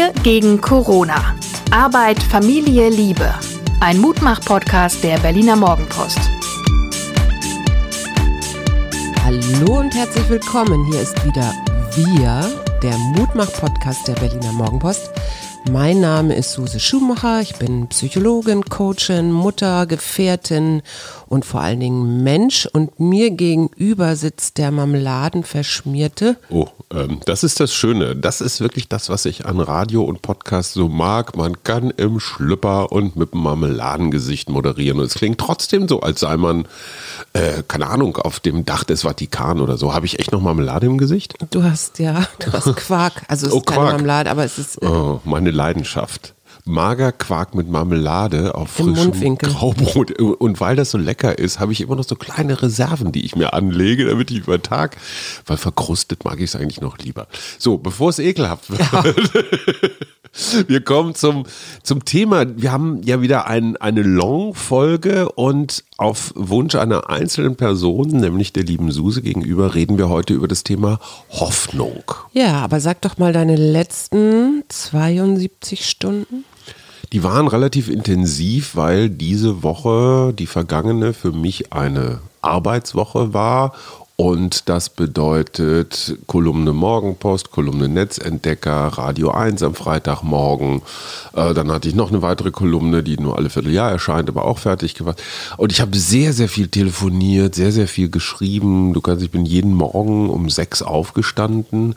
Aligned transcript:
Wir 0.00 0.14
gegen 0.22 0.62
Corona. 0.62 1.36
Arbeit, 1.70 2.22
Familie, 2.22 2.88
Liebe. 2.88 3.34
Ein 3.80 3.98
Mutmach-Podcast 3.98 5.04
der 5.04 5.18
Berliner 5.18 5.56
Morgenpost. 5.56 6.18
Hallo 9.22 9.80
und 9.80 9.94
herzlich 9.94 10.26
willkommen. 10.30 10.86
Hier 10.86 11.02
ist 11.02 11.22
wieder 11.26 11.52
Wir, 11.96 12.50
der 12.82 12.96
Mutmach-Podcast 12.96 14.08
der 14.08 14.14
Berliner 14.14 14.52
Morgenpost. 14.52 15.10
Mein 15.70 16.00
Name 16.00 16.34
ist 16.34 16.52
Suse 16.52 16.80
Schumacher. 16.80 17.42
Ich 17.42 17.56
bin 17.56 17.86
Psychologin, 17.88 18.64
Coachin, 18.64 19.30
Mutter, 19.30 19.84
Gefährtin 19.84 20.80
und 21.30 21.46
vor 21.46 21.60
allen 21.62 21.80
Dingen 21.80 22.22
Mensch. 22.22 22.66
Und 22.70 23.00
mir 23.00 23.30
gegenüber 23.30 24.16
sitzt 24.16 24.58
der 24.58 24.70
Marmeladenverschmierte. 24.70 26.36
Oh, 26.50 26.66
ähm, 26.92 27.20
das 27.24 27.44
ist 27.44 27.60
das 27.60 27.72
Schöne. 27.72 28.16
Das 28.16 28.40
ist 28.40 28.60
wirklich 28.60 28.88
das, 28.88 29.08
was 29.08 29.24
ich 29.24 29.46
an 29.46 29.60
Radio 29.60 30.02
und 30.02 30.22
Podcast 30.22 30.72
so 30.74 30.88
mag. 30.88 31.36
Man 31.36 31.62
kann 31.62 31.90
im 31.96 32.20
Schlüpper 32.20 32.92
und 32.92 33.16
mit 33.16 33.32
einem 33.32 33.44
Marmeladengesicht 33.44 34.48
moderieren. 34.50 34.98
Und 34.98 35.06
es 35.06 35.14
klingt 35.14 35.38
trotzdem 35.38 35.88
so, 35.88 36.00
als 36.00 36.20
sei 36.20 36.36
man, 36.36 36.66
äh, 37.32 37.62
keine 37.66 37.86
Ahnung, 37.86 38.16
auf 38.18 38.40
dem 38.40 38.64
Dach 38.66 38.84
des 38.84 39.02
Vatikan 39.02 39.60
oder 39.60 39.76
so. 39.78 39.94
Habe 39.94 40.06
ich 40.06 40.18
echt 40.18 40.32
noch 40.32 40.40
Marmelade 40.42 40.86
im 40.86 40.98
Gesicht? 40.98 41.34
Du 41.50 41.62
hast 41.62 41.98
ja, 42.00 42.26
du 42.40 42.52
hast 42.52 42.64
Quark. 42.76 43.22
Also 43.28 43.46
es 43.46 43.52
Oh, 43.52 43.58
ist 43.58 43.66
keine 43.66 43.80
Quark. 43.82 43.92
Marmelade, 43.92 44.30
aber 44.30 44.44
es 44.44 44.58
ist. 44.58 44.82
Äh, 44.82 44.86
Oh, 44.86 45.20
meine 45.24 45.50
Leidenschaft. 45.52 46.34
Magerquark 46.64 47.54
mit 47.54 47.68
Marmelade 47.68 48.54
auf 48.54 48.78
Im 48.78 48.86
frischem 48.86 49.10
Mundwinkel. 49.10 49.50
Graubrot. 49.50 50.20
Und 50.20 50.60
weil 50.60 50.76
das 50.76 50.90
so 50.90 50.98
lecker 50.98 51.38
ist, 51.38 51.60
habe 51.60 51.72
ich 51.72 51.80
immer 51.80 51.96
noch 51.96 52.04
so 52.04 52.16
kleine 52.16 52.60
Reserven, 52.62 53.12
die 53.12 53.24
ich 53.24 53.36
mir 53.36 53.52
anlege, 53.54 54.06
damit 54.06 54.30
ich 54.30 54.38
über 54.38 54.60
Tag, 54.62 54.96
weil 55.46 55.56
verkrustet 55.56 56.24
mag 56.24 56.38
ich 56.38 56.44
es 56.44 56.56
eigentlich 56.56 56.80
noch 56.80 56.98
lieber. 56.98 57.26
So, 57.58 57.78
bevor 57.78 58.10
es 58.10 58.18
ekelhaft 58.18 58.70
wird. 58.70 58.80
Wir 60.68 60.80
kommen 60.80 61.14
zum, 61.14 61.44
zum 61.82 62.04
Thema. 62.04 62.44
Wir 62.56 62.70
haben 62.70 63.02
ja 63.02 63.20
wieder 63.20 63.48
ein, 63.48 63.76
eine 63.78 64.02
Long-Folge 64.02 65.28
und 65.32 65.84
auf 65.96 66.32
Wunsch 66.36 66.76
einer 66.76 67.10
einzelnen 67.10 67.56
Person, 67.56 68.08
nämlich 68.08 68.52
der 68.52 68.62
lieben 68.62 68.92
Suse 68.92 69.22
gegenüber, 69.22 69.74
reden 69.74 69.98
wir 69.98 70.08
heute 70.08 70.34
über 70.34 70.46
das 70.46 70.62
Thema 70.62 71.00
Hoffnung. 71.30 72.04
ja, 72.32 72.60
aber 72.60 72.80
sag 72.80 73.00
doch 73.02 73.18
mal 73.18 73.32
deine 73.32 73.56
letzten 73.56 74.62
72 74.68 75.88
Stunden. 75.88 76.44
Die 77.12 77.24
waren 77.24 77.48
relativ 77.48 77.88
intensiv, 77.88 78.76
weil 78.76 79.10
diese 79.10 79.64
Woche, 79.64 80.32
die 80.32 80.46
vergangene, 80.46 81.12
für 81.12 81.32
mich 81.32 81.72
eine 81.72 82.20
Arbeitswoche 82.40 83.34
war. 83.34 83.72
Und 84.14 84.68
das 84.68 84.90
bedeutet 84.90 86.18
Kolumne 86.26 86.74
Morgenpost, 86.74 87.50
Kolumne 87.50 87.88
Netzentdecker, 87.88 88.88
Radio 88.88 89.30
1 89.30 89.62
am 89.62 89.74
Freitagmorgen. 89.74 90.82
Äh, 91.32 91.54
dann 91.54 91.72
hatte 91.72 91.88
ich 91.88 91.94
noch 91.94 92.10
eine 92.10 92.20
weitere 92.20 92.50
Kolumne, 92.50 93.02
die 93.02 93.16
nur 93.16 93.38
alle 93.38 93.48
Vierteljahr 93.48 93.90
erscheint, 93.90 94.28
aber 94.28 94.44
auch 94.44 94.58
fertig 94.58 94.94
gemacht. 94.94 95.22
Und 95.56 95.72
ich 95.72 95.80
habe 95.80 95.96
sehr, 95.96 96.34
sehr 96.34 96.50
viel 96.50 96.68
telefoniert, 96.68 97.54
sehr, 97.54 97.72
sehr 97.72 97.88
viel 97.88 98.10
geschrieben. 98.10 98.92
Du 98.92 99.00
kannst, 99.00 99.24
ich 99.24 99.30
bin 99.30 99.46
jeden 99.46 99.72
Morgen 99.72 100.28
um 100.28 100.50
sechs 100.50 100.82
aufgestanden 100.82 101.96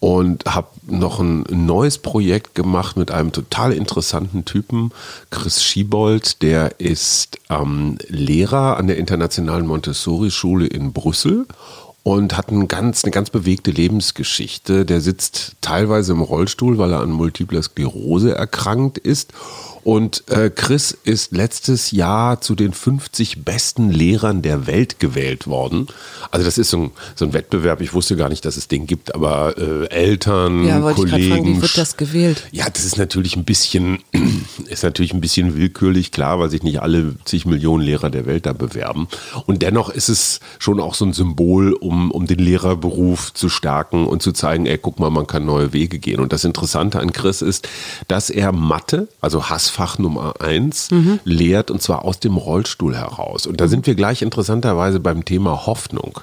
und 0.00 0.46
habe 0.46 0.68
noch 0.86 1.20
ein 1.20 1.44
neues 1.50 1.98
Projekt 1.98 2.54
gemacht 2.54 2.96
mit 2.96 3.10
einem 3.10 3.32
total 3.32 3.72
interessanten 3.72 4.46
Typen, 4.46 4.92
Chris 5.30 5.62
Schiebold, 5.62 6.42
der 6.42 6.80
ist 6.80 7.38
ähm, 7.50 7.98
Lehrer 8.08 8.78
an 8.78 8.86
der 8.86 8.96
Internationalen 8.96 9.66
Montessori-Schule 9.66 10.66
in 10.66 10.92
Brüssel 10.92 11.46
und 12.02 12.36
hat 12.36 12.50
ein 12.50 12.66
ganz, 12.66 13.04
eine 13.04 13.10
ganz 13.10 13.28
bewegte 13.28 13.70
Lebensgeschichte. 13.70 14.86
Der 14.86 15.02
sitzt 15.02 15.56
teilweise 15.60 16.12
im 16.12 16.22
Rollstuhl, 16.22 16.78
weil 16.78 16.92
er 16.92 17.00
an 17.00 17.10
multipler 17.10 17.62
Sklerose 17.62 18.34
erkrankt 18.34 18.96
ist. 18.96 19.32
Und 19.82 20.24
äh, 20.28 20.50
Chris 20.50 20.96
ist 21.04 21.32
letztes 21.32 21.90
Jahr 21.90 22.40
zu 22.40 22.54
den 22.54 22.72
50 22.72 23.44
besten 23.44 23.90
Lehrern 23.90 24.42
der 24.42 24.66
Welt 24.66 24.98
gewählt 25.00 25.46
worden. 25.46 25.86
Also 26.30 26.44
das 26.44 26.58
ist 26.58 26.70
so 26.70 26.78
ein, 26.78 26.90
so 27.14 27.24
ein 27.24 27.32
Wettbewerb. 27.32 27.80
Ich 27.80 27.94
wusste 27.94 28.16
gar 28.16 28.28
nicht, 28.28 28.44
dass 28.44 28.56
es 28.56 28.68
den 28.68 28.86
gibt, 28.86 29.14
aber 29.14 29.56
äh, 29.58 29.86
Eltern, 29.88 30.66
Ja, 30.66 30.80
Kollegen. 30.92 31.28
fragen, 31.34 31.46
wie 31.56 31.62
wird 31.62 31.78
das 31.78 31.96
gewählt? 31.96 32.46
Ja, 32.52 32.68
das 32.68 32.84
ist 32.84 32.98
natürlich 32.98 33.36
ein 33.36 33.44
bisschen, 33.44 33.98
ist 34.68 34.82
natürlich 34.82 35.12
ein 35.14 35.20
bisschen 35.20 35.56
willkürlich, 35.56 36.12
klar, 36.12 36.38
weil 36.38 36.50
sich 36.50 36.62
nicht 36.62 36.80
alle 36.82 37.14
zig 37.24 37.46
Millionen 37.46 37.82
Lehrer 37.84 38.10
der 38.10 38.26
Welt 38.26 38.46
da 38.46 38.52
bewerben. 38.52 39.08
Und 39.46 39.62
dennoch 39.62 39.88
ist 39.90 40.08
es 40.08 40.40
schon 40.58 40.80
auch 40.80 40.94
so 40.94 41.04
ein 41.04 41.12
Symbol, 41.12 41.72
um, 41.72 42.10
um 42.10 42.26
den 42.26 42.38
Lehrerberuf 42.38 43.32
zu 43.34 43.48
stärken 43.48 44.06
und 44.06 44.22
zu 44.22 44.32
zeigen, 44.32 44.66
ey, 44.66 44.78
guck 44.78 44.98
mal, 45.00 45.10
man 45.10 45.26
kann 45.26 45.44
neue 45.44 45.72
Wege 45.72 45.98
gehen. 45.98 46.20
Und 46.20 46.32
das 46.32 46.44
Interessante 46.44 47.00
an 47.00 47.12
Chris 47.12 47.42
ist, 47.42 47.68
dass 48.08 48.30
er 48.30 48.52
Mathe, 48.52 49.08
also 49.20 49.48
Hassfach 49.70 49.98
Nummer 49.98 50.34
eins, 50.40 50.88
lehrt 51.24 51.70
und 51.70 51.80
zwar 51.80 52.04
aus 52.04 52.18
dem 52.18 52.36
Rollstuhl 52.36 52.96
heraus. 52.96 53.46
Und 53.46 53.60
da 53.60 53.68
sind 53.68 53.86
wir 53.86 53.94
gleich 53.94 54.22
interessanterweise 54.22 54.98
beim 55.00 55.24
Thema 55.24 55.66
Hoffnung. 55.66 56.20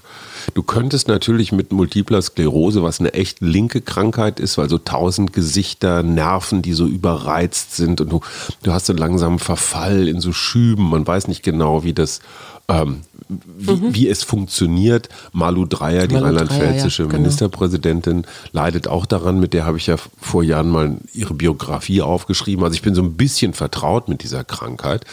Du 0.53 0.63
könntest 0.63 1.07
natürlich 1.07 1.51
mit 1.51 1.71
multipler 1.71 2.21
Sklerose, 2.21 2.83
was 2.83 2.99
eine 2.99 3.13
echt 3.13 3.41
linke 3.41 3.81
Krankheit 3.81 4.39
ist, 4.39 4.57
weil 4.57 4.69
so 4.69 4.77
tausend 4.77 5.33
Gesichter, 5.33 6.03
Nerven, 6.03 6.61
die 6.61 6.73
so 6.73 6.85
überreizt 6.85 7.75
sind 7.75 8.01
und 8.01 8.11
du, 8.11 8.21
du 8.63 8.71
hast 8.71 8.85
so 8.85 8.93
langsam 8.93 9.39
Verfall 9.39 10.07
in 10.07 10.19
so 10.19 10.33
Schüben. 10.33 10.89
Man 10.89 11.05
weiß 11.05 11.27
nicht 11.27 11.43
genau, 11.43 11.83
wie 11.83 11.93
das, 11.93 12.21
ähm, 12.69 13.01
wie, 13.29 13.93
wie 13.93 14.07
es 14.07 14.23
funktioniert. 14.23 15.09
Malu 15.33 15.65
Dreyer, 15.65 16.07
die 16.07 16.15
rheinland-pfälzische 16.15 17.03
ja, 17.03 17.09
genau. 17.09 17.21
Ministerpräsidentin, 17.21 18.25
leidet 18.51 18.87
auch 18.87 19.05
daran. 19.05 19.39
Mit 19.39 19.53
der 19.53 19.65
habe 19.65 19.77
ich 19.77 19.87
ja 19.87 19.95
vor 20.19 20.43
Jahren 20.43 20.69
mal 20.69 20.97
ihre 21.13 21.33
Biografie 21.33 22.01
aufgeschrieben. 22.01 22.63
Also 22.63 22.75
ich 22.75 22.81
bin 22.81 22.95
so 22.95 23.01
ein 23.01 23.13
bisschen 23.13 23.53
vertraut 23.53 24.07
mit 24.07 24.23
dieser 24.23 24.43
Krankheit. 24.43 25.05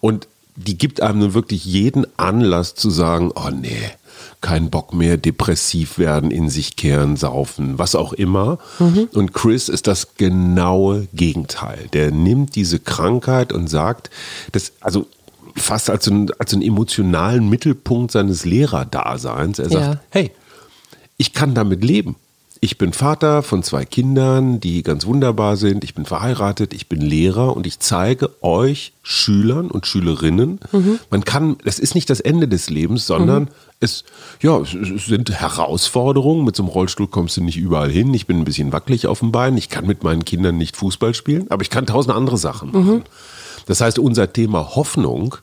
Und 0.00 0.28
die 0.56 0.76
gibt 0.76 1.00
einem 1.00 1.20
nun 1.20 1.34
wirklich 1.34 1.64
jeden 1.64 2.06
Anlass 2.16 2.74
zu 2.74 2.90
sagen, 2.90 3.30
oh 3.34 3.50
nee, 3.50 3.90
kein 4.40 4.70
Bock 4.70 4.92
mehr, 4.92 5.16
depressiv 5.16 5.98
werden, 5.98 6.30
in 6.30 6.48
sich 6.48 6.76
kehren, 6.76 7.16
saufen, 7.16 7.78
was 7.78 7.94
auch 7.94 8.12
immer. 8.12 8.58
Und 9.12 9.32
Chris 9.32 9.68
ist 9.68 9.86
das 9.86 10.14
genaue 10.16 11.06
Gegenteil. 11.12 11.88
Der 11.92 12.10
nimmt 12.10 12.56
diese 12.56 12.78
Krankheit 12.78 13.52
und 13.52 13.68
sagt, 13.68 14.10
das, 14.52 14.72
also 14.80 15.06
fast 15.58 15.90
als, 15.90 16.04
so 16.06 16.10
ein, 16.12 16.30
als 16.38 16.52
einen 16.52 16.62
emotionalen 16.62 17.48
Mittelpunkt 17.48 18.12
seines 18.12 18.44
Lehrerdaseins. 18.44 19.58
Er 19.58 19.68
sagt, 19.70 19.94
Ja. 19.94 20.00
hey, 20.10 20.30
ich 21.16 21.32
kann 21.32 21.54
damit 21.54 21.84
leben. 21.84 22.16
Ich 22.60 22.76
bin 22.76 22.92
Vater 22.92 23.44
von 23.44 23.62
zwei 23.62 23.84
Kindern, 23.84 24.58
die 24.58 24.82
ganz 24.82 25.06
wunderbar 25.06 25.56
sind. 25.56 25.84
Ich 25.84 25.94
bin 25.94 26.06
verheiratet, 26.06 26.74
ich 26.74 26.88
bin 26.88 27.00
Lehrer 27.00 27.56
und 27.56 27.68
ich 27.68 27.78
zeige 27.78 28.30
euch 28.42 28.92
Schülern 29.04 29.70
und 29.70 29.86
Schülerinnen, 29.86 30.58
man 31.08 31.24
kann, 31.24 31.56
das 31.64 31.78
ist 31.78 31.94
nicht 31.94 32.10
das 32.10 32.18
Ende 32.18 32.48
des 32.48 32.68
Lebens, 32.68 33.06
sondern 33.06 33.48
es, 33.78 34.02
ja, 34.42 34.58
es 34.58 34.72
sind 35.06 35.30
Herausforderungen. 35.30 36.44
Mit 36.44 36.56
so 36.56 36.64
einem 36.64 36.70
Rollstuhl 36.70 37.06
kommst 37.06 37.36
du 37.36 37.44
nicht 37.44 37.56
überall 37.58 37.90
hin. 37.90 38.12
Ich 38.12 38.26
bin 38.26 38.38
ein 38.38 38.44
bisschen 38.44 38.72
wackelig 38.72 39.06
auf 39.06 39.20
dem 39.20 39.30
Bein. 39.30 39.56
Ich 39.56 39.68
kann 39.68 39.86
mit 39.86 40.02
meinen 40.02 40.24
Kindern 40.24 40.58
nicht 40.58 40.76
Fußball 40.76 41.14
spielen, 41.14 41.46
aber 41.50 41.62
ich 41.62 41.70
kann 41.70 41.86
tausend 41.86 42.12
andere 42.14 42.38
Sachen 42.38 42.72
machen. 42.72 43.04
Das 43.68 43.82
heißt, 43.82 43.98
unser 43.98 44.32
Thema 44.32 44.74
Hoffnung 44.74 45.36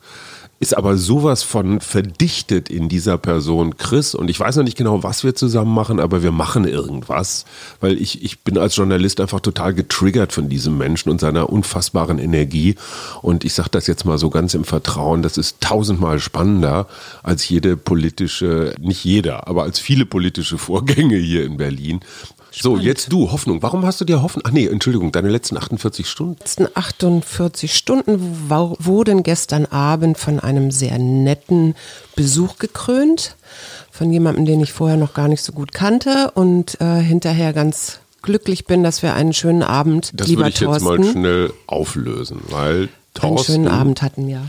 ist 0.59 0.75
aber 0.75 0.97
sowas 0.97 1.44
von 1.44 1.81
verdichtet 1.81 2.69
in 2.69 2.88
dieser 2.90 3.18
Person 3.18 3.78
Chris 3.78 4.16
und 4.16 4.30
ich 4.30 4.40
weiß 4.40 4.56
noch 4.56 4.63
nicht 4.63 4.78
genau, 4.78 5.03
was 5.03 5.24
wir 5.24 5.36
zusammen 5.36 5.74
machen, 5.74 6.00
aber 6.00 6.24
wir 6.24 6.31
machen 6.31 6.66
irgendwas, 6.66 7.46
weil 7.81 8.02
ich, 8.02 8.24
ich 8.24 8.40
bin 8.40 8.58
als 8.58 8.75
Journalist 8.75 9.19
einfach 9.19 9.41
total 9.41 9.74
getriggert 9.74 10.31
von 10.31 10.47
diesem 10.47 10.78
Menschen 10.78 11.09
und 11.09 11.19
seiner 11.19 11.50
unfassbaren 11.50 12.18
Energie 12.18 12.75
und 13.22 13.44
ich 13.44 13.53
sage 13.53 13.69
das 13.69 13.85
jetzt 13.85 14.06
mal 14.06 14.18
so 14.18 14.30
ganz 14.30 14.53
im 14.53 14.64
Vertrauen, 14.64 15.22
das 15.22 15.38
ist 15.38 15.59
tausendmal 15.59 16.19
spannender 16.19 16.88
als 17.22 17.47
jede 17.47 17.75
politische, 17.78 18.74
nicht 18.80 19.03
jeder, 19.03 19.47
aber 19.47 19.64
als 19.64 19.79
viele 19.79 20.05
politische 20.05 20.58
Vorgänge 20.58 21.17
hier 21.17 21.46
in 21.46 21.58
Berlin. 21.58 21.99
So, 22.61 22.78
jetzt 22.78 23.11
du, 23.11 23.31
Hoffnung. 23.31 23.61
Warum 23.61 23.85
hast 23.85 23.99
du 24.02 24.05
dir 24.05 24.22
Hoffnung? 24.22 24.43
Ach 24.46 24.52
nee, 24.52 24.66
Entschuldigung, 24.67 25.11
deine 25.11 25.29
letzten 25.29 25.57
48 25.57 26.07
Stunden. 26.07 26.37
letzten 26.40 26.67
48 26.73 27.75
Stunden 27.75 28.49
wurden 28.49 29.23
gestern 29.23 29.66
Abend 29.66 30.17
von 30.17 30.40
einem 30.40 30.72
sehr 30.72 30.97
netten 30.97 31.75
Besuch 32.16 32.57
gekrönt. 32.57 33.35
Von 33.91 34.11
jemandem, 34.11 34.46
den 34.46 34.61
ich 34.61 34.73
vorher 34.73 34.97
noch 34.97 35.13
gar 35.13 35.28
nicht 35.28 35.43
so 35.43 35.52
gut 35.53 35.72
kannte 35.72 36.31
und 36.34 36.79
äh, 36.81 37.02
hinterher 37.02 37.53
ganz 37.53 37.99
glücklich 38.22 38.66
bin, 38.66 38.84
dass 38.84 39.01
wir 39.01 39.13
einen 39.13 39.34
schönen 39.34 39.63
Abend, 39.63 40.11
Das 40.16 40.28
lieber 40.28 40.41
würde 40.41 40.49
ich 40.49 40.59
jetzt 40.59 40.81
mal 40.81 40.97
Thorsten, 40.97 41.11
schnell 41.11 41.53
auflösen, 41.67 42.41
weil 42.49 42.75
einen 42.75 42.90
Thorsten, 43.13 43.53
schönen 43.53 43.67
Abend 43.67 44.01
hatten, 44.01 44.28
ja. 44.28 44.41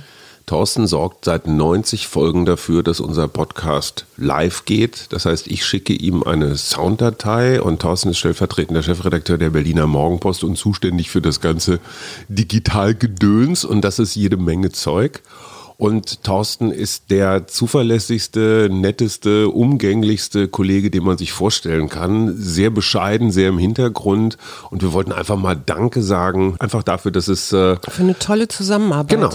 Thorsten 0.46 0.86
sorgt 0.86 1.24
seit 1.24 1.48
90 1.48 2.06
Folgen 2.06 2.44
dafür, 2.44 2.84
dass 2.84 3.00
unser 3.00 3.26
Podcast 3.26 4.06
live 4.16 4.64
geht. 4.64 5.06
Das 5.10 5.26
heißt, 5.26 5.48
ich 5.48 5.66
schicke 5.66 5.92
ihm 5.92 6.22
eine 6.22 6.56
Sounddatei 6.56 7.60
und 7.60 7.82
Thorsten 7.82 8.10
ist 8.10 8.18
stellvertretender 8.18 8.84
Chefredakteur 8.84 9.38
der 9.38 9.50
Berliner 9.50 9.88
Morgenpost 9.88 10.44
und 10.44 10.56
zuständig 10.56 11.10
für 11.10 11.20
das 11.20 11.40
ganze 11.40 11.80
Digitalgedöns 12.28 13.64
und 13.64 13.80
das 13.80 13.98
ist 13.98 14.14
jede 14.14 14.36
Menge 14.36 14.70
Zeug. 14.70 15.20
Und 15.78 16.22
Thorsten 16.22 16.70
ist 16.70 17.10
der 17.10 17.48
zuverlässigste, 17.48 18.68
netteste, 18.70 19.48
umgänglichste 19.48 20.46
Kollege, 20.46 20.90
den 20.90 21.02
man 21.02 21.18
sich 21.18 21.32
vorstellen 21.32 21.88
kann. 21.88 22.36
Sehr 22.38 22.70
bescheiden, 22.70 23.32
sehr 23.32 23.48
im 23.48 23.58
Hintergrund. 23.58 24.38
Und 24.70 24.82
wir 24.82 24.92
wollten 24.92 25.12
einfach 25.12 25.36
mal 25.36 25.56
Danke 25.56 26.02
sagen, 26.02 26.54
einfach 26.60 26.84
dafür, 26.84 27.10
dass 27.10 27.28
es. 27.28 27.52
Äh, 27.52 27.76
Für 27.88 28.02
eine 28.02 28.18
tolle 28.18 28.48
Zusammenarbeit. 28.48 29.10
Genau. 29.10 29.30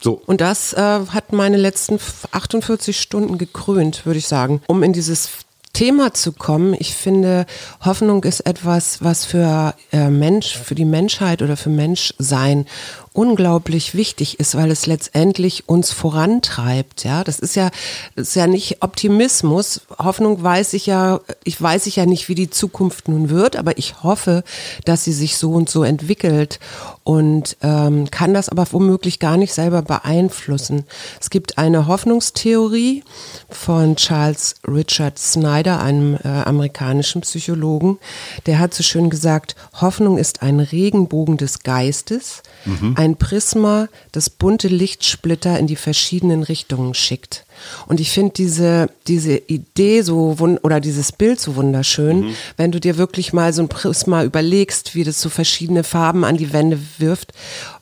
So. 0.00 0.20
Und 0.26 0.40
das 0.40 0.72
äh, 0.72 0.78
hat 0.78 1.32
meine 1.32 1.56
letzten 1.56 1.98
48 2.32 2.98
Stunden 2.98 3.38
gekrönt, 3.38 4.06
würde 4.06 4.18
ich 4.18 4.26
sagen, 4.26 4.62
um 4.66 4.82
in 4.82 4.92
dieses 4.92 5.28
Thema 5.72 6.12
zu 6.14 6.32
kommen. 6.32 6.74
Ich 6.78 6.94
finde, 6.94 7.46
Hoffnung 7.84 8.24
ist 8.24 8.40
etwas, 8.40 9.02
was 9.04 9.24
für 9.24 9.74
äh, 9.92 10.08
Mensch, 10.08 10.56
für 10.56 10.74
die 10.74 10.84
Menschheit 10.84 11.42
oder 11.42 11.56
für 11.56 11.70
Menschsein 11.70 12.66
unglaublich 13.12 13.94
wichtig 13.96 14.38
ist, 14.38 14.54
weil 14.54 14.70
es 14.70 14.86
letztendlich 14.86 15.68
uns 15.68 15.90
vorantreibt. 15.90 17.02
Ja, 17.02 17.24
das 17.24 17.40
ist 17.40 17.56
ja, 17.56 17.70
das 18.14 18.28
ist 18.28 18.34
ja 18.36 18.46
nicht 18.46 18.82
Optimismus. 18.82 19.80
Hoffnung 19.98 20.40
weiß 20.42 20.74
ich 20.74 20.86
ja, 20.86 21.20
ich 21.42 21.60
weiß 21.60 21.86
ich 21.86 21.96
ja 21.96 22.06
nicht, 22.06 22.28
wie 22.28 22.36
die 22.36 22.50
Zukunft 22.50 23.08
nun 23.08 23.28
wird, 23.28 23.56
aber 23.56 23.78
ich 23.78 24.04
hoffe, 24.04 24.44
dass 24.84 25.02
sie 25.02 25.12
sich 25.12 25.38
so 25.38 25.50
und 25.50 25.68
so 25.68 25.82
entwickelt 25.82 26.60
und 27.02 27.56
ähm, 27.62 28.08
kann 28.12 28.32
das 28.32 28.48
aber 28.48 28.64
womöglich 28.70 29.18
gar 29.18 29.36
nicht 29.36 29.54
selber 29.54 29.82
beeinflussen. 29.82 30.84
Es 31.20 31.30
gibt 31.30 31.58
eine 31.58 31.88
Hoffnungstheorie 31.88 33.02
von 33.48 33.96
Charles 33.96 34.54
Richard 34.68 35.18
Snyder, 35.18 35.80
einem 35.80 36.14
äh, 36.22 36.28
amerikanischen 36.28 37.22
Psychologen, 37.22 37.98
der 38.46 38.60
hat 38.60 38.72
so 38.72 38.84
schön 38.84 39.10
gesagt, 39.10 39.56
Hoffnung 39.80 40.16
ist 40.16 40.42
ein 40.42 40.60
Regenbogen 40.60 41.38
des 41.38 41.64
Geistes, 41.64 42.44
mhm 42.64 42.94
ein 43.00 43.16
Prisma, 43.16 43.88
das 44.12 44.28
bunte 44.28 44.68
Lichtsplitter 44.68 45.58
in 45.58 45.66
die 45.66 45.76
verschiedenen 45.76 46.42
Richtungen 46.42 46.92
schickt. 46.92 47.46
Und 47.86 47.98
ich 47.98 48.10
finde 48.10 48.34
diese, 48.34 48.90
diese 49.06 49.36
Idee 49.36 50.02
so 50.02 50.36
oder 50.62 50.80
dieses 50.80 51.12
Bild 51.12 51.40
so 51.40 51.56
wunderschön, 51.56 52.20
mhm. 52.20 52.34
wenn 52.56 52.72
du 52.72 52.80
dir 52.80 52.98
wirklich 52.98 53.32
mal 53.32 53.52
so 53.52 53.62
ein 53.62 53.68
Prisma 53.68 54.22
überlegst, 54.22 54.94
wie 54.94 55.04
das 55.04 55.20
so 55.20 55.30
verschiedene 55.30 55.82
Farben 55.82 56.24
an 56.24 56.36
die 56.36 56.52
Wände 56.52 56.78
wirft. 56.98 57.32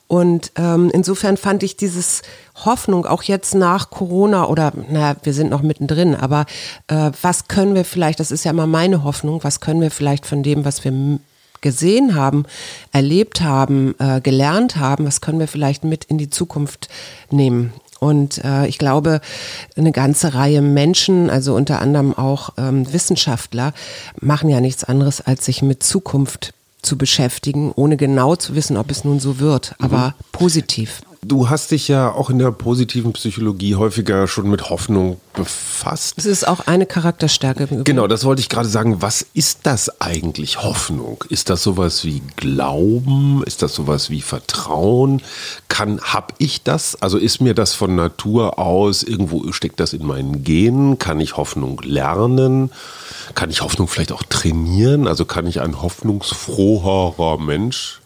Und 0.07 0.53
ähm, 0.55 0.89
insofern 0.93 1.37
fand 1.37 1.63
ich 1.63 1.75
dieses 1.75 2.23
Hoffnung 2.65 3.05
auch 3.05 3.23
jetzt 3.23 3.53
nach 3.53 3.89
Corona 3.89 4.47
oder 4.47 4.73
naja, 4.89 5.15
wir 5.21 5.33
sind 5.33 5.51
noch 5.51 5.61
mittendrin, 5.61 6.15
aber 6.15 6.45
äh, 6.87 7.11
was 7.21 7.47
können 7.47 7.75
wir 7.75 7.85
vielleicht, 7.85 8.19
das 8.19 8.31
ist 8.31 8.43
ja 8.43 8.51
immer 8.51 8.65
meine 8.67 9.03
Hoffnung, 9.03 9.43
was 9.43 9.59
können 9.59 9.81
wir 9.81 9.91
vielleicht 9.91 10.25
von 10.25 10.43
dem, 10.43 10.65
was 10.65 10.83
wir 10.83 11.19
gesehen 11.61 12.15
haben, 12.15 12.45
erlebt 12.91 13.41
haben, 13.41 13.95
äh, 13.99 14.21
gelernt 14.21 14.77
haben, 14.77 15.05
was 15.05 15.21
können 15.21 15.39
wir 15.39 15.47
vielleicht 15.47 15.83
mit 15.83 16.05
in 16.05 16.17
die 16.17 16.29
Zukunft 16.29 16.89
nehmen. 17.31 17.73
Und 17.99 18.43
äh, 18.45 18.65
ich 18.67 18.77
glaube, 18.77 19.19
eine 19.75 19.91
ganze 19.91 20.33
Reihe 20.33 20.61
Menschen, 20.61 21.29
also 21.29 21.53
unter 21.55 21.81
anderem 21.81 22.17
auch 22.17 22.51
ähm, 22.57 22.91
Wissenschaftler, 22.91 23.73
machen 24.21 24.49
ja 24.49 24.61
nichts 24.61 24.85
anderes, 24.85 25.21
als 25.21 25.45
sich 25.45 25.61
mit 25.61 25.83
Zukunft 25.83 26.53
zu 26.81 26.97
beschäftigen, 26.97 27.73
ohne 27.75 27.97
genau 27.97 28.37
zu 28.37 28.55
wissen, 28.55 28.77
ob 28.77 28.89
es 28.89 29.03
nun 29.03 29.19
so 29.19 29.39
wird, 29.39 29.75
aber 29.79 30.09
mhm. 30.17 30.23
positiv. 30.31 31.01
Du 31.21 31.49
hast 31.49 31.71
dich 31.71 31.89
ja 31.89 32.11
auch 32.11 32.29
in 32.29 32.39
der 32.39 32.51
positiven 32.51 33.11
Psychologie 33.11 33.75
häufiger 33.75 34.25
schon 34.25 34.49
mit 34.49 34.69
Hoffnung 34.69 35.19
befasst. 35.33 36.13
Es 36.17 36.25
ist 36.25 36.47
auch 36.47 36.61
eine 36.65 36.85
Charakterstärke. 36.85 37.67
Genau, 37.83 38.07
das 38.07 38.23
wollte 38.23 38.39
ich 38.39 38.47
gerade 38.47 38.69
sagen. 38.69 39.01
Was 39.01 39.25
ist 39.33 39.59
das 39.63 39.99
eigentlich, 39.99 40.63
Hoffnung? 40.63 41.25
Ist 41.27 41.49
das 41.49 41.61
sowas 41.61 42.05
wie 42.05 42.21
Glauben? 42.37 43.43
Ist 43.45 43.61
das 43.61 43.75
sowas 43.75 44.09
wie 44.09 44.21
Vertrauen? 44.21 45.21
Kann, 45.67 45.99
hab 45.99 46.35
ich 46.37 46.63
das? 46.63 46.95
Also 47.01 47.17
ist 47.17 47.41
mir 47.41 47.53
das 47.53 47.73
von 47.73 47.95
Natur 47.95 48.57
aus, 48.57 49.03
irgendwo 49.03 49.51
steckt 49.51 49.81
das 49.81 49.91
in 49.91 50.05
meinen 50.05 50.45
Genen? 50.45 50.99
Kann 50.99 51.19
ich 51.19 51.35
Hoffnung 51.35 51.81
lernen? 51.83 52.71
Kann 53.35 53.49
ich 53.49 53.61
Hoffnung 53.61 53.89
vielleicht 53.89 54.13
auch 54.13 54.23
trainieren? 54.23 55.05
Also 55.05 55.25
kann 55.25 55.47
ich 55.47 55.59
ein 55.59 55.81
hoffnungsfroherer 55.81 57.37
Mensch 57.39 57.99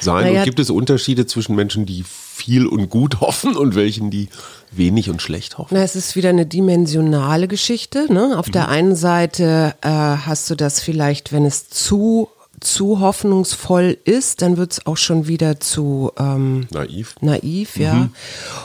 sein? 0.00 0.24
Naja, 0.24 0.40
und 0.40 0.44
gibt 0.44 0.58
es 0.58 0.70
Unterschiede 0.70 1.26
zwischen 1.26 1.54
Menschen, 1.54 1.86
die 1.86 2.04
viel 2.38 2.66
und 2.66 2.88
gut 2.88 3.20
hoffen 3.20 3.56
und 3.56 3.74
welchen, 3.74 4.10
die 4.10 4.28
wenig 4.70 5.10
und 5.10 5.20
schlecht 5.20 5.58
hoffen? 5.58 5.74
Na, 5.74 5.82
es 5.82 5.96
ist 5.96 6.16
wieder 6.16 6.30
eine 6.30 6.46
dimensionale 6.46 7.48
Geschichte. 7.48 8.12
Ne? 8.12 8.38
Auf 8.38 8.48
mhm. 8.48 8.52
der 8.52 8.68
einen 8.68 8.96
Seite 8.96 9.74
äh, 9.82 9.88
hast 9.88 10.48
du 10.50 10.54
das 10.54 10.80
vielleicht, 10.80 11.32
wenn 11.32 11.44
es 11.44 11.68
zu 11.68 12.28
zu 12.60 12.98
hoffnungsvoll 12.98 13.96
ist, 14.04 14.42
dann 14.42 14.56
wird 14.56 14.72
es 14.72 14.86
auch 14.86 14.96
schon 14.96 15.28
wieder 15.28 15.60
zu 15.60 16.10
ähm, 16.18 16.66
naiv. 16.72 17.14
Naiv, 17.20 17.76
ja. 17.76 17.94
Mhm. 17.94 18.10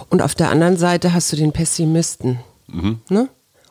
Und 0.09 0.23
auf 0.23 0.33
der 0.33 0.49
anderen 0.49 0.77
Seite 0.77 1.13
hast 1.13 1.31
du 1.31 1.35
den 1.35 1.51
Pessimisten. 1.51 2.39
Mhm. 2.67 3.01
Ne? 3.09 3.29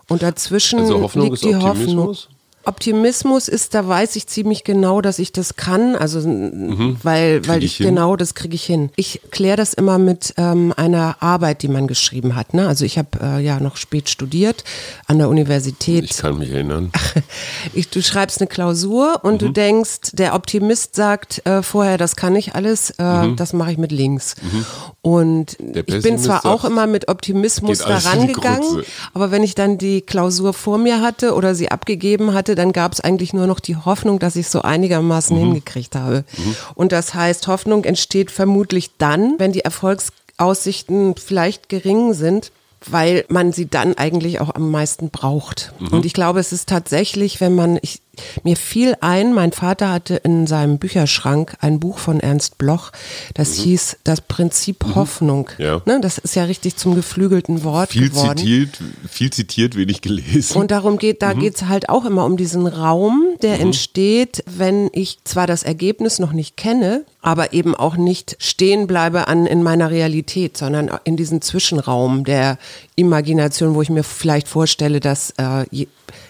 Und 0.08 0.22
dazwischen 0.22 0.78
also 0.78 1.10
liegt 1.14 1.42
die 1.42 1.56
Hoffnung. 1.56 2.16
Optimismus 2.64 3.48
ist, 3.48 3.74
da 3.74 3.86
weiß 3.86 4.16
ich 4.16 4.26
ziemlich 4.26 4.64
genau, 4.64 5.00
dass 5.00 5.18
ich 5.18 5.32
das 5.32 5.56
kann, 5.56 5.96
also 5.96 6.20
mhm. 6.20 6.96
weil, 7.02 7.46
weil 7.46 7.62
ich, 7.62 7.80
ich 7.80 7.86
genau 7.86 8.16
das 8.16 8.34
kriege 8.34 8.54
ich 8.54 8.64
hin. 8.64 8.90
Ich 8.96 9.20
kläre 9.30 9.56
das 9.56 9.74
immer 9.74 9.98
mit 9.98 10.34
ähm, 10.36 10.72
einer 10.76 11.16
Arbeit, 11.20 11.62
die 11.62 11.68
man 11.68 11.86
geschrieben 11.86 12.36
hat. 12.36 12.54
Ne? 12.54 12.68
Also 12.68 12.84
ich 12.84 12.98
habe 12.98 13.08
äh, 13.20 13.44
ja 13.44 13.60
noch 13.60 13.76
spät 13.76 14.08
studiert 14.08 14.64
an 15.06 15.18
der 15.18 15.28
Universität. 15.28 16.04
Ich 16.04 16.16
kann 16.16 16.38
mich 16.38 16.50
erinnern. 16.50 16.92
ich, 17.74 17.88
du 17.88 18.02
schreibst 18.02 18.40
eine 18.40 18.48
Klausur 18.48 19.20
und 19.22 19.34
mhm. 19.34 19.46
du 19.46 19.48
denkst, 19.50 20.12
der 20.12 20.34
Optimist 20.34 20.94
sagt 20.94 21.44
äh, 21.46 21.62
vorher, 21.62 21.98
das 21.98 22.16
kann 22.16 22.36
ich 22.36 22.54
alles, 22.54 22.90
äh, 22.98 23.26
mhm. 23.26 23.36
das 23.36 23.52
mache 23.52 23.72
ich 23.72 23.78
mit 23.78 23.92
links. 23.92 24.36
Mhm. 24.40 24.66
Und 25.02 25.56
ich 25.60 26.02
bin 26.02 26.18
zwar 26.18 26.46
auch 26.46 26.64
immer 26.64 26.86
mit 26.86 27.08
Optimismus 27.08 27.78
da 27.78 27.98
rangegangen, 27.98 28.82
aber 29.14 29.30
wenn 29.30 29.42
ich 29.42 29.54
dann 29.54 29.78
die 29.78 30.00
Klausur 30.00 30.52
vor 30.52 30.78
mir 30.78 31.00
hatte 31.00 31.34
oder 31.34 31.54
sie 31.54 31.70
abgegeben 31.70 32.34
hatte, 32.34 32.51
dann 32.54 32.72
gab 32.72 32.92
es 32.92 33.00
eigentlich 33.00 33.32
nur 33.32 33.46
noch 33.46 33.60
die 33.60 33.76
Hoffnung, 33.76 34.18
dass 34.18 34.36
ich 34.36 34.48
so 34.48 34.62
einigermaßen 34.62 35.36
mhm. 35.36 35.40
hingekriegt 35.40 35.94
habe. 35.96 36.24
Mhm. 36.36 36.56
Und 36.74 36.92
das 36.92 37.14
heißt, 37.14 37.46
Hoffnung 37.48 37.84
entsteht 37.84 38.30
vermutlich 38.30 38.96
dann, 38.98 39.38
wenn 39.38 39.52
die 39.52 39.64
Erfolgsaussichten 39.64 41.14
vielleicht 41.16 41.68
gering 41.68 42.14
sind 42.14 42.52
weil 42.86 43.24
man 43.28 43.52
sie 43.52 43.68
dann 43.68 43.94
eigentlich 43.96 44.40
auch 44.40 44.54
am 44.54 44.70
meisten 44.70 45.10
braucht. 45.10 45.72
Mhm. 45.78 45.88
Und 45.88 46.06
ich 46.06 46.12
glaube, 46.12 46.40
es 46.40 46.52
ist 46.52 46.68
tatsächlich, 46.68 47.40
wenn 47.40 47.54
man, 47.54 47.78
ich, 47.82 48.00
mir 48.42 48.56
fiel 48.56 48.96
ein, 49.00 49.32
mein 49.32 49.52
Vater 49.52 49.90
hatte 49.90 50.16
in 50.16 50.46
seinem 50.46 50.78
Bücherschrank 50.78 51.56
ein 51.60 51.80
Buch 51.80 51.98
von 51.98 52.20
Ernst 52.20 52.58
Bloch, 52.58 52.92
das 53.34 53.58
mhm. 53.58 53.62
hieß 53.62 53.96
Das 54.04 54.20
Prinzip 54.20 54.86
mhm. 54.86 54.94
Hoffnung. 54.94 55.48
Ja. 55.58 55.80
Ne, 55.86 56.00
das 56.00 56.18
ist 56.18 56.36
ja 56.36 56.44
richtig 56.44 56.76
zum 56.76 56.94
geflügelten 56.94 57.64
Wort 57.64 57.90
viel 57.90 58.10
geworden. 58.10 58.38
Zitiert, 58.38 58.78
viel 59.08 59.30
zitiert, 59.30 59.76
wenig 59.76 60.02
gelesen. 60.02 60.56
Und 60.56 60.70
darum 60.70 60.98
geht, 60.98 61.22
da 61.22 61.34
mhm. 61.34 61.40
geht 61.40 61.56
es 61.56 61.62
halt 61.62 61.88
auch 61.88 62.04
immer 62.04 62.26
um 62.26 62.36
diesen 62.36 62.66
Raum, 62.66 63.34
der 63.40 63.56
mhm. 63.56 63.62
entsteht, 63.62 64.44
wenn 64.46 64.90
ich 64.92 65.18
zwar 65.24 65.46
das 65.46 65.62
Ergebnis 65.62 66.18
noch 66.18 66.32
nicht 66.32 66.56
kenne, 66.56 67.04
aber 67.22 67.52
eben 67.52 67.74
auch 67.74 67.96
nicht 67.96 68.36
stehen 68.40 68.86
bleibe 68.86 69.28
an 69.28 69.46
in 69.46 69.62
meiner 69.62 69.90
Realität, 69.90 70.56
sondern 70.56 70.90
in 71.04 71.16
diesen 71.16 71.40
Zwischenraum 71.40 72.24
der 72.24 72.58
Imagination, 72.96 73.74
wo 73.74 73.82
ich 73.82 73.90
mir 73.90 74.02
vielleicht 74.02 74.48
vorstelle, 74.48 75.00
dass 75.00 75.30
äh, 75.38 75.86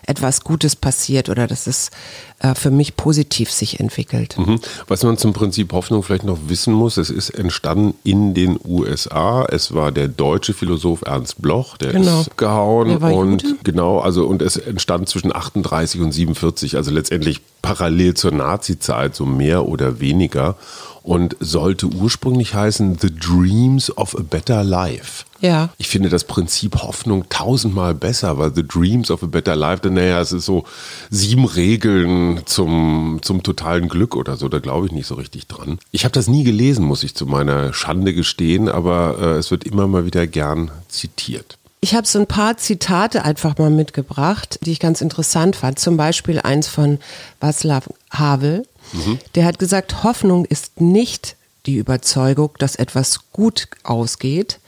etwas 0.06 0.42
Gutes 0.42 0.76
passiert 0.76 1.28
oder 1.28 1.46
dass 1.46 1.66
es 1.66 1.90
äh, 2.42 2.54
für 2.54 2.70
mich 2.70 2.96
positiv 2.96 3.50
sich 3.52 3.80
entwickelt. 3.80 4.36
Mhm. 4.36 4.60
Was 4.88 5.04
man 5.04 5.16
zum 5.16 5.32
Prinzip 5.32 5.72
Hoffnung 5.72 6.02
vielleicht 6.02 6.24
noch 6.24 6.38
wissen 6.48 6.74
muss, 6.74 6.96
es 6.96 7.08
ist 7.08 7.30
entstanden 7.30 7.94
in 8.02 8.34
den 8.34 8.58
USA. 8.64 9.44
Es 9.48 9.74
war 9.74 9.92
der 9.92 10.08
deutsche 10.08 10.52
Philosoph 10.52 11.02
Ernst 11.02 11.40
Bloch, 11.40 11.76
der 11.76 11.92
genau. 11.92 12.22
ist 12.22 12.36
gehauen 12.36 12.96
und 12.96 13.42
Jude? 13.42 13.58
genau, 13.62 14.00
also 14.00 14.26
und 14.26 14.42
es 14.42 14.56
entstand 14.56 15.08
zwischen 15.08 15.34
38 15.34 16.00
und 16.00 16.12
47, 16.12 16.76
also 16.76 16.90
letztendlich 16.90 17.40
parallel 17.62 18.14
zur 18.14 18.32
Nazi-Zeit, 18.32 19.14
so 19.14 19.24
mehr 19.24 19.66
oder 19.68 20.00
weniger 20.00 20.56
und 21.02 21.36
sollte 21.40 21.86
ursprünglich 21.86 22.54
heißen 22.54 22.98
The 23.00 23.14
Dreams 23.14 23.96
of 23.96 24.16
a 24.16 24.22
Better 24.22 24.62
Life. 24.62 25.24
Ja. 25.40 25.70
Ich 25.76 25.88
finde 25.88 26.08
das 26.08 26.24
Prinzip 26.24 26.76
Hoffnung 26.76 27.28
tausendmal 27.28 27.94
besser, 27.94 28.38
weil 28.38 28.54
The 28.54 28.66
Dreams 28.66 29.10
of 29.10 29.24
a 29.24 29.26
Better 29.26 29.56
Life, 29.56 29.82
denn 29.82 29.94
naja, 29.94 30.20
es 30.20 30.30
ist 30.30 30.44
so 30.44 30.64
sieben 31.10 31.44
Regeln 31.44 32.31
zum, 32.44 33.20
zum 33.22 33.42
totalen 33.42 33.88
Glück 33.88 34.16
oder 34.16 34.36
so, 34.36 34.48
da 34.48 34.58
glaube 34.58 34.86
ich 34.86 34.92
nicht 34.92 35.06
so 35.06 35.14
richtig 35.14 35.46
dran. 35.46 35.78
Ich 35.90 36.04
habe 36.04 36.12
das 36.12 36.28
nie 36.28 36.44
gelesen, 36.44 36.84
muss 36.84 37.02
ich 37.02 37.14
zu 37.14 37.26
meiner 37.26 37.72
Schande 37.72 38.14
gestehen, 38.14 38.68
aber 38.68 39.18
äh, 39.20 39.38
es 39.38 39.50
wird 39.50 39.64
immer 39.64 39.86
mal 39.86 40.04
wieder 40.04 40.26
gern 40.26 40.70
zitiert. 40.88 41.58
Ich 41.80 41.96
habe 41.96 42.06
so 42.06 42.20
ein 42.20 42.28
paar 42.28 42.56
Zitate 42.58 43.24
einfach 43.24 43.58
mal 43.58 43.70
mitgebracht, 43.70 44.60
die 44.62 44.70
ich 44.70 44.78
ganz 44.78 45.00
interessant 45.00 45.56
fand. 45.56 45.80
Zum 45.80 45.96
Beispiel 45.96 46.38
eins 46.38 46.68
von 46.68 47.00
Václav 47.40 47.88
Havel. 48.10 48.64
Mhm. 48.92 49.18
Der 49.34 49.44
hat 49.44 49.58
gesagt, 49.58 50.04
Hoffnung 50.04 50.44
ist 50.44 50.80
nicht 50.80 51.34
die 51.66 51.76
Überzeugung, 51.76 52.50
dass 52.58 52.76
etwas 52.76 53.32
gut 53.32 53.66
ausgeht, 53.82 54.60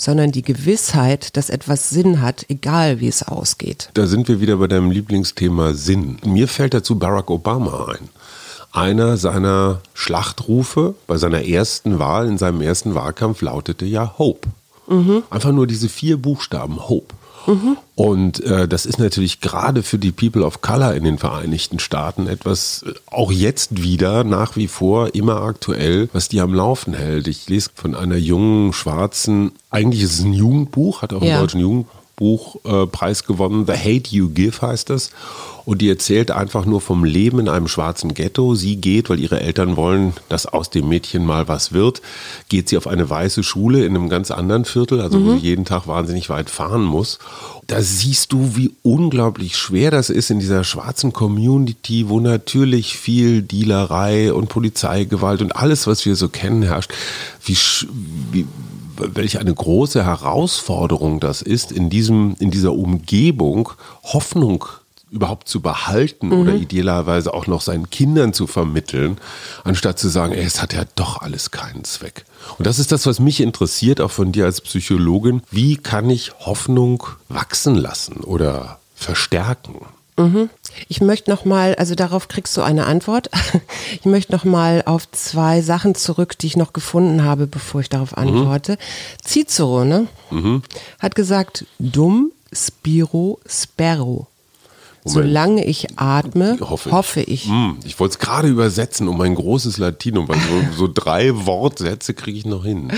sondern 0.00 0.32
die 0.32 0.40
Gewissheit, 0.40 1.36
dass 1.36 1.50
etwas 1.50 1.90
Sinn 1.90 2.22
hat, 2.22 2.46
egal 2.48 3.00
wie 3.00 3.08
es 3.08 3.22
ausgeht. 3.22 3.90
Da 3.92 4.06
sind 4.06 4.28
wir 4.28 4.40
wieder 4.40 4.56
bei 4.56 4.66
deinem 4.66 4.90
Lieblingsthema 4.90 5.74
Sinn. 5.74 6.16
Mir 6.24 6.48
fällt 6.48 6.72
dazu 6.72 6.98
Barack 6.98 7.28
Obama 7.28 7.88
ein. 7.92 8.08
Einer 8.72 9.18
seiner 9.18 9.82
Schlachtrufe 9.92 10.94
bei 11.06 11.18
seiner 11.18 11.44
ersten 11.44 11.98
Wahl, 11.98 12.28
in 12.28 12.38
seinem 12.38 12.62
ersten 12.62 12.94
Wahlkampf 12.94 13.42
lautete 13.42 13.84
ja 13.84 14.14
Hope. 14.16 14.48
Einfach 15.28 15.52
nur 15.52 15.66
diese 15.66 15.90
vier 15.90 16.16
Buchstaben 16.16 16.88
Hope. 16.88 17.14
Und 17.94 18.40
äh, 18.44 18.66
das 18.68 18.86
ist 18.86 18.98
natürlich 18.98 19.40
gerade 19.40 19.82
für 19.82 19.98
die 19.98 20.12
People 20.12 20.44
of 20.44 20.60
Color 20.60 20.94
in 20.94 21.04
den 21.04 21.18
Vereinigten 21.18 21.78
Staaten 21.78 22.26
etwas, 22.26 22.84
äh, 22.86 22.92
auch 23.10 23.30
jetzt 23.32 23.82
wieder 23.82 24.24
nach 24.24 24.56
wie 24.56 24.68
vor 24.68 25.14
immer 25.14 25.42
aktuell, 25.42 26.08
was 26.12 26.28
die 26.28 26.40
am 26.40 26.54
Laufen 26.54 26.94
hält. 26.94 27.28
Ich 27.28 27.48
lese 27.48 27.70
von 27.74 27.94
einer 27.94 28.16
jungen 28.16 28.72
Schwarzen, 28.72 29.52
eigentlich 29.70 30.02
ist 30.02 30.14
es 30.18 30.24
ein 30.24 30.32
Jugendbuch, 30.32 31.02
hat 31.02 31.12
auch 31.12 31.22
Ja. 31.22 31.34
einen 31.34 31.40
deutschen 31.42 31.60
Jugendbuchpreis 32.20 33.24
gewonnen. 33.24 33.66
The 33.66 33.72
Hate 33.72 34.10
You 34.10 34.28
Give 34.30 34.60
heißt 34.60 34.90
es. 34.90 35.10
Und 35.66 35.82
die 35.82 35.88
erzählt 35.88 36.30
einfach 36.30 36.64
nur 36.64 36.80
vom 36.80 37.04
Leben 37.04 37.38
in 37.38 37.48
einem 37.48 37.68
schwarzen 37.68 38.14
Ghetto. 38.14 38.54
Sie 38.54 38.76
geht, 38.76 39.10
weil 39.10 39.20
ihre 39.20 39.40
Eltern 39.40 39.76
wollen, 39.76 40.14
dass 40.28 40.46
aus 40.46 40.70
dem 40.70 40.88
Mädchen 40.88 41.24
mal 41.24 41.48
was 41.48 41.72
wird, 41.72 42.02
geht 42.48 42.68
sie 42.68 42.76
auf 42.76 42.86
eine 42.86 43.08
weiße 43.08 43.42
Schule 43.42 43.84
in 43.84 43.94
einem 43.94 44.08
ganz 44.08 44.30
anderen 44.30 44.64
Viertel, 44.64 45.00
also 45.00 45.22
wo 45.24 45.32
sie 45.32 45.38
jeden 45.38 45.64
Tag 45.64 45.86
wahnsinnig 45.86 46.28
weit 46.28 46.50
fahren 46.50 46.82
muss. 46.82 47.18
Da 47.66 47.82
siehst 47.82 48.32
du, 48.32 48.56
wie 48.56 48.72
unglaublich 48.82 49.56
schwer 49.56 49.90
das 49.90 50.10
ist 50.10 50.30
in 50.30 50.40
dieser 50.40 50.64
schwarzen 50.64 51.12
Community, 51.12 52.08
wo 52.08 52.18
natürlich 52.18 52.96
viel 52.96 53.42
Dealerei 53.42 54.32
und 54.32 54.48
Polizeigewalt 54.48 55.40
und 55.40 55.54
alles, 55.54 55.86
was 55.86 56.04
wir 56.04 56.16
so 56.16 56.28
kennen, 56.28 56.62
herrscht. 56.62 56.92
Wie, 57.44 57.56
wie, 58.32 58.46
welch 59.14 59.38
eine 59.38 59.54
große 59.54 60.04
Herausforderung 60.04 61.20
das 61.20 61.42
ist, 61.42 61.72
in, 61.72 61.90
diesem, 61.90 62.36
in 62.38 62.50
dieser 62.50 62.72
Umgebung 62.72 63.70
Hoffnung 64.02 64.64
überhaupt 65.10 65.48
zu 65.48 65.60
behalten 65.60 66.32
oder 66.32 66.54
idealerweise 66.54 67.34
auch 67.34 67.48
noch 67.48 67.60
seinen 67.60 67.90
Kindern 67.90 68.32
zu 68.32 68.46
vermitteln, 68.46 69.18
anstatt 69.64 69.98
zu 69.98 70.08
sagen, 70.08 70.32
ey, 70.32 70.44
es 70.44 70.62
hat 70.62 70.72
ja 70.72 70.84
doch 70.94 71.20
alles 71.20 71.50
keinen 71.50 71.82
Zweck. 71.84 72.24
Und 72.58 72.66
das 72.66 72.78
ist 72.78 72.92
das, 72.92 73.06
was 73.06 73.18
mich 73.18 73.40
interessiert, 73.40 74.00
auch 74.00 74.10
von 74.10 74.30
dir 74.30 74.44
als 74.44 74.60
Psychologin. 74.60 75.42
Wie 75.50 75.76
kann 75.76 76.08
ich 76.08 76.32
Hoffnung 76.38 77.02
wachsen 77.28 77.74
lassen 77.74 78.18
oder 78.18 78.78
verstärken? 78.94 79.80
Ich 80.88 81.00
möchte 81.00 81.30
noch 81.30 81.44
mal, 81.44 81.74
also 81.74 81.94
darauf 81.94 82.28
kriegst 82.28 82.56
du 82.56 82.62
eine 82.62 82.86
Antwort. 82.86 83.30
Ich 83.92 84.06
möchte 84.06 84.32
noch 84.32 84.44
mal 84.44 84.82
auf 84.86 85.10
zwei 85.10 85.62
Sachen 85.62 85.96
zurück, 85.96 86.38
die 86.38 86.46
ich 86.46 86.56
noch 86.56 86.72
gefunden 86.72 87.24
habe, 87.24 87.48
bevor 87.48 87.80
ich 87.80 87.88
darauf 87.88 88.16
antworte. 88.16 88.78
Cicero, 89.24 89.84
ne? 89.84 90.06
Hat 91.00 91.16
gesagt, 91.16 91.64
dumm, 91.80 92.30
spiro, 92.52 93.40
sperro. 93.46 94.28
Solange 95.04 95.64
ich 95.64 95.98
atme, 95.98 96.58
hoffe 96.60 97.22
ich. 97.22 97.46
Hm, 97.46 97.78
ich 97.84 97.98
wollte 97.98 98.12
es 98.12 98.18
gerade 98.18 98.48
übersetzen 98.48 99.08
um 99.08 99.20
ein 99.20 99.34
großes 99.34 99.78
Latinum, 99.78 100.28
weil 100.28 100.38
so, 100.38 100.76
so 100.76 100.90
drei 100.92 101.46
Wortsätze 101.46 102.12
kriege 102.12 102.38
ich 102.38 102.44
noch 102.44 102.64
hin. 102.64 102.92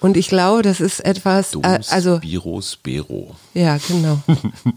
Und 0.00 0.16
ich 0.16 0.28
glaube, 0.28 0.62
das 0.62 0.80
ist 0.80 1.00
etwas, 1.00 1.52
Dum, 1.52 1.62
äh, 1.62 1.80
also, 1.90 2.16
Spiro, 2.16 2.60
Spero. 2.60 3.36
ja, 3.54 3.78
genau. 3.86 4.20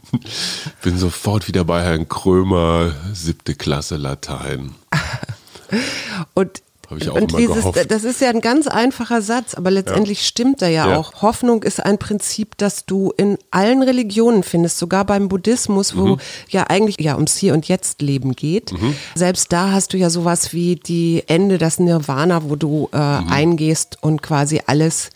Bin 0.83 0.97
sofort 0.97 1.47
wieder 1.47 1.63
bei 1.63 1.83
Herrn 1.83 2.07
Krömer, 2.07 2.93
siebte 3.13 3.55
Klasse 3.55 3.97
Latein. 3.97 4.75
Und, 6.33 6.61
Hab 6.89 6.97
ich 7.01 7.09
auch 7.09 7.15
und 7.15 7.29
immer 7.33 7.37
dieses, 7.39 7.55
gehofft. 7.57 7.91
das 7.91 8.03
ist 8.03 8.19
ja 8.19 8.29
ein 8.29 8.41
ganz 8.41 8.65
einfacher 8.67 9.21
Satz, 9.21 9.53
aber 9.53 9.69
letztendlich 9.69 10.25
stimmt 10.25 10.61
er 10.63 10.69
ja, 10.69 10.89
Ja. 10.89 10.97
auch. 10.97 11.21
Hoffnung 11.21 11.61
ist 11.63 11.83
ein 11.85 11.97
Prinzip, 11.99 12.57
das 12.57 12.85
du 12.85 13.13
in 13.15 13.37
allen 13.51 13.83
Religionen 13.83 14.41
findest, 14.43 14.79
sogar 14.79 15.05
beim 15.05 15.27
Buddhismus, 15.29 15.95
wo 15.95 16.05
Mhm. 16.15 16.17
ja 16.49 16.63
eigentlich 16.67 16.95
ja 16.99 17.15
ums 17.15 17.37
Hier 17.37 17.53
und 17.53 17.67
Jetzt 17.67 18.01
Leben 18.01 18.35
geht. 18.35 18.73
Selbst 19.13 19.51
da 19.53 19.71
hast 19.71 19.93
du 19.93 19.97
ja 19.97 20.09
sowas 20.09 20.51
wie 20.53 20.77
die 20.77 21.23
Ende, 21.27 21.57
das 21.59 21.77
Nirvana, 21.79 22.43
wo 22.49 22.55
du 22.55 22.89
äh, 22.91 22.97
Mhm. 23.21 23.29
eingehst 23.29 23.97
und 24.01 24.21
quasi 24.23 24.61
alles 24.65 25.11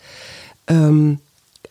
ähm, 0.68 1.18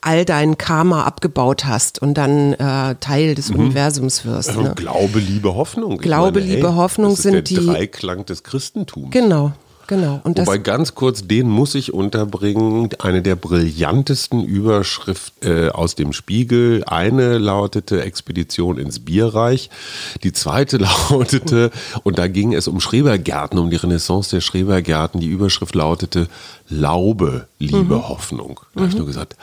all 0.02 0.26
dein 0.26 0.58
Karma 0.58 1.04
abgebaut 1.06 1.64
hast 1.64 2.02
und 2.02 2.16
dann 2.16 2.52
äh, 2.54 2.96
Teil 3.00 3.36
des 3.36 3.52
Universums 3.52 4.26
wirst. 4.26 4.50
Also 4.50 4.62
Ne? 4.62 4.74
Glaube, 4.76 5.20
Liebe, 5.20 5.56
Hoffnung. 5.56 5.98
Glaube, 5.98 6.42
Liebe, 6.42 6.76
Hoffnung 6.76 7.12
das 7.12 7.20
ist 7.20 7.24
sind 7.24 7.34
der 7.34 7.42
die- 7.44 7.56
Dreiklang 7.56 8.26
des 8.26 8.44
Christentums. 8.44 9.12
Genau, 9.12 9.54
genau. 9.96 10.22
Und 10.24 10.38
Wobei 10.40 10.58
ganz 10.58 10.96
kurz, 10.96 11.28
den 11.28 11.50
muss 11.50 11.76
ich 11.76 11.94
unterbringen. 11.94 12.90
Eine 13.00 13.22
der 13.22 13.36
brillantesten 13.36 14.44
Überschriften 14.44 15.66
äh, 15.66 15.70
aus 15.70 15.96
dem 15.96 16.14
Spiegel. 16.14 16.84
Eine 16.86 17.38
lautete 17.38 18.02
Expedition 18.04 18.78
ins 18.78 19.00
Bierreich. 19.00 19.70
Die 20.24 20.32
zweite 20.34 20.78
lautete, 21.10 21.72
und 22.04 22.18
da 22.18 22.28
ging 22.28 22.54
es 22.54 22.68
um 22.68 22.80
Schrebergärten, 22.80 23.60
um 23.60 23.70
die 23.70 23.76
Renaissance 23.78 24.30
der 24.32 24.42
Schrebergärten. 24.42 25.20
Die 25.20 25.28
Überschrift 25.28 25.76
lautete 25.76 26.28
Laube, 26.70 27.48
Liebe, 27.60 27.96
Mhm. 27.96 28.08
Hoffnung. 28.10 28.60
Da 28.74 28.82
habe 28.82 28.90
ich 28.90 28.98
nur 28.98 29.06
gesagt, 29.08 29.36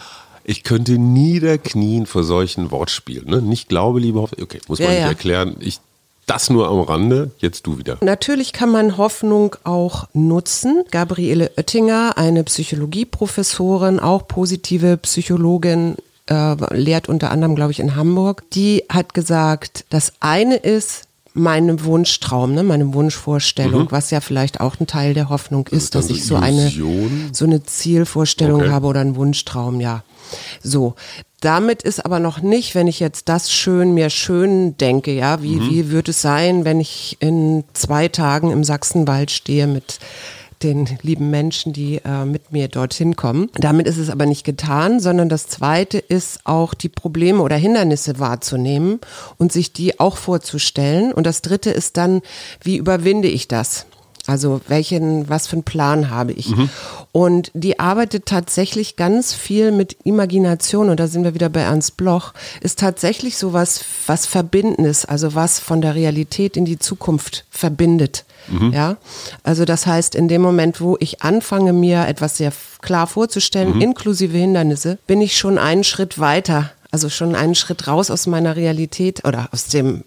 ich 0.44 0.64
könnte 0.64 0.92
niederknien 0.98 2.06
vor 2.06 2.24
solchen 2.24 2.70
Wortspielen. 2.70 3.28
Ne? 3.28 3.42
Nicht 3.42 3.68
Glaube, 3.68 4.00
Liebe, 4.00 4.20
Hoffnung. 4.20 4.42
Okay, 4.42 4.60
muss 4.68 4.78
man 4.78 4.88
Ja, 4.88 4.94
nicht 4.94 5.02
ja. 5.02 5.08
erklären. 5.08 5.56
Ich, 5.60 5.80
das 6.26 6.50
nur 6.50 6.68
am 6.68 6.80
Rande. 6.80 7.30
Jetzt 7.38 7.66
du 7.66 7.78
wieder. 7.78 7.98
Natürlich 8.00 8.52
kann 8.52 8.70
man 8.70 8.96
Hoffnung 8.96 9.56
auch 9.64 10.08
nutzen. 10.12 10.84
Gabriele 10.90 11.50
Oettinger, 11.56 12.16
eine 12.16 12.44
Psychologieprofessorin, 12.44 13.98
auch 13.98 14.28
positive 14.28 14.96
Psychologin, 14.98 15.96
äh, 16.30 16.56
lehrt 16.74 17.08
unter 17.08 17.30
anderem, 17.30 17.56
glaube 17.56 17.72
ich, 17.72 17.80
in 17.80 17.96
Hamburg. 17.96 18.44
Die 18.52 18.84
hat 18.88 19.14
gesagt, 19.14 19.84
das 19.90 20.12
eine 20.20 20.56
ist 20.56 21.08
mein 21.34 21.84
Wunschtraum, 21.84 22.54
ne, 22.54 22.62
meine 22.62 22.92
Wunschvorstellung, 22.92 23.88
was 23.90 24.10
ja 24.10 24.20
vielleicht 24.20 24.60
auch 24.60 24.80
ein 24.80 24.86
Teil 24.86 25.14
der 25.14 25.28
Hoffnung 25.28 25.66
ist, 25.68 25.94
dann 25.94 26.02
dass 26.02 26.10
ich 26.10 26.24
so 26.26 26.36
eine, 26.36 26.70
so 27.32 27.44
eine 27.44 27.62
Zielvorstellung 27.62 28.62
Okay. 28.62 28.70
habe 28.70 28.86
oder 28.86 29.00
einen 29.00 29.16
Wunschtraum, 29.16 29.80
ja. 29.80 30.02
So. 30.62 30.94
Damit 31.40 31.82
ist 31.82 32.04
aber 32.04 32.20
noch 32.20 32.42
nicht, 32.42 32.74
wenn 32.74 32.86
ich 32.86 33.00
jetzt 33.00 33.28
das 33.30 33.50
schön 33.50 33.94
mir 33.94 34.10
schön 34.10 34.76
denke, 34.76 35.12
ja, 35.12 35.42
wie, 35.42 35.58
wie 35.70 35.90
wird 35.90 36.10
es 36.10 36.20
sein, 36.20 36.66
wenn 36.66 36.80
ich 36.80 37.16
in 37.20 37.64
zwei 37.72 38.08
Tagen 38.08 38.50
im 38.50 38.62
Sachsenwald 38.62 39.30
stehe 39.30 39.66
mit 39.66 40.00
den 40.62 40.88
lieben 41.02 41.30
Menschen, 41.30 41.72
die 41.72 42.00
äh, 42.04 42.24
mit 42.24 42.52
mir 42.52 42.68
dorthin 42.68 43.16
kommen. 43.16 43.50
Damit 43.54 43.86
ist 43.86 43.98
es 43.98 44.10
aber 44.10 44.26
nicht 44.26 44.44
getan, 44.44 45.00
sondern 45.00 45.28
das 45.28 45.48
Zweite 45.48 45.98
ist 45.98 46.40
auch 46.44 46.74
die 46.74 46.88
Probleme 46.88 47.42
oder 47.42 47.56
Hindernisse 47.56 48.18
wahrzunehmen 48.18 49.00
und 49.38 49.52
sich 49.52 49.72
die 49.72 49.98
auch 50.00 50.16
vorzustellen. 50.16 51.12
Und 51.12 51.24
das 51.24 51.42
Dritte 51.42 51.70
ist 51.70 51.96
dann, 51.96 52.22
wie 52.62 52.76
überwinde 52.76 53.28
ich 53.28 53.48
das? 53.48 53.86
Also 54.26 54.60
welchen, 54.68 55.28
was 55.28 55.46
für 55.46 55.54
einen 55.54 55.62
Plan 55.62 56.10
habe 56.10 56.32
ich? 56.32 56.52
Und 57.12 57.50
die 57.54 57.80
arbeitet 57.80 58.26
tatsächlich 58.26 58.96
ganz 58.96 59.32
viel 59.34 59.72
mit 59.72 59.96
Imagination 60.04 60.90
und 60.90 61.00
da 61.00 61.08
sind 61.08 61.24
wir 61.24 61.34
wieder 61.34 61.48
bei 61.48 61.60
Ernst 61.60 61.96
Bloch, 61.96 62.32
ist 62.60 62.78
tatsächlich 62.78 63.36
so 63.38 63.52
was, 63.52 63.84
was 64.06 64.26
Verbindendes, 64.26 65.04
also 65.04 65.34
was 65.34 65.58
von 65.58 65.80
der 65.80 65.94
Realität 65.94 66.56
in 66.56 66.64
die 66.64 66.78
Zukunft 66.78 67.44
verbindet. 67.50 68.24
Ja, 68.72 68.96
also 69.44 69.64
das 69.64 69.86
heißt, 69.86 70.14
in 70.14 70.26
dem 70.26 70.42
Moment, 70.42 70.80
wo 70.80 70.96
ich 70.98 71.22
anfange, 71.22 71.72
mir 71.72 72.08
etwas 72.08 72.36
sehr 72.36 72.52
klar 72.80 73.06
vorzustellen, 73.06 73.80
inklusive 73.80 74.36
Hindernisse, 74.36 74.98
bin 75.06 75.20
ich 75.20 75.36
schon 75.36 75.56
einen 75.58 75.84
Schritt 75.84 76.18
weiter. 76.18 76.72
Also 76.92 77.08
schon 77.08 77.34
einen 77.36 77.54
Schritt 77.54 77.86
raus 77.86 78.10
aus 78.10 78.26
meiner 78.26 78.56
Realität 78.56 79.24
oder 79.24 79.48
aus 79.52 79.66
dem 79.66 80.02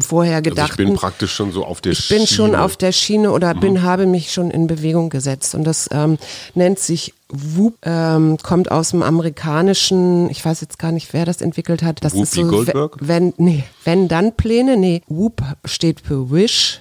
vorher 0.00 0.36
Also 0.36 0.50
gedachten. 0.50 0.82
ich 0.82 0.88
bin 0.88 0.94
praktisch 0.96 1.32
schon 1.32 1.52
so 1.52 1.64
auf 1.64 1.80
der 1.80 1.92
Ich 1.92 2.08
bin 2.08 2.26
schon 2.26 2.54
auf 2.54 2.76
der 2.76 2.92
Schiene 2.92 3.30
oder 3.32 3.54
bin, 3.54 3.82
habe 3.82 4.06
mich 4.06 4.32
schon 4.32 4.50
in 4.50 4.66
Bewegung 4.66 5.10
gesetzt. 5.10 5.54
Und 5.54 5.64
das 5.64 5.88
ähm, 5.92 6.18
nennt 6.54 6.78
sich 6.78 7.12
WUP, 7.28 7.74
ähm, 7.82 8.38
kommt 8.42 8.70
aus 8.70 8.90
dem 8.90 9.02
amerikanischen, 9.02 10.30
ich 10.30 10.44
weiß 10.44 10.62
jetzt 10.62 10.78
gar 10.78 10.90
nicht, 10.90 11.12
wer 11.12 11.24
das 11.24 11.40
entwickelt 11.42 11.82
hat. 11.82 12.02
Das 12.02 12.14
ist 12.14 12.36
Whoopi 12.36 12.44
so, 12.44 12.50
Goldberg? 12.50 12.96
wenn, 13.00 13.34
nee, 13.36 13.64
wenn 13.84 14.08
dann 14.08 14.34
Pläne, 14.34 14.76
nee, 14.76 15.02
WUP 15.08 15.42
steht 15.64 16.00
für 16.00 16.30
Wish, 16.30 16.80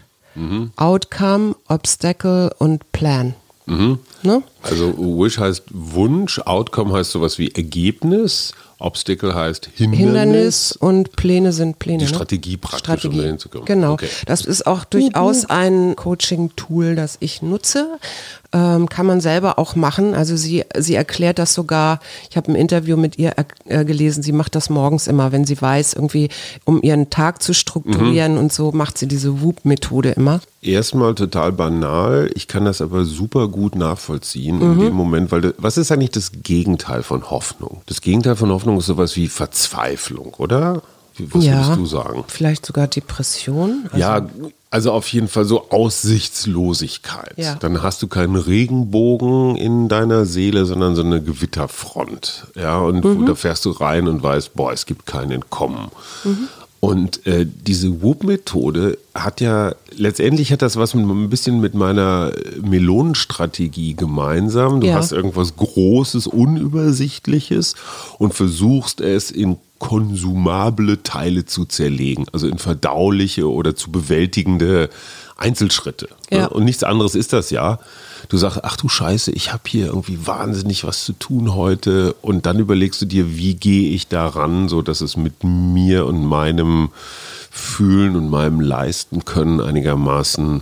Outcome, 0.78 1.56
Obstacle 1.68 2.52
und 2.58 2.90
Plan. 2.94 3.36
Ne? 3.68 4.44
Also 4.64 4.94
Wish 4.98 5.38
heißt 5.38 5.64
Wunsch, 5.72 6.40
Outcome 6.40 6.94
heißt 6.94 7.12
sowas 7.12 7.38
wie 7.38 7.52
Ergebnis, 7.52 8.54
Obstacle 8.82 9.34
heißt 9.36 9.70
Hindernis. 9.76 10.00
Hindernis 10.00 10.72
und 10.74 11.16
Pläne 11.16 11.54
sind 11.54 11.80
Pläne. 11.80 12.00
Die 12.00 12.06
ne? 12.06 12.10
Strategie 12.10 12.58
praktisch, 12.58 13.06
um 13.06 13.18
dahin 13.18 13.38
zu 13.40 13.50
kommen. 13.50 13.66
Genau. 13.66 13.94
Okay. 13.94 14.10
Das 14.26 14.46
ist 14.46 14.66
auch 14.68 14.86
durchaus 14.86 15.46
ein 15.46 15.96
Coaching-Tool, 15.96 16.96
das 16.96 17.18
ich 17.20 17.42
nutze. 17.42 18.00
Ähm, 18.54 18.90
kann 18.90 19.06
man 19.06 19.22
selber 19.22 19.58
auch 19.60 19.76
machen. 19.78 20.14
Also 20.14 20.36
sie, 20.36 20.66
sie 20.78 20.96
erklärt 20.96 21.40
das 21.40 21.54
sogar. 21.54 22.02
Ich 22.30 22.36
habe 22.36 22.52
ein 22.52 22.56
Interview 22.56 22.98
mit 22.98 23.18
ihr 23.18 23.34
äh, 23.66 23.86
gelesen. 23.86 24.24
Sie 24.24 24.34
macht 24.34 24.56
das 24.56 24.70
morgens 24.70 25.08
immer, 25.08 25.32
wenn 25.32 25.46
sie 25.46 25.62
weiß, 25.62 25.94
irgendwie, 25.94 26.28
um 26.66 26.82
ihren 26.82 27.10
Tag 27.10 27.42
zu 27.42 27.54
strukturieren 27.54 28.38
und 28.38 28.52
so, 28.52 28.74
macht 28.74 28.98
sie 28.98 29.08
diese 29.08 29.42
WUP-Methode 29.42 30.10
immer. 30.12 30.42
Erstmal 30.62 31.16
total 31.16 31.54
banal, 31.54 32.30
ich 32.36 32.48
kann 32.48 32.66
das 32.66 32.82
aber 32.82 33.06
super 33.06 33.48
gut 33.48 33.76
nachvollziehen 33.76 34.58
Mhm. 34.60 34.74
in 34.74 34.80
dem 34.88 34.94
Moment, 34.94 35.32
weil 35.32 35.42
das, 35.42 35.54
was 35.58 35.78
ist 35.78 35.92
eigentlich 35.92 36.12
das 36.12 36.32
Gegenteil 36.44 37.04
von 37.04 37.32
Hoffnung? 37.32 37.82
Das 37.88 38.02
Gegenteil 38.02 38.36
von 38.36 38.50
Hoffnung 38.52 38.78
ist 38.78 38.86
sowas 38.86 39.16
wie 39.16 39.28
Verzweiflung, 39.28 40.34
oder? 40.38 40.82
Was 41.32 41.46
ja, 41.46 41.54
würdest 41.56 41.78
du 41.78 41.86
sagen? 41.86 42.24
Vielleicht 42.28 42.66
sogar 42.66 42.88
Depression. 42.88 43.84
Also 43.92 43.98
ja, 43.98 44.26
also 44.70 44.92
auf 44.94 45.08
jeden 45.12 45.28
Fall 45.28 45.46
so 45.46 45.70
Aussichtslosigkeit. 45.70 47.34
Ja. 47.38 47.56
Dann 47.56 47.84
hast 47.84 48.02
du 48.02 48.08
keinen 48.08 48.36
Regenbogen 48.36 49.56
in 49.56 49.90
deiner 49.90 50.26
Seele, 50.26 50.66
sondern 50.66 50.96
so 50.96 51.02
eine 51.04 51.22
Gewitterfront. 51.22 52.48
Ja, 52.56 52.80
und 52.80 53.04
Mhm. 53.04 53.26
da 53.26 53.36
fährst 53.36 53.66
du 53.66 53.72
rein 53.72 54.08
und 54.08 54.24
weißt, 54.24 54.54
boah, 54.56 54.72
es 54.72 54.86
gibt 54.86 55.06
kein 55.06 55.32
Entkommen. 55.32 55.90
Mhm. 56.24 56.48
Und 56.82 57.28
äh, 57.28 57.46
diese 57.46 58.02
Whoop-Methode 58.02 58.98
hat 59.14 59.40
ja, 59.40 59.76
letztendlich 59.96 60.52
hat 60.52 60.64
das 60.64 60.78
was 60.78 60.96
mit, 60.96 61.06
ein 61.06 61.30
bisschen 61.30 61.62
mit 61.62 61.76
meiner 61.76 62.32
Melonenstrategie 62.60 63.94
gemeinsam. 63.94 64.82
Du 64.82 64.88
Ja. 64.88 64.96
hast 64.96 65.12
irgendwas 65.12 65.56
Großes, 65.56 66.26
Unübersichtliches 66.26 67.76
und 68.18 68.34
versuchst 68.34 69.00
es 69.00 69.30
in 69.30 69.58
konsumable 69.78 71.04
Teile 71.04 71.46
zu 71.46 71.66
zerlegen, 71.66 72.26
also 72.34 72.48
in 72.48 72.58
verdauliche 72.58 73.48
oder 73.50 73.76
zu 73.76 73.92
bewältigende 73.92 74.90
Einzelschritte. 75.42 76.10
Ja. 76.30 76.40
Ne? 76.40 76.50
Und 76.50 76.64
nichts 76.64 76.84
anderes 76.84 77.16
ist 77.16 77.34
das 77.34 77.50
ja. 77.50 77.80
Du 78.30 78.38
sagst, 78.38 78.60
ach 78.64 78.78
du 78.78 78.88
Scheiße, 78.88 79.32
ich 79.32 79.52
habe 79.52 79.64
hier 79.68 79.88
irgendwie 79.88 80.26
wahnsinnig 80.26 80.84
was 80.86 81.04
zu 81.04 81.14
tun 81.14 81.54
heute 81.56 82.14
und 82.22 82.46
dann 82.46 82.60
überlegst 82.60 83.02
du 83.02 83.06
dir, 83.06 83.36
wie 83.36 83.56
gehe 83.56 83.94
ich 83.94 84.08
daran, 84.08 84.70
so 84.70 84.82
dass 84.82 85.02
es 85.02 85.18
mit 85.18 85.44
mir 85.44 86.06
und 86.06 86.26
meinem 86.26 86.90
Fühlen 87.50 88.16
und 88.16 88.30
meinem 88.30 88.62
Leisten 88.62 89.26
können 89.26 89.60
einigermaßen 89.60 90.62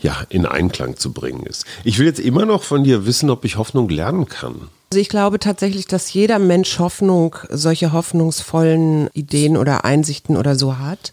ja, 0.00 0.16
in 0.28 0.46
Einklang 0.46 0.96
zu 0.96 1.12
bringen 1.12 1.44
ist. 1.44 1.64
Ich 1.82 1.98
will 1.98 2.06
jetzt 2.06 2.20
immer 2.20 2.46
noch 2.46 2.62
von 2.62 2.84
dir 2.84 3.06
wissen, 3.06 3.30
ob 3.30 3.44
ich 3.44 3.56
Hoffnung 3.56 3.88
lernen 3.88 4.28
kann. 4.28 4.68
Also 4.90 5.00
ich 5.00 5.08
glaube 5.08 5.38
tatsächlich, 5.38 5.86
dass 5.86 6.12
jeder 6.12 6.38
Mensch 6.38 6.78
Hoffnung, 6.78 7.36
solche 7.50 7.92
hoffnungsvollen 7.92 9.08
Ideen 9.12 9.56
oder 9.56 9.84
Einsichten 9.84 10.36
oder 10.36 10.54
so 10.54 10.78
hat. 10.78 11.12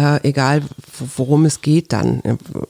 Äh, 0.00 0.26
egal 0.26 0.62
worum 1.16 1.44
es 1.44 1.60
geht 1.60 1.92
dann 1.92 2.22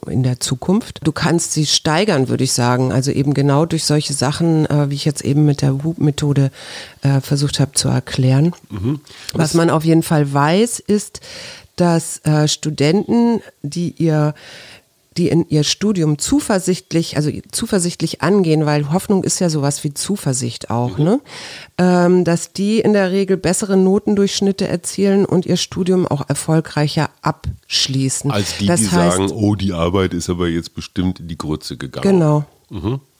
in 0.05 0.21
der 0.21 0.41
Zukunft. 0.41 0.99
Du 1.03 1.13
kannst 1.13 1.53
sie 1.53 1.65
steigern, 1.65 2.27
würde 2.27 2.43
ich 2.43 2.51
sagen. 2.51 2.91
Also 2.91 3.11
eben 3.11 3.33
genau 3.33 3.65
durch 3.65 3.85
solche 3.85 4.11
Sachen, 4.11 4.65
äh, 4.65 4.89
wie 4.89 4.95
ich 4.95 5.05
jetzt 5.05 5.23
eben 5.23 5.45
mit 5.45 5.61
der 5.61 5.85
Whoop-Methode 5.85 6.51
äh, 7.03 7.21
versucht 7.21 7.61
habe 7.61 7.71
zu 7.71 7.87
erklären. 7.87 8.53
Was 9.33 9.53
man 9.53 9.69
auf 9.69 9.85
jeden 9.85 10.03
Fall 10.03 10.33
weiß, 10.33 10.79
ist, 10.79 11.21
dass 11.77 12.17
äh, 12.25 12.49
Studenten, 12.49 13.41
die 13.61 13.91
ihr 13.91 14.33
die 15.17 15.27
in 15.27 15.45
ihr 15.49 15.63
Studium 15.63 16.17
zuversichtlich, 16.17 17.17
also 17.17 17.29
zuversichtlich 17.51 18.21
angehen, 18.21 18.65
weil 18.65 18.93
Hoffnung 18.93 19.25
ist 19.25 19.39
ja 19.39 19.49
sowas 19.49 19.83
wie 19.83 19.93
Zuversicht 19.93 20.69
auch, 20.69 20.97
ne? 20.97 21.19
Ähm, 21.77 22.23
dass 22.23 22.53
die 22.53 22.79
in 22.79 22.93
der 22.93 23.11
Regel 23.11 23.35
bessere 23.35 23.75
Notendurchschnitte 23.75 24.67
erzielen 24.67 25.25
und 25.25 25.45
ihr 25.45 25.57
Studium 25.57 26.07
auch 26.07 26.29
erfolgreicher 26.29 27.09
abschließen. 27.21 28.31
Als 28.31 28.57
die, 28.57 28.67
das 28.67 28.79
die 28.79 28.91
heißt, 28.91 29.17
sagen, 29.17 29.31
oh, 29.31 29.55
die 29.55 29.73
Arbeit 29.73 30.13
ist 30.13 30.29
aber 30.29 30.47
jetzt 30.47 30.75
bestimmt 30.75 31.19
in 31.19 31.27
die 31.27 31.37
Grütze 31.37 31.75
gegangen. 31.75 32.03
Genau. 32.03 32.45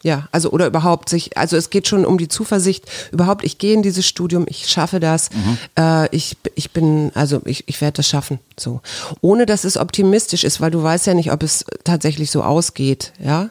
Ja, 0.03 0.27
also 0.31 0.49
oder 0.49 0.65
überhaupt 0.65 1.09
sich, 1.09 1.37
also 1.37 1.57
es 1.57 1.69
geht 1.69 1.87
schon 1.87 2.05
um 2.05 2.17
die 2.17 2.27
Zuversicht, 2.27 2.85
überhaupt, 3.11 3.43
ich 3.43 3.59
gehe 3.59 3.73
in 3.73 3.83
dieses 3.83 4.07
Studium, 4.07 4.45
ich 4.47 4.67
schaffe 4.67 4.99
das, 4.99 5.29
äh, 5.77 6.13
ich, 6.15 6.37
ich 6.55 6.71
bin, 6.71 7.11
also 7.13 7.41
ich, 7.45 7.65
ich 7.67 7.79
werde 7.81 7.97
das 7.97 8.07
schaffen. 8.07 8.39
So. 8.57 8.81
Ohne 9.21 9.45
dass 9.45 9.63
es 9.63 9.77
optimistisch 9.77 10.43
ist, 10.43 10.59
weil 10.59 10.71
du 10.71 10.81
weißt 10.81 11.05
ja 11.05 11.13
nicht, 11.13 11.31
ob 11.31 11.43
es 11.43 11.65
tatsächlich 11.83 12.31
so 12.31 12.41
ausgeht, 12.41 13.13
ja. 13.23 13.49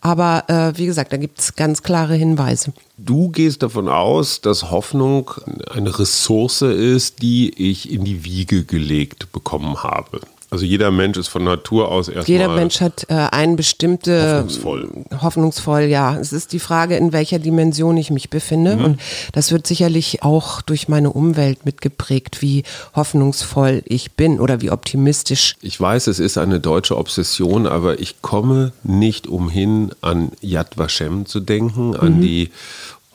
Aber 0.00 0.44
äh, 0.48 0.76
wie 0.76 0.86
gesagt, 0.86 1.12
da 1.12 1.18
gibt 1.18 1.38
es 1.38 1.54
ganz 1.54 1.82
klare 1.84 2.14
Hinweise. 2.14 2.72
Du 2.98 3.28
gehst 3.28 3.62
davon 3.62 3.88
aus, 3.88 4.40
dass 4.40 4.70
Hoffnung 4.70 5.30
eine 5.72 5.96
Ressource 5.98 6.62
ist, 6.62 7.22
die 7.22 7.70
ich 7.70 7.90
in 7.90 8.04
die 8.04 8.24
Wiege 8.24 8.64
gelegt 8.64 9.30
bekommen 9.30 9.82
habe. 9.84 10.20
Also 10.52 10.66
jeder 10.66 10.90
Mensch 10.90 11.16
ist 11.16 11.28
von 11.28 11.44
Natur 11.44 11.90
aus 11.90 12.08
erstmal 12.08 12.26
Jeder 12.26 12.54
Mensch 12.54 12.82
hat 12.82 13.06
äh, 13.08 13.14
eine 13.14 13.56
bestimmte 13.56 14.34
hoffnungsvoll. 14.34 14.88
hoffnungsvoll, 15.22 15.82
ja. 15.84 16.18
Es 16.18 16.34
ist 16.34 16.52
die 16.52 16.58
Frage, 16.58 16.94
in 16.98 17.14
welcher 17.14 17.38
Dimension 17.38 17.96
ich 17.96 18.10
mich 18.10 18.28
befinde. 18.28 18.76
Und 18.76 19.00
das 19.32 19.50
wird 19.50 19.66
sicherlich 19.66 20.22
auch 20.22 20.60
durch 20.60 20.88
meine 20.88 21.10
Umwelt 21.10 21.64
mitgeprägt, 21.64 22.42
wie 22.42 22.64
hoffnungsvoll 22.94 23.80
ich 23.86 24.12
bin 24.12 24.40
oder 24.40 24.60
wie 24.60 24.70
optimistisch. 24.70 25.56
Ich 25.62 25.80
weiß, 25.80 26.06
es 26.08 26.18
ist 26.18 26.36
eine 26.36 26.60
deutsche 26.60 26.98
Obsession, 26.98 27.66
aber 27.66 27.98
ich 27.98 28.20
komme 28.20 28.74
nicht 28.82 29.28
umhin, 29.28 29.92
an 30.02 30.32
Yad 30.42 30.76
Vashem 30.76 31.24
zu 31.24 31.40
denken, 31.40 31.96
an 31.96 32.20
die 32.20 32.50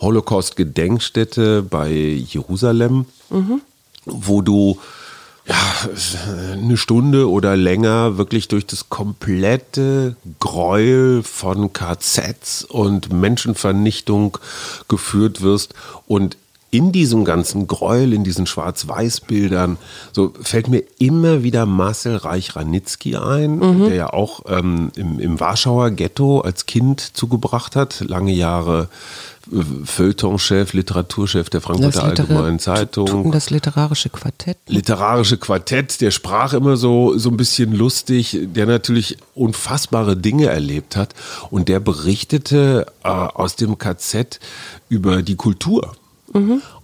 Holocaust-Gedenkstätte 0.01 1.61
bei 1.61 1.91
Jerusalem, 1.91 3.05
wo 4.05 4.41
du 4.41 4.79
ja, 5.47 5.89
eine 6.53 6.77
Stunde 6.77 7.29
oder 7.29 7.55
länger 7.55 8.17
wirklich 8.17 8.47
durch 8.47 8.65
das 8.65 8.89
komplette 8.89 10.15
Gräuel 10.39 11.23
von 11.23 11.71
KZs 11.71 12.65
und 12.65 13.13
Menschenvernichtung 13.13 14.37
geführt 14.89 15.41
wirst. 15.41 15.73
Und 16.05 16.37
in 16.69 16.91
diesem 16.91 17.23
ganzen 17.23 17.67
Gräuel, 17.67 18.11
in 18.11 18.25
diesen 18.25 18.45
Schwarz-Weiß-Bildern, 18.45 19.77
so 20.11 20.33
fällt 20.41 20.67
mir 20.67 20.83
immer 20.99 21.43
wieder 21.43 21.65
Marcel 21.65 22.17
Reich-Ranitzky 22.17 23.15
ein, 23.15 23.61
der 23.87 23.95
ja 23.95 24.13
auch 24.13 24.41
ähm, 24.49 24.91
im, 24.95 25.17
im 25.19 25.39
Warschauer 25.39 25.91
Ghetto 25.91 26.41
als 26.41 26.65
Kind 26.65 26.99
zugebracht 26.99 27.77
hat, 27.77 28.01
lange 28.01 28.33
Jahre 28.33 28.89
äh, 28.91 28.95
Feuilletonchef, 29.85 30.73
Literaturchef 30.73 31.49
der 31.49 31.61
Frankfurter 31.61 32.03
Allgemeinen 32.03 32.59
Zeitung. 32.59 33.31
Das 33.31 33.49
literarische 33.49 34.09
Quartett. 34.09 34.57
literarische 34.67 35.37
Quartett, 35.37 36.01
der 36.01 36.11
sprach 36.11 36.53
immer 36.53 36.77
so, 36.77 37.17
so 37.17 37.29
ein 37.29 37.37
bisschen 37.37 37.73
lustig, 37.73 38.37
der 38.41 38.65
natürlich 38.65 39.17
unfassbare 39.35 40.17
Dinge 40.17 40.47
erlebt 40.47 40.95
hat 40.95 41.13
und 41.49 41.69
der 41.69 41.79
berichtete 41.79 42.87
äh, 43.03 43.07
aus 43.07 43.55
dem 43.55 43.77
KZ 43.77 44.39
über 44.89 45.21
die 45.21 45.35
Kultur. 45.35 45.95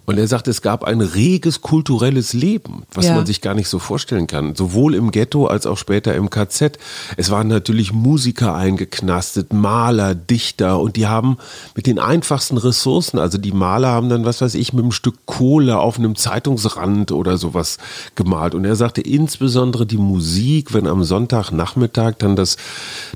Und 0.06 0.18
er 0.18 0.28
sagt, 0.28 0.48
es 0.48 0.60
gab 0.60 0.84
ein 0.84 1.00
reges 1.00 1.62
kulturelles 1.62 2.34
Leben, 2.34 2.82
was 2.92 3.06
Ja. 3.06 3.14
man 3.14 3.24
sich 3.26 3.40
gar 3.40 3.54
nicht 3.54 3.68
so 3.68 3.78
vorstellen 3.78 4.26
kann. 4.26 4.54
Sowohl 4.54 4.94
im 4.94 5.10
Ghetto 5.10 5.46
als 5.46 5.64
auch 5.66 5.78
später 5.78 6.14
im 6.14 6.28
KZ. 6.28 6.78
Es 7.16 7.30
waren 7.30 7.48
natürlich 7.48 7.92
Musiker 7.92 8.54
eingeknastet, 8.54 9.52
Maler, 9.52 10.14
Dichter 10.14 10.78
und 10.80 10.96
die 10.96 11.06
haben 11.06 11.38
mit 11.74 11.86
den 11.86 11.98
einfachsten 11.98 12.58
Ressourcen, 12.58 13.18
also 13.18 13.38
die 13.38 13.52
Maler 13.52 13.88
haben 13.88 14.08
dann, 14.10 14.24
was 14.24 14.40
weiß 14.42 14.54
ich, 14.56 14.72
mit 14.74 14.82
einem 14.82 14.92
Stück 14.92 15.14
Kohle 15.26 15.78
auf 15.78 15.98
einem 15.98 16.16
Zeitungsrand 16.16 17.10
oder 17.12 17.38
sowas 17.38 17.78
gemalt. 18.14 18.54
Und 18.54 18.64
er 18.64 18.76
sagte 18.76 19.00
insbesondere 19.00 19.86
die 19.86 19.96
Musik, 19.96 20.74
wenn 20.74 20.86
am 20.86 21.02
Sonntagnachmittag 21.04 22.14
dann 22.18 22.36
das, 22.36 22.56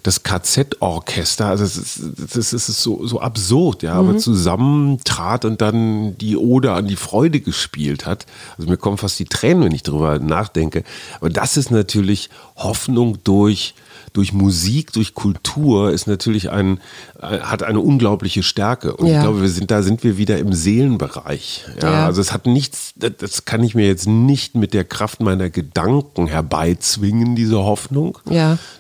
das 0.03 0.23
KZ-Orchester, 0.23 1.47
also 1.47 1.65
das 1.65 1.77
ist, 1.77 2.01
das 2.37 2.53
ist 2.53 2.83
so, 2.83 3.07
so 3.07 3.21
absurd, 3.21 3.83
ja, 3.83 3.93
aber 3.95 4.17
zusammentrat 4.17 5.45
und 5.45 5.61
dann 5.61 6.17
die 6.19 6.37
Ode 6.37 6.73
an 6.79 6.87
die 6.87 6.97
Freude 6.97 7.41
gespielt 7.41 8.07
hat. 8.07 8.27
Also 8.57 8.71
mir 8.71 8.77
kommen 8.79 8.97
fast 8.99 9.19
die 9.19 9.25
Tränen, 9.27 9.65
wenn 9.65 9.73
ich 9.75 9.83
drüber 9.83 10.19
nachdenke. 10.19 10.85
Aber 11.21 11.29
das 11.31 11.57
ist 11.57 11.71
natürlich 11.71 12.31
Hoffnung 12.57 13.19
durch, 13.25 13.75
durch 14.15 14.33
Musik, 14.33 14.93
durch 14.95 15.13
Kultur, 15.15 15.93
ist 15.93 16.07
natürlich 16.07 16.51
ein, 16.51 16.81
äh, 17.21 17.41
hat 17.41 17.63
eine 17.63 17.81
unglaubliche 17.81 18.43
Stärke. 18.43 18.97
Und 18.97 19.07
ich 19.07 19.13
Ja. 19.13 19.23
glaube, 19.23 19.43
wir 19.43 19.49
sind, 19.51 19.71
da 19.71 19.83
sind 19.83 20.03
wir 20.03 20.17
wieder 20.17 20.39
im 20.39 20.53
Seelenbereich. 20.55 21.65
Ja, 21.83 21.93
Ja. 21.93 22.07
Also 22.07 22.21
es 22.21 22.33
hat 22.33 22.47
nichts, 22.47 22.95
das- 22.97 23.45
kann 23.45 23.63
ich 23.63 23.75
mir 23.75 23.87
jetzt 23.87 24.07
nicht 24.09 24.55
mit 24.55 24.73
der 24.75 24.85
Kraft 24.85 25.21
meiner 25.21 25.51
Gedanken 25.51 26.27
herbeizwingen, 26.27 27.37
diese 27.37 27.59
Hoffnung. 27.59 28.19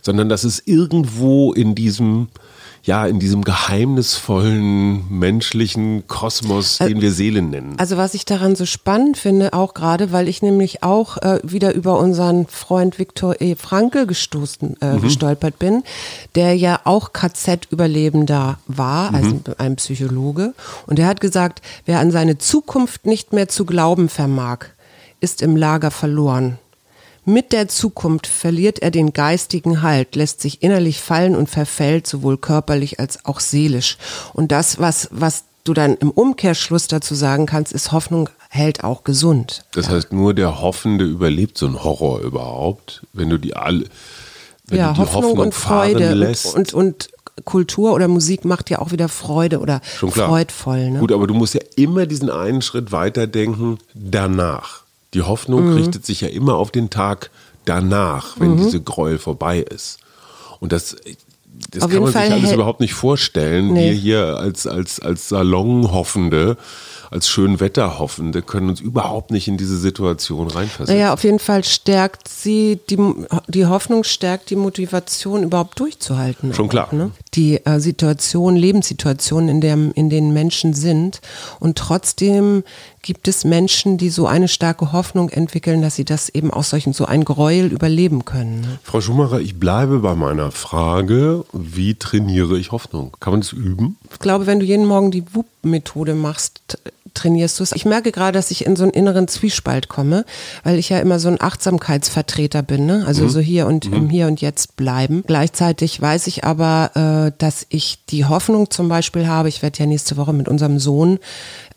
Sondern 0.02 0.28
das 0.28 0.44
ist 0.44 0.62
irgendwo 0.66 1.52
in 1.52 1.74
diesem, 1.74 2.28
ja, 2.88 3.06
in 3.06 3.18
diesem 3.18 3.44
geheimnisvollen 3.44 5.04
menschlichen 5.10 6.06
Kosmos, 6.06 6.78
den 6.78 7.02
wir 7.02 7.12
Seele 7.12 7.42
nennen. 7.42 7.74
Also 7.76 7.98
was 7.98 8.14
ich 8.14 8.24
daran 8.24 8.56
so 8.56 8.64
spannend 8.64 9.18
finde, 9.18 9.52
auch 9.52 9.74
gerade, 9.74 10.10
weil 10.10 10.26
ich 10.26 10.40
nämlich 10.40 10.82
auch 10.82 11.18
äh, 11.18 11.38
wieder 11.42 11.74
über 11.74 11.98
unseren 11.98 12.46
Freund 12.46 12.98
Viktor 12.98 13.42
E. 13.42 13.56
Frankl 13.56 14.06
gestoßen, 14.06 14.78
äh, 14.80 14.98
gestolpert 15.00 15.58
bin, 15.58 15.82
der 16.34 16.56
ja 16.56 16.80
auch 16.84 17.12
KZ-Überlebender 17.12 18.58
war, 18.68 19.12
also 19.12 19.38
ein 19.58 19.76
Psychologe. 19.76 20.54
Und 20.86 20.98
er 20.98 21.08
hat 21.08 21.20
gesagt, 21.20 21.60
wer 21.84 22.00
an 22.00 22.10
seine 22.10 22.38
Zukunft 22.38 23.04
nicht 23.04 23.34
mehr 23.34 23.48
zu 23.48 23.66
glauben 23.66 24.08
vermag, 24.08 24.60
ist 25.20 25.42
im 25.42 25.56
Lager 25.56 25.90
verloren. 25.90 26.56
Mit 27.28 27.52
der 27.52 27.68
Zukunft 27.68 28.26
verliert 28.26 28.78
er 28.78 28.90
den 28.90 29.12
geistigen 29.12 29.82
Halt, 29.82 30.16
lässt 30.16 30.40
sich 30.40 30.62
innerlich 30.62 31.02
fallen 31.02 31.36
und 31.36 31.50
verfällt 31.50 32.06
sowohl 32.06 32.38
körperlich 32.38 33.00
als 33.00 33.26
auch 33.26 33.40
seelisch. 33.40 33.98
Und 34.32 34.50
das, 34.50 34.78
was, 34.78 35.08
was 35.10 35.44
du 35.64 35.74
dann 35.74 35.98
im 35.98 36.10
Umkehrschluss 36.10 36.88
dazu 36.88 37.14
sagen 37.14 37.44
kannst, 37.44 37.74
ist 37.74 37.92
Hoffnung 37.92 38.30
hält 38.48 38.82
auch 38.82 39.04
gesund. 39.04 39.66
Das 39.72 39.90
heißt, 39.90 40.10
nur 40.10 40.32
der 40.32 40.62
Hoffende 40.62 41.04
überlebt 41.04 41.58
so 41.58 41.66
einen 41.66 41.84
Horror 41.84 42.20
überhaupt, 42.20 43.02
wenn 43.12 43.28
du 43.28 43.36
die 43.36 43.54
alle, 43.54 43.84
wenn 44.66 44.78
ja, 44.78 44.88
du 44.88 44.94
die 44.94 45.00
Hoffnung, 45.00 45.24
Hoffnung, 45.24 45.38
und 45.38 45.54
Freude 45.54 46.14
lässt. 46.14 46.46
und, 46.46 46.72
und, 46.72 47.08
und 47.36 47.44
Kultur 47.44 47.92
oder 47.92 48.08
Musik 48.08 48.46
macht 48.46 48.70
ja 48.70 48.78
auch 48.78 48.90
wieder 48.90 49.10
Freude 49.10 49.60
oder 49.60 49.82
freudvoll. 49.82 50.92
Ne? 50.92 50.98
Gut, 51.00 51.12
aber 51.12 51.26
du 51.26 51.34
musst 51.34 51.52
ja 51.52 51.60
immer 51.76 52.06
diesen 52.06 52.30
einen 52.30 52.62
Schritt 52.62 52.90
weiter 52.90 53.26
denken, 53.26 53.76
danach. 53.92 54.87
Die 55.14 55.22
Hoffnung 55.22 55.72
richtet 55.72 56.04
sich 56.04 56.20
ja 56.20 56.28
immer 56.28 56.56
auf 56.56 56.70
den 56.70 56.90
Tag 56.90 57.30
danach, 57.64 58.38
wenn 58.38 58.56
diese 58.56 58.80
Gräuel 58.80 59.18
vorbei 59.18 59.60
ist. 59.60 59.98
Und 60.60 60.72
das, 60.72 60.96
das 61.70 61.82
Auf 61.82 61.90
kann 61.90 62.00
man 62.00 62.06
sich 62.12 62.14
Fall 62.20 62.32
alles 62.32 62.44
hält- 62.44 62.54
überhaupt 62.54 62.80
nicht 62.80 62.94
vorstellen. 62.94 63.72
Nee. 63.72 63.90
Wir 63.90 63.92
hier 63.92 64.36
als, 64.38 64.66
als, 64.66 65.00
als 65.00 65.28
Salonhoffende, 65.28 66.56
als 67.10 67.28
Schönwetterhoffende 67.28 68.42
können 68.42 68.68
uns 68.68 68.80
überhaupt 68.80 69.30
nicht 69.30 69.48
in 69.48 69.56
diese 69.56 69.78
Situation 69.78 70.48
reinversetzen. 70.48 70.94
Naja, 70.94 71.12
auf 71.14 71.24
jeden 71.24 71.38
Fall 71.38 71.64
stärkt 71.64 72.28
sie, 72.28 72.78
die, 72.90 72.98
die 73.48 73.66
Hoffnung 73.66 74.04
stärkt 74.04 74.50
die 74.50 74.56
Motivation, 74.56 75.42
überhaupt 75.42 75.80
durchzuhalten. 75.80 76.52
Schon 76.52 76.66
auch, 76.66 76.70
klar. 76.70 76.94
Ne? 76.94 77.12
Die 77.34 77.64
äh, 77.64 77.80
Situation, 77.80 78.56
Lebenssituation, 78.56 79.48
in, 79.48 79.60
der, 79.60 79.76
in 79.94 80.10
denen 80.10 80.32
Menschen 80.32 80.74
sind. 80.74 81.20
Und 81.60 81.76
trotzdem 81.76 82.64
gibt 83.02 83.28
es 83.28 83.44
Menschen, 83.44 83.98
die 83.98 84.10
so 84.10 84.26
eine 84.26 84.48
starke 84.48 84.92
Hoffnung 84.92 85.28
entwickeln, 85.28 85.82
dass 85.82 85.96
sie 85.96 86.04
das 86.04 86.28
eben 86.28 86.50
aus 86.50 86.70
solchen, 86.70 86.92
so 86.92 87.06
ein 87.06 87.24
Gräuel 87.24 87.66
überleben 87.72 88.24
können. 88.24 88.60
Ne? 88.60 88.78
Frau 88.82 89.00
Schumacher, 89.00 89.40
ich 89.40 89.58
bleibe 89.58 90.00
bei 90.00 90.14
meiner 90.14 90.50
Frage, 90.50 91.44
wie 91.52 91.94
trainiere 91.94 92.58
ich 92.58 92.72
Hoffnung? 92.72 93.16
Kann 93.20 93.32
man 93.32 93.40
das 93.40 93.52
üben? 93.52 93.96
Ich 94.12 94.18
glaube, 94.18 94.46
wenn 94.46 94.60
du 94.60 94.66
jeden 94.66 94.86
Morgen 94.86 95.10
die 95.10 95.24
WUP-Methode 95.32 96.14
machst, 96.14 96.78
trainierst 97.18 97.58
du 97.58 97.62
es. 97.62 97.72
Ich 97.72 97.84
merke 97.84 98.12
gerade, 98.12 98.32
dass 98.32 98.50
ich 98.50 98.64
in 98.64 98.76
so 98.76 98.84
einen 98.84 98.92
inneren 98.92 99.28
Zwiespalt 99.28 99.88
komme, 99.88 100.24
weil 100.62 100.78
ich 100.78 100.88
ja 100.88 100.98
immer 100.98 101.18
so 101.18 101.28
ein 101.28 101.40
Achtsamkeitsvertreter 101.40 102.62
bin, 102.62 102.86
ne? 102.86 103.04
also 103.06 103.28
so 103.28 103.40
hier 103.40 103.66
und 103.66 103.86
im 103.86 104.08
Hier 104.08 104.26
und 104.26 104.40
Jetzt 104.40 104.76
bleiben. 104.76 105.22
Gleichzeitig 105.26 106.00
weiß 106.00 106.26
ich 106.26 106.44
aber, 106.44 107.28
äh, 107.28 107.32
dass 107.38 107.66
ich 107.68 108.04
die 108.06 108.24
Hoffnung 108.24 108.70
zum 108.70 108.88
Beispiel 108.88 109.26
habe, 109.26 109.48
ich 109.48 109.62
werde 109.62 109.78
ja 109.80 109.86
nächste 109.86 110.16
Woche 110.16 110.32
mit 110.32 110.48
unserem 110.48 110.78
Sohn 110.78 111.18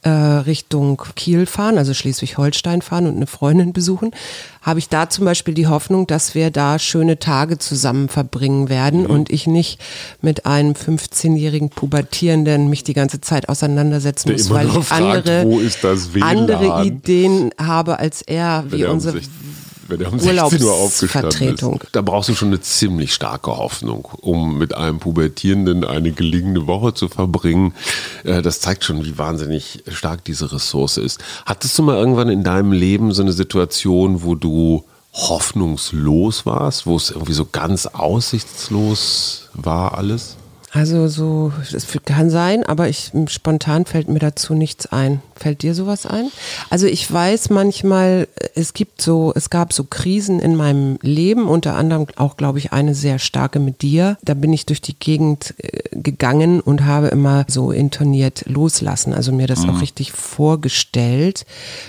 äh, 0.04 0.10
Richtung 0.10 1.02
Kiel 1.16 1.46
fahren, 1.46 1.78
also 1.78 1.94
Schleswig-Holstein 1.94 2.82
fahren 2.82 3.08
und 3.08 3.16
eine 3.16 3.28
Freundin 3.28 3.72
besuchen, 3.72 4.12
habe 4.62 4.80
ich 4.80 4.90
da 4.90 5.10
zum 5.10 5.26
Beispiel 5.26 5.54
die 5.54 5.68
Hoffnung, 5.68 6.08
dass 6.08 6.34
wir 6.34 6.50
da 6.52 6.80
schöne 6.80 7.20
Tage 7.20 7.58
zusammen 7.60 8.10
verbringen 8.10 8.70
werden 8.70 9.06
und 9.06 9.32
ich 9.32 9.48
nicht 9.48 9.80
mit 10.22 10.46
einem 10.46 10.74
15-jährigen 10.74 11.70
Pubertierenden 11.70 12.70
mich 12.70 12.84
die 12.84 12.94
ganze 12.94 13.22
Zeit 13.22 13.50
auseinandersetzen 13.50 14.30
Der 14.30 14.38
muss, 14.38 14.50
weil 14.50 14.68
ich 14.68 14.86
fragt, 14.86 15.30
andere, 15.30 15.48
andere 16.22 16.86
Ideen 16.86 17.52
habe 17.60 18.00
als 18.00 18.22
er, 18.22 18.66
Wenn 18.68 18.80
wie 18.80 18.86
unsere 18.86 19.22
sech- 20.20 20.28
wenn 20.28 20.38
er 20.38 20.46
um 20.46 20.52
16 20.54 20.64
Uhr 20.68 20.74
aufgestanden 20.74 21.32
ist. 21.54 21.60
Da 21.92 22.02
brauchst 22.02 22.30
du 22.30 22.36
schon 22.36 22.48
eine 22.50 22.62
ziemlich 22.62 23.14
starke 23.14 23.56
Hoffnung, 23.58 24.06
um 24.22 24.58
mit 24.58 24.74
einem 24.76 25.00
Pubertierenden 25.00 25.84
eine 25.84 26.12
gelingende 26.12 26.68
Woche 26.68 26.94
zu 26.94 27.08
verbringen. 27.10 27.74
Äh, 28.24 28.42
Das 28.42 28.60
zeigt 28.62 28.84
schon, 28.84 29.04
wie 29.06 29.18
wahnsinnig 29.18 29.84
stark 29.88 30.24
diese 30.26 30.52
Ressource 30.52 30.98
ist. 30.98 31.20
Hattest 31.46 31.78
du 31.78 31.84
mal 31.84 31.98
irgendwann 31.98 32.30
in 32.30 32.44
deinem 32.44 32.72
Leben 32.72 33.12
so 33.14 33.22
eine 33.22 33.34
Situation, 33.34 34.24
wo 34.24 34.36
du 34.36 34.84
hoffnungslos 35.14 36.46
warst, 36.46 36.86
wo 36.86 36.96
es 36.96 37.10
irgendwie 37.12 37.34
so 37.34 37.46
ganz 37.52 37.86
aussichtslos 37.86 39.50
war 39.54 39.98
alles? 39.98 40.38
Also 40.74 41.10
so, 41.10 41.52
das 41.72 41.86
kann 42.06 42.30
sein, 42.30 42.64
aber 42.64 42.88
ich 42.88 43.12
spontan 43.28 43.86
fällt 43.86 44.08
mir 44.08 44.20
dazu 44.20 44.54
nichts 44.54 44.86
ein. 44.86 45.22
Fällt 45.36 45.64
dir 45.64 45.76
sowas 45.76 46.06
ein? 46.06 46.30
Also 46.70 46.88
ich 46.88 47.12
weiß 47.12 47.50
manchmal, 47.50 48.30
es 48.56 48.74
gibt 48.74 49.02
so, 49.02 49.34
es 49.36 49.50
gab 49.50 49.74
so 49.74 49.84
Krisen 49.84 50.40
in 50.40 50.56
meinem 50.56 50.98
Leben, 51.02 51.50
unter 51.50 51.76
anderem 51.76 52.06
auch, 52.16 52.38
glaube 52.38 52.60
ich, 52.60 52.72
eine 52.72 52.96
sehr 52.96 53.20
starke 53.20 53.60
mit 53.60 53.82
dir. 53.82 54.18
Da 54.24 54.34
bin 54.34 54.54
ich 54.54 54.66
durch 54.66 54.80
die 54.80 54.98
Gegend 54.98 55.56
äh, 55.58 55.82
gegangen 55.92 56.62
und 56.62 56.86
habe 56.86 57.08
immer 57.08 57.44
so 57.50 57.72
intoniert 57.72 58.46
loslassen, 58.48 59.14
also 59.14 59.34
mir 59.34 59.48
das 59.48 59.68
auch 59.68 59.82
richtig 59.82 60.14
vorgestellt, 60.14 61.46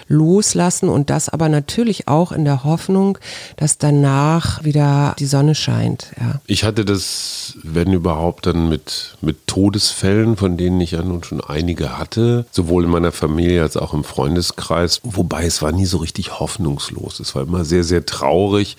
loslassen 0.09 0.89
und 0.89 1.09
das 1.09 1.29
aber 1.29 1.49
natürlich 1.49 2.09
auch 2.09 2.33
in 2.33 2.45
der 2.45 2.65
Hoffnung, 2.65 3.19
dass 3.57 3.79
danach 3.79 4.65
wieder 4.65 5.15
die 5.21 5.27
Sonne 5.27 5.55
scheint. 5.55 6.09
Ja. 6.19 6.41
Ich 6.47 6.65
hatte 6.65 6.85
das, 6.85 7.57
wenn 7.63 7.93
überhaupt, 7.93 8.47
dann 8.47 8.72
mit, 8.73 9.19
mit 9.21 9.47
Todesfällen, 9.47 10.39
von 10.39 10.57
denen 10.57 10.81
ich 10.81 10.93
ja 10.93 11.03
nun 11.03 11.23
schon 11.23 11.43
einige 11.43 11.99
hatte, 11.99 12.47
sowohl 12.53 12.85
in 12.85 12.91
meiner 12.91 13.13
Familie 13.13 13.61
als 13.61 13.77
auch 13.77 13.93
im 13.93 14.03
Freundeskreis. 14.03 15.01
Wobei 15.05 15.45
es 15.45 15.61
war 15.61 15.73
nie 15.73 15.85
so 15.85 15.99
richtig 15.99 16.41
hoffnungslos. 16.41 17.21
Es 17.21 17.35
war 17.35 17.43
immer 17.43 17.67
sehr, 17.67 17.85
sehr 17.85 18.07
traurig. 18.07 18.79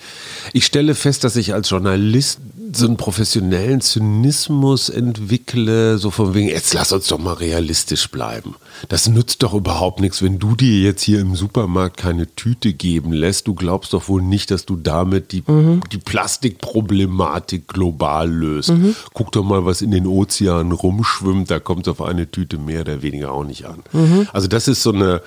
Ich 0.52 0.66
stelle 0.66 0.96
fest, 0.96 1.22
dass 1.22 1.36
ich 1.36 1.54
als 1.54 1.70
Journalist 1.70 2.40
so 2.72 2.86
einen 2.86 2.96
professionellen 2.96 3.80
Zynismus 3.80 4.88
entwickle, 4.88 5.96
so 5.98 6.10
von 6.10 6.34
wegen, 6.34 6.48
jetzt 6.48 6.74
lass 6.74 6.90
uns 6.90 7.06
doch 7.06 7.18
mal 7.18 7.34
realistisch 7.34 8.10
bleiben. 8.10 8.56
Das 8.88 9.08
nützt 9.08 9.42
doch 9.42 9.54
überhaupt 9.54 10.00
nichts, 10.00 10.22
wenn 10.22 10.38
du 10.38 10.54
dir 10.54 10.80
jetzt 10.80 11.02
hier 11.02 11.20
im 11.20 11.34
Supermarkt 11.34 11.96
keine 11.96 12.34
Tüte 12.34 12.72
geben 12.72 13.12
lässt. 13.12 13.46
Du 13.46 13.54
glaubst 13.54 13.92
doch 13.92 14.08
wohl 14.08 14.22
nicht, 14.22 14.50
dass 14.50 14.66
du 14.66 14.76
damit 14.76 15.32
die, 15.32 15.42
die 15.92 15.98
Plastikproblematik 15.98 17.68
global 17.68 18.30
löst. 18.30 18.72
Guck 19.12 19.32
doch 19.32 19.44
mal, 19.44 19.64
was 19.64 19.82
in 19.82 19.90
den 19.90 20.06
Ozeanen 20.06 20.72
rumschwimmt, 20.72 21.50
da 21.50 21.58
kommt 21.58 21.88
auf 21.88 22.00
eine 22.00 22.30
Tüte 22.30 22.58
mehr 22.58 22.82
oder 22.82 23.02
weniger 23.02 23.32
auch 23.32 23.44
nicht 23.44 23.66
an. 23.66 23.82
Also 24.32 24.48
das 24.48 24.68
ist 24.68 24.82
so 24.82 24.92
eine, 24.92 25.20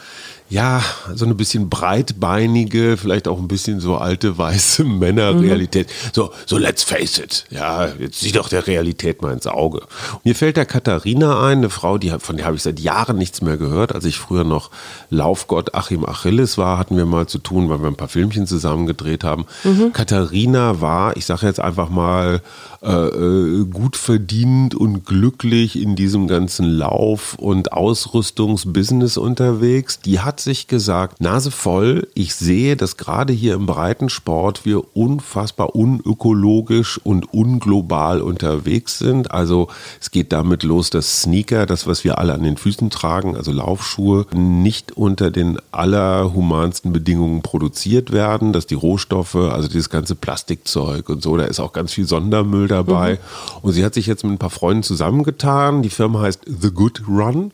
ja, 0.49 0.81
so 1.13 1.25
eine 1.25 1.35
bisschen 1.35 1.69
breitbeinige, 1.69 2.95
vielleicht 2.97 3.27
auch 3.27 3.37
ein 3.37 3.47
bisschen 3.49 3.79
so 3.79 3.97
alte 3.97 4.37
weiße 4.37 4.83
Männerrealität. 4.85 5.89
So, 6.13 6.31
so 6.45 6.57
let's 6.57 6.83
face 6.83 7.19
it. 7.19 7.45
Ja, 7.49 7.87
jetzt 7.99 8.21
sieh 8.21 8.31
doch 8.31 8.47
der 8.47 8.65
Realität 8.65 9.21
mal 9.21 9.33
ins 9.33 9.47
Auge. 9.47 9.81
Und 10.13 10.25
mir 10.25 10.35
fällt 10.35 10.57
da 10.57 10.65
Katharina 10.65 11.45
ein, 11.45 11.57
eine 11.57 11.69
Frau, 11.69 11.97
die, 11.97 12.13
von 12.19 12.37
der 12.37 12.45
habe 12.45 12.55
ich 12.55 12.63
seit 12.63 12.79
Jahren 12.79 13.17
nichts 13.17 13.36
mehr 13.41 13.57
gehört. 13.57 13.93
Als 13.93 14.05
ich 14.05 14.17
früher 14.17 14.43
noch 14.43 14.69
Laufgott 15.09 15.73
Achim 15.75 16.05
Achilles 16.05 16.57
war, 16.57 16.77
hatten 16.77 16.97
wir 16.97 17.05
mal 17.05 17.27
zu 17.27 17.39
tun, 17.39 17.69
weil 17.69 17.79
wir 17.79 17.87
ein 17.87 17.95
paar 17.95 18.07
Filmchen 18.07 18.47
zusammen 18.47 18.85
gedreht 18.87 19.23
haben. 19.23 19.45
Katharina 19.93 20.81
war, 20.81 21.15
ich 21.17 21.25
sage 21.25 21.45
jetzt 21.45 21.59
einfach 21.59 21.89
mal, 21.89 22.41
äh, 22.81 22.91
äh, 22.91 23.65
gut 23.65 23.95
verdient 23.95 24.75
und 24.75 25.03
glücklich 25.03 25.81
in 25.81 25.95
diesem 25.95 26.27
ganzen 26.27 26.65
Lauf- 26.65 27.35
und 27.39 27.73
Ausrüstungsbusiness 27.73 29.17
unterwegs. 29.17 29.99
Die 29.99 30.19
hat 30.19 30.39
sich 30.39 30.67
gesagt, 30.67 31.19
Nase 31.19 31.49
voll, 31.49 32.07
ich 32.13 32.35
sehe, 32.35 32.75
dass 32.75 32.97
gerade 32.97 33.33
hier 33.33 33.55
im 33.55 33.65
Breitensport 33.65 34.63
wir 34.63 34.95
unfassbar 34.95 35.75
unökologisch 35.75 36.99
und 37.03 37.33
unglobal 37.33 38.21
unterwegs 38.21 38.99
sind. 38.99 39.31
Also 39.31 39.69
es 39.99 40.11
geht 40.11 40.31
damit 40.31 40.61
los, 40.61 40.91
dass 40.91 41.23
Sneaker, 41.23 41.65
das 41.65 41.87
was 41.87 42.03
wir 42.03 42.19
alle 42.19 42.35
an 42.35 42.43
den 42.43 42.57
Füßen 42.57 42.91
tragen, 42.91 43.35
also 43.35 43.51
Laufschuhe, 43.51 44.27
nicht 44.35 44.95
unter 44.95 45.31
den 45.31 45.57
allerhumansten 45.71 46.93
Bedingungen 46.93 47.41
produziert 47.41 48.11
werden, 48.11 48.53
dass 48.53 48.67
die 48.67 48.75
Rohstoffe, 48.75 49.35
also 49.35 49.67
dieses 49.67 49.89
ganze 49.89 50.13
Plastikzeug 50.13 51.09
und 51.09 51.23
so, 51.23 51.37
da 51.37 51.45
ist 51.45 51.59
auch 51.59 51.73
ganz 51.73 51.93
viel 51.93 52.05
Sondermüll 52.05 52.67
dabei. 52.83 53.19
Und 53.61 53.73
sie 53.73 53.83
hat 53.83 53.93
sich 53.93 54.07
jetzt 54.07 54.23
mit 54.23 54.33
ein 54.33 54.37
paar 54.37 54.49
Freunden 54.49 54.83
zusammengetan. 54.83 55.81
Die 55.81 55.89
Firma 55.89 56.21
heißt 56.21 56.41
The 56.45 56.71
Good 56.71 57.03
Run 57.07 57.51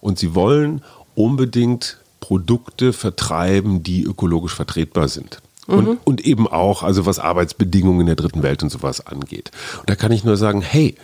und 0.00 0.18
sie 0.18 0.34
wollen 0.34 0.82
unbedingt 1.14 1.98
Produkte 2.20 2.92
vertreiben, 2.92 3.82
die 3.82 4.02
ökologisch 4.02 4.54
vertretbar 4.54 5.08
sind. 5.08 5.40
Und, 5.66 5.98
und 6.04 6.20
eben 6.26 6.46
auch, 6.46 6.82
also 6.82 7.06
was 7.06 7.18
Arbeitsbedingungen 7.18 8.00
in 8.00 8.06
der 8.06 8.16
dritten 8.16 8.42
Welt 8.42 8.62
und 8.62 8.70
sowas 8.70 9.06
angeht. 9.06 9.50
Und 9.80 9.88
da 9.88 9.94
kann 9.94 10.12
ich 10.12 10.24
nur 10.24 10.36
sagen, 10.36 10.60
hey, 10.60 10.96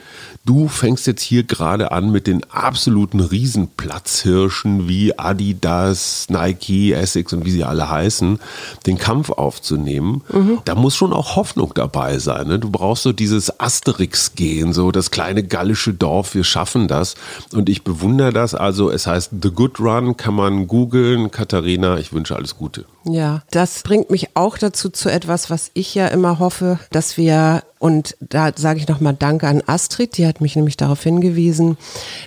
du 0.44 0.68
fängst 0.68 1.06
jetzt 1.06 1.22
hier 1.22 1.44
gerade 1.44 1.92
an 1.92 2.10
mit 2.10 2.26
den 2.26 2.44
absoluten 2.50 3.20
Riesenplatzhirschen 3.20 4.88
wie 4.88 5.18
Adidas, 5.18 6.26
Nike, 6.28 6.92
Essex 6.92 7.32
und 7.32 7.44
wie 7.44 7.50
sie 7.50 7.64
alle 7.64 7.88
heißen, 7.90 8.38
den 8.86 8.98
Kampf 8.98 9.30
aufzunehmen. 9.30 10.22
Da 10.64 10.74
muss 10.74 10.96
schon 10.96 11.12
auch 11.12 11.36
Hoffnung 11.36 11.72
dabei 11.74 12.18
sein. 12.18 12.48
Ne? 12.48 12.58
Du 12.58 12.70
brauchst 12.70 13.02
so 13.02 13.12
dieses 13.12 13.60
Asterix-Gehen, 13.60 14.72
so 14.72 14.90
das 14.90 15.10
kleine 15.10 15.42
gallische 15.42 15.94
Dorf, 15.94 16.34
wir 16.34 16.44
schaffen 16.44 16.88
das. 16.88 17.14
Und 17.52 17.68
ich 17.68 17.82
bewundere 17.82 18.32
das. 18.32 18.54
Also 18.54 18.90
es 18.90 19.06
heißt 19.06 19.30
The 19.42 19.50
Good 19.50 19.80
Run, 19.80 20.16
kann 20.16 20.34
man 20.34 20.66
googeln. 20.66 21.30
Katharina, 21.30 21.98
ich 21.98 22.12
wünsche 22.12 22.36
alles 22.36 22.56
Gute. 22.56 22.84
Ja, 23.04 23.42
das 23.50 23.82
bringt 23.82 24.10
mich 24.10 24.36
auch 24.36 24.58
dazu 24.58 24.90
zu 24.90 25.08
etwas, 25.08 25.48
was 25.48 25.70
ich 25.74 25.94
ja 25.94 26.08
immer 26.08 26.38
hoffe, 26.38 26.78
dass 26.90 27.16
wir, 27.16 27.62
und 27.78 28.16
da 28.20 28.52
sage 28.54 28.78
ich 28.78 28.88
nochmal 28.88 29.16
Danke 29.18 29.48
an 29.48 29.62
Astrid, 29.66 30.18
die 30.18 30.26
hat 30.26 30.40
mich 30.40 30.54
nämlich 30.54 30.76
darauf 30.76 31.02
hingewiesen, 31.02 31.78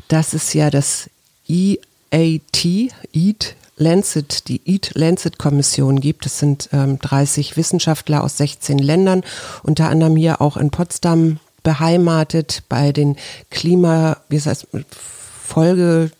dass 0.08 0.34
es 0.34 0.54
ja 0.54 0.72
das 0.72 1.10
EAT, 1.48 2.66
EAT, 3.14 3.56
Lancet, 3.78 4.48
die 4.48 4.62
EAT 4.66 4.92
Lancet 4.96 5.38
Kommission 5.38 6.00
gibt. 6.00 6.26
Das 6.26 6.40
sind 6.40 6.70
ähm, 6.74 7.00
30 7.00 7.58
Wissenschaftler 7.58 8.24
aus 8.24 8.38
16 8.38 8.78
Ländern, 8.78 9.24
unter 9.64 9.90
anderem 9.90 10.16
hier 10.16 10.42
auch 10.42 10.58
in 10.58 10.72
Potsdam 10.72 11.40
beheimatet 11.64 12.64
bei 12.70 12.92
den 12.92 13.16
Klima, 13.50 14.18
wie 14.30 14.40
heißt 14.40 14.68
Folge, 15.44 16.12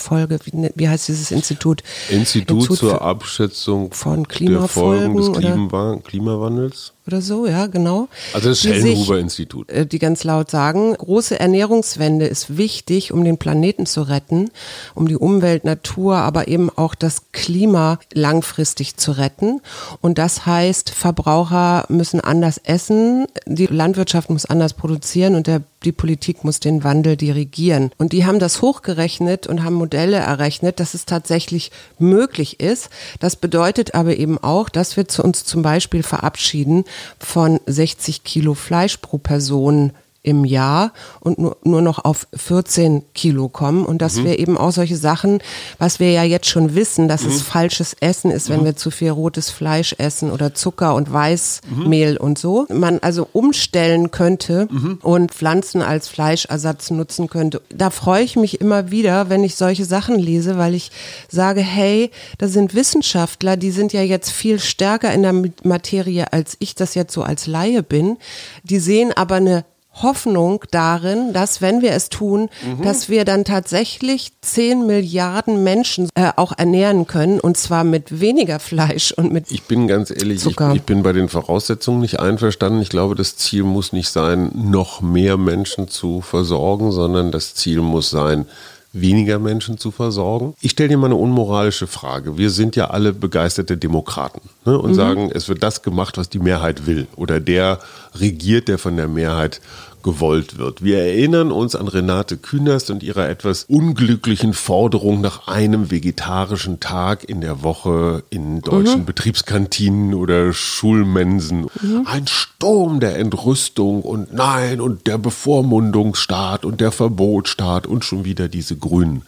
Folge, 0.00 0.38
wie, 0.44 0.56
ne- 0.56 0.72
wie 0.74 0.88
heißt 0.88 1.08
dieses 1.08 1.30
Institut? 1.30 1.82
Institut 2.08 2.66
für- 2.66 2.74
zur 2.76 3.02
Abschätzung 3.02 3.92
von 3.92 4.24
der 4.24 4.28
Folgen 4.28 4.28
Klimafolgen 4.28 5.16
des 5.16 5.28
oder- 5.28 5.40
Klimawa- 5.40 6.02
Klimawandels. 6.02 6.92
Oder 7.10 7.20
so, 7.20 7.46
ja, 7.46 7.66
genau. 7.66 8.08
Also 8.32 8.50
das 8.50 8.60
Schellenhuber-Institut. 8.60 9.68
Äh, 9.68 9.86
die 9.86 9.98
ganz 9.98 10.22
laut 10.22 10.50
sagen, 10.50 10.94
große 10.94 11.38
Ernährungswende 11.38 12.26
ist 12.26 12.56
wichtig, 12.56 13.12
um 13.12 13.24
den 13.24 13.36
Planeten 13.36 13.84
zu 13.84 14.02
retten, 14.02 14.50
um 14.94 15.08
die 15.08 15.16
Umwelt, 15.16 15.64
Natur, 15.64 16.16
aber 16.16 16.46
eben 16.46 16.70
auch 16.70 16.94
das 16.94 17.32
Klima 17.32 17.98
langfristig 18.12 18.96
zu 18.96 19.12
retten. 19.12 19.60
Und 20.00 20.18
das 20.18 20.46
heißt, 20.46 20.90
Verbraucher 20.90 21.84
müssen 21.88 22.20
anders 22.20 22.58
essen, 22.58 23.26
die 23.46 23.66
Landwirtschaft 23.66 24.30
muss 24.30 24.46
anders 24.46 24.74
produzieren 24.74 25.34
und 25.34 25.46
der 25.46 25.62
die 25.84 25.92
Politik 25.92 26.44
muss 26.44 26.60
den 26.60 26.84
Wandel 26.84 27.16
dirigieren. 27.16 27.90
Und 27.96 28.12
die 28.12 28.26
haben 28.26 28.38
das 28.38 28.60
hochgerechnet 28.60 29.46
und 29.46 29.64
haben 29.64 29.74
Modelle 29.74 30.18
errechnet, 30.18 30.78
dass 30.78 30.94
es 30.94 31.06
tatsächlich 31.06 31.70
möglich 31.98 32.60
ist. 32.60 32.90
Das 33.18 33.36
bedeutet 33.36 33.94
aber 33.94 34.16
eben 34.16 34.36
auch, 34.38 34.68
dass 34.68 34.96
wir 34.96 35.08
zu 35.08 35.22
uns 35.22 35.44
zum 35.44 35.62
Beispiel 35.62 36.02
verabschieden 36.02 36.84
von 37.18 37.60
60 37.66 38.24
Kilo 38.24 38.54
Fleisch 38.54 38.96
pro 38.98 39.18
Person 39.18 39.92
im 40.22 40.44
Jahr 40.44 40.92
und 41.20 41.38
nur, 41.38 41.56
nur 41.64 41.80
noch 41.80 42.04
auf 42.04 42.26
14 42.34 43.04
Kilo 43.14 43.48
kommen 43.48 43.86
und 43.86 44.02
dass 44.02 44.16
mhm. 44.16 44.24
wir 44.24 44.38
eben 44.38 44.58
auch 44.58 44.70
solche 44.70 44.96
Sachen, 44.96 45.42
was 45.78 45.98
wir 45.98 46.12
ja 46.12 46.24
jetzt 46.24 46.46
schon 46.46 46.74
wissen, 46.74 47.08
dass 47.08 47.22
mhm. 47.22 47.30
es 47.30 47.42
falsches 47.42 47.96
Essen 48.00 48.30
ist, 48.30 48.50
wenn 48.50 48.60
mhm. 48.60 48.66
wir 48.66 48.76
zu 48.76 48.90
viel 48.90 49.10
rotes 49.10 49.50
Fleisch 49.50 49.94
essen 49.96 50.30
oder 50.30 50.52
Zucker 50.54 50.94
und 50.94 51.10
Weißmehl 51.10 52.18
und 52.18 52.38
so, 52.38 52.66
man 52.68 52.98
also 52.98 53.28
umstellen 53.32 54.10
könnte 54.10 54.68
mhm. 54.70 54.98
und 55.02 55.32
Pflanzen 55.32 55.80
als 55.80 56.08
Fleischersatz 56.08 56.90
nutzen 56.90 57.28
könnte. 57.28 57.62
Da 57.70 57.88
freue 57.88 58.22
ich 58.22 58.36
mich 58.36 58.60
immer 58.60 58.90
wieder, 58.90 59.30
wenn 59.30 59.42
ich 59.42 59.54
solche 59.56 59.86
Sachen 59.86 60.18
lese, 60.18 60.58
weil 60.58 60.74
ich 60.74 60.90
sage, 61.28 61.62
hey, 61.62 62.10
da 62.36 62.48
sind 62.48 62.74
Wissenschaftler, 62.74 63.56
die 63.56 63.70
sind 63.70 63.94
ja 63.94 64.02
jetzt 64.02 64.30
viel 64.30 64.58
stärker 64.58 65.12
in 65.14 65.22
der 65.22 65.34
Materie, 65.62 66.30
als 66.32 66.56
ich 66.58 66.74
das 66.74 66.94
jetzt 66.94 67.14
so 67.14 67.22
als 67.22 67.46
Laie 67.46 67.82
bin. 67.82 68.18
Die 68.64 68.78
sehen 68.78 69.12
aber 69.16 69.36
eine 69.36 69.64
Hoffnung 69.92 70.64
darin, 70.70 71.32
dass 71.32 71.60
wenn 71.60 71.82
wir 71.82 71.92
es 71.92 72.08
tun, 72.08 72.48
mhm. 72.64 72.82
dass 72.82 73.08
wir 73.08 73.24
dann 73.24 73.44
tatsächlich 73.44 74.32
10 74.40 74.86
Milliarden 74.86 75.62
Menschen 75.64 76.08
äh, 76.14 76.30
auch 76.36 76.52
ernähren 76.56 77.06
können 77.06 77.40
und 77.40 77.56
zwar 77.56 77.84
mit 77.84 78.20
weniger 78.20 78.60
Fleisch 78.60 79.12
und 79.12 79.32
mit 79.32 79.50
Ich 79.50 79.64
bin 79.64 79.88
ganz 79.88 80.10
ehrlich, 80.10 80.46
ich, 80.46 80.60
ich, 80.74 80.82
bin 80.82 81.02
bei 81.02 81.12
den 81.12 81.28
Voraussetzungen 81.28 82.00
nicht 82.00 82.20
einverstanden. 82.20 82.80
Ich 82.80 82.88
glaube, 82.88 83.14
das 83.14 83.36
Ziel 83.36 83.64
muss 83.64 83.92
nicht 83.92 84.08
sein, 84.08 84.50
noch 84.54 85.00
mehr 85.00 85.36
Menschen 85.36 85.88
zu 85.88 86.20
versorgen, 86.20 86.92
sondern 86.92 87.32
das 87.32 87.54
Ziel 87.54 87.80
muss 87.80 88.10
sein, 88.10 88.46
weniger 88.92 89.38
Menschen 89.38 89.78
zu 89.78 89.90
versorgen. 89.90 90.54
Ich 90.60 90.72
stelle 90.72 90.90
dir 90.90 90.96
mal 90.96 91.06
eine 91.06 91.16
unmoralische 91.16 91.86
Frage. 91.86 92.38
Wir 92.38 92.50
sind 92.50 92.76
ja 92.76 92.90
alle 92.90 93.12
begeisterte 93.12 93.76
Demokraten 93.76 94.40
ne, 94.64 94.78
und 94.78 94.90
mhm. 94.90 94.94
sagen, 94.94 95.30
es 95.32 95.48
wird 95.48 95.62
das 95.62 95.82
gemacht, 95.82 96.18
was 96.18 96.28
die 96.28 96.40
Mehrheit 96.40 96.86
will. 96.86 97.06
Oder 97.16 97.38
der 97.40 97.78
regiert, 98.14 98.68
der 98.68 98.78
von 98.78 98.96
der 98.96 99.08
Mehrheit 99.08 99.60
gewollt 100.02 100.58
wird. 100.58 100.82
Wir 100.82 100.98
erinnern 100.98 101.52
uns 101.52 101.74
an 101.74 101.88
Renate 101.88 102.36
Künast 102.36 102.90
und 102.90 103.02
ihrer 103.02 103.28
etwas 103.28 103.64
unglücklichen 103.64 104.54
Forderung 104.54 105.20
nach 105.20 105.48
einem 105.48 105.90
vegetarischen 105.90 106.80
Tag 106.80 107.28
in 107.28 107.40
der 107.40 107.62
Woche 107.62 108.22
in 108.30 108.62
deutschen 108.62 109.00
mhm. 109.00 109.04
Betriebskantinen 109.06 110.14
oder 110.14 110.52
Schulmensen. 110.52 111.66
Mhm. 111.80 112.06
Ein 112.06 112.26
Sturm 112.26 113.00
der 113.00 113.18
Entrüstung 113.18 114.02
und 114.02 114.32
nein 114.32 114.80
und 114.80 115.06
der 115.06 115.18
Bevormundungsstaat 115.18 116.64
und 116.64 116.80
der 116.80 116.92
Verbotstaat 116.92 117.86
und 117.86 118.04
schon 118.04 118.24
wieder 118.24 118.48
diese 118.48 118.76
Grünen. 118.76 119.22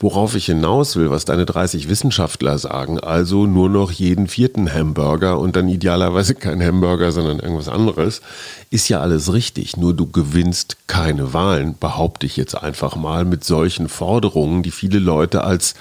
Worauf 0.00 0.34
ich 0.34 0.46
hinaus 0.46 0.96
will, 0.96 1.10
was 1.10 1.24
deine 1.24 1.46
30 1.46 1.88
Wissenschaftler 1.88 2.58
sagen, 2.58 2.98
also 2.98 3.46
nur 3.46 3.68
noch 3.68 3.90
jeden 3.90 4.26
vierten 4.26 4.72
Hamburger 4.72 5.38
und 5.38 5.56
dann 5.56 5.68
idealerweise 5.68 6.34
kein 6.34 6.62
Hamburger, 6.62 7.12
sondern 7.12 7.40
irgendwas 7.40 7.68
anderes, 7.68 8.22
ist 8.70 8.88
ja 8.88 9.00
alles 9.00 9.32
richtig. 9.32 9.76
Nur 9.76 9.94
du 10.02 10.10
gewinnst 10.10 10.88
keine 10.88 11.32
Wahlen, 11.32 11.76
behaupte 11.78 12.26
ich 12.26 12.36
jetzt 12.36 12.60
einfach 12.60 12.96
mal, 12.96 13.24
mit 13.24 13.44
solchen 13.44 13.88
Forderungen, 13.88 14.62
die 14.64 14.72
viele 14.72 14.98
Leute 14.98 15.44
als, 15.44 15.74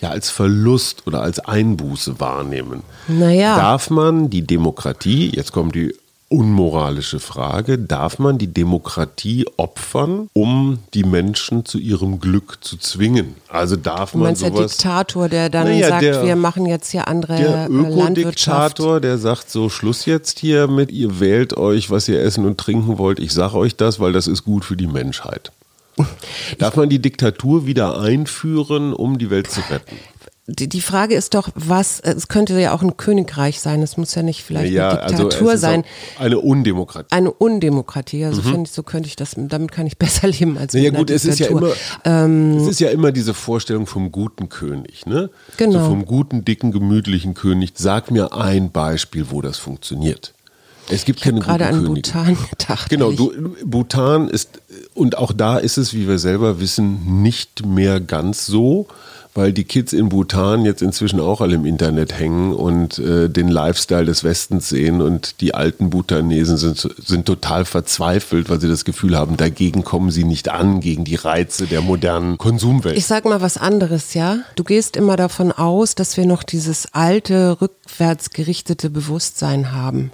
ja, 0.00 0.08
als 0.08 0.30
Verlust 0.30 1.06
oder 1.06 1.20
als 1.20 1.40
Einbuße 1.40 2.18
wahrnehmen. 2.18 2.82
Naja. 3.06 3.56
Darf 3.56 3.90
man 3.90 4.30
die 4.30 4.46
Demokratie, 4.46 5.30
jetzt 5.34 5.52
kommt 5.52 5.74
die 5.74 5.94
unmoralische 6.28 7.20
Frage, 7.20 7.78
darf 7.78 8.18
man 8.18 8.38
die 8.38 8.48
Demokratie 8.48 9.46
opfern, 9.56 10.28
um 10.32 10.80
die 10.92 11.04
Menschen 11.04 11.64
zu 11.64 11.78
ihrem 11.78 12.18
Glück 12.20 12.58
zu 12.62 12.76
zwingen? 12.76 13.36
Also 13.48 13.76
darf 13.76 14.14
man 14.14 14.34
du 14.34 14.40
sowas... 14.40 14.52
der 14.52 14.66
Diktator, 14.66 15.28
der 15.28 15.50
dann 15.50 15.68
naja, 15.68 15.88
sagt, 15.88 16.02
der, 16.02 16.24
wir 16.24 16.36
machen 16.36 16.66
jetzt 16.66 16.90
hier 16.90 17.06
andere 17.06 17.36
Der 17.36 17.70
Ökodiktator, 17.70 19.00
der 19.00 19.18
sagt 19.18 19.50
so, 19.50 19.68
Schluss 19.68 20.06
jetzt 20.06 20.40
hier 20.40 20.66
mit, 20.66 20.90
ihr 20.90 21.20
wählt 21.20 21.56
euch, 21.56 21.90
was 21.90 22.08
ihr 22.08 22.20
essen 22.20 22.44
und 22.44 22.58
trinken 22.58 22.98
wollt, 22.98 23.20
ich 23.20 23.32
sage 23.32 23.56
euch 23.56 23.76
das, 23.76 24.00
weil 24.00 24.12
das 24.12 24.26
ist 24.26 24.44
gut 24.44 24.64
für 24.64 24.76
die 24.76 24.88
Menschheit. 24.88 25.52
Darf 26.58 26.76
man 26.76 26.88
die 26.88 26.98
Diktatur 26.98 27.66
wieder 27.66 28.00
einführen, 28.00 28.92
um 28.92 29.18
die 29.18 29.30
Welt 29.30 29.50
zu 29.50 29.60
retten? 29.70 29.96
Die, 30.48 30.80
Frage 30.80 31.16
ist 31.16 31.34
doch, 31.34 31.48
was, 31.56 31.98
es 31.98 32.28
könnte 32.28 32.58
ja 32.60 32.72
auch 32.72 32.82
ein 32.82 32.96
Königreich 32.96 33.60
sein, 33.60 33.82
es 33.82 33.96
muss 33.96 34.14
ja 34.14 34.22
nicht 34.22 34.44
vielleicht 34.44 34.72
ja, 34.72 34.90
eine 34.90 35.02
also 35.02 35.16
Diktatur 35.24 35.50
also 35.50 35.60
sein. 35.60 35.84
Eine 36.20 36.38
Undemokratie. 36.38 37.08
Eine 37.10 37.32
Undemokratie, 37.32 38.24
also 38.24 38.42
mhm. 38.42 38.46
finde 38.46 38.62
ich, 38.66 38.70
so 38.70 38.84
könnte 38.84 39.08
ich 39.08 39.16
das, 39.16 39.34
damit 39.36 39.72
kann 39.72 39.86
ich 39.86 39.98
besser 39.98 40.28
leben 40.28 40.56
als 40.56 40.72
naja, 40.74 40.90
gut, 40.90 41.10
es 41.10 41.24
ist 41.24 41.40
ja 41.40 41.48
immer, 41.48 41.72
ähm, 42.04 42.58
es 42.58 42.68
ist 42.68 42.80
ja 42.80 42.90
immer 42.90 43.10
diese 43.10 43.34
Vorstellung 43.34 43.86
vom 43.86 44.12
guten 44.12 44.48
König, 44.48 45.04
ne? 45.06 45.30
Genau. 45.56 45.80
So 45.80 45.86
vom 45.86 46.06
guten, 46.06 46.44
dicken, 46.44 46.70
gemütlichen 46.70 47.34
König. 47.34 47.72
Sag 47.74 48.12
mir 48.12 48.32
ein 48.32 48.70
Beispiel, 48.70 49.30
wo 49.30 49.42
das 49.42 49.58
funktioniert. 49.58 50.32
Es 50.88 51.04
gibt 51.04 51.18
ich 51.18 51.24
keine 51.24 51.40
gerade 51.40 51.66
an 51.66 51.84
Könige. 51.84 52.12
Bhutan 52.12 52.38
gedacht. 52.50 52.88
Genau, 52.88 53.10
du, 53.10 53.32
Bhutan 53.64 54.28
ist, 54.28 54.60
und 54.94 55.18
auch 55.18 55.32
da 55.32 55.58
ist 55.58 55.76
es, 55.76 55.92
wie 55.92 56.06
wir 56.06 56.20
selber 56.20 56.60
wissen, 56.60 57.22
nicht 57.22 57.66
mehr 57.66 57.98
ganz 57.98 58.46
so 58.46 58.86
weil 59.36 59.52
die 59.52 59.64
Kids 59.64 59.92
in 59.92 60.08
Bhutan 60.08 60.64
jetzt 60.64 60.82
inzwischen 60.82 61.20
auch 61.20 61.40
alle 61.40 61.56
im 61.56 61.66
Internet 61.66 62.18
hängen 62.18 62.52
und 62.54 62.98
äh, 62.98 63.28
den 63.28 63.48
Lifestyle 63.48 64.06
des 64.06 64.24
Westens 64.24 64.68
sehen 64.68 65.02
und 65.02 65.40
die 65.40 65.54
alten 65.54 65.90
Bhutanesen 65.90 66.56
sind, 66.56 66.88
sind 67.04 67.26
total 67.26 67.64
verzweifelt, 67.64 68.48
weil 68.48 68.60
sie 68.60 68.68
das 68.68 68.84
Gefühl 68.84 69.16
haben, 69.16 69.36
dagegen 69.36 69.84
kommen 69.84 70.10
sie 70.10 70.24
nicht 70.24 70.48
an, 70.48 70.80
gegen 70.80 71.04
die 71.04 71.16
Reize 71.16 71.66
der 71.66 71.82
modernen 71.82 72.38
Konsumwelt. 72.38 72.96
Ich 72.96 73.06
sag 73.06 73.24
mal 73.24 73.40
was 73.40 73.58
anderes, 73.58 74.14
ja. 74.14 74.38
Du 74.54 74.64
gehst 74.64 74.96
immer 74.96 75.16
davon 75.16 75.52
aus, 75.52 75.94
dass 75.94 76.16
wir 76.16 76.26
noch 76.26 76.42
dieses 76.42 76.94
alte, 76.94 77.60
rückwärts 77.60 78.30
gerichtete 78.30 78.90
Bewusstsein 78.90 79.72
haben. 79.72 80.12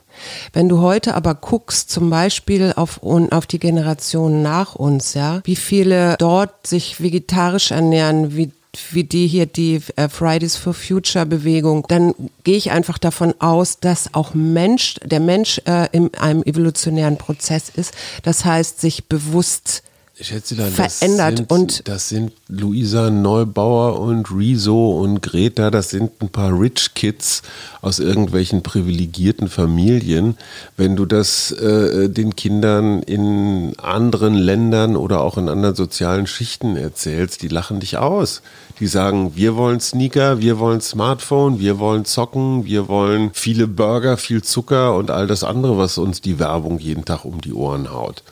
Wenn 0.52 0.68
du 0.68 0.80
heute 0.80 1.14
aber 1.14 1.35
guckst, 1.35 1.90
zum 1.90 2.11
Beispiel 2.11 2.72
auf, 2.76 3.00
auf 3.02 3.46
die 3.46 3.58
Generation 3.58 4.42
nach 4.42 4.74
uns, 4.74 5.14
ja, 5.14 5.40
wie 5.44 5.56
viele 5.56 6.16
dort 6.18 6.66
sich 6.66 7.00
vegetarisch 7.00 7.70
ernähren, 7.70 8.37
wie 8.37 8.50
wie 8.90 9.04
die 9.04 9.26
hier, 9.26 9.46
die 9.46 9.80
äh, 9.96 10.08
Fridays 10.08 10.56
for 10.56 10.72
Future 10.72 11.26
Bewegung, 11.26 11.85
dann 11.88 12.14
gehe 12.42 12.56
ich 12.56 12.70
einfach 12.70 12.98
davon 12.98 13.35
aus, 13.38 13.80
dass 13.80 14.14
auch 14.14 14.32
Mensch, 14.35 14.94
der 15.04 15.20
Mensch 15.20 15.61
äh, 15.66 15.88
in 15.92 16.14
einem 16.14 16.42
evolutionären 16.42 17.18
Prozess 17.18 17.68
ist. 17.68 17.94
Das 18.22 18.44
heißt, 18.44 18.80
sich 18.80 19.08
bewusst 19.08 19.82
ich 20.22 20.28
schätze 20.28 20.54
dann, 20.54 20.70
verändert. 20.70 21.00
Das 21.00 21.37
sind, 21.37 21.52
und 21.52 21.88
das 21.88 22.08
sind 22.08 22.32
Luisa 22.46 23.11
Neubauer 23.11 23.98
und 23.98 24.30
Rezo 24.30 25.00
und 25.00 25.20
Greta, 25.20 25.70
das 25.70 25.90
sind 25.90 26.22
ein 26.22 26.28
paar 26.28 26.58
Rich 26.58 26.94
Kids 26.94 27.42
aus 27.80 27.98
irgendwelchen 27.98 28.62
privilegierten 28.62 29.48
Familien. 29.48 30.37
Wenn 30.76 30.94
du 30.94 31.06
das 31.06 31.50
äh, 31.50 32.08
den 32.08 32.37
Kindern 32.37 33.02
in 33.02 33.76
anderen 33.78 34.35
Ländern 34.35 34.94
oder 34.94 35.22
auch 35.22 35.37
in 35.38 35.48
anderen 35.48 35.74
sozialen 35.74 36.28
Schichten 36.28 36.76
erzählst, 36.76 37.42
die 37.42 37.48
lachen 37.48 37.80
dich 37.80 37.98
aus. 37.98 38.42
Die 38.78 38.87
sagen, 38.87 39.32
wir 39.35 39.56
wollen 39.56 39.80
Sneaker, 39.80 40.40
wir 40.40 40.61
wollen 40.61 40.80
Smartphone, 40.80 41.58
wir 41.58 41.80
wollen 41.80 42.04
zocken, 42.04 42.64
wir 42.64 42.87
wollen 42.87 43.30
viele 43.35 43.66
Burger, 43.66 44.16
viel 44.16 44.42
Zucker 44.42 44.94
und 44.94 45.11
all 45.11 45.26
das 45.26 45.42
andere, 45.42 45.78
was 45.78 45.98
uns 45.98 46.20
die 46.20 46.38
Werbung 46.38 46.78
jeden 46.78 47.04
Tag 47.04 47.24
um 47.24 47.40
die 47.40 47.52
Ohren 47.52 47.92
haut. 47.92 48.22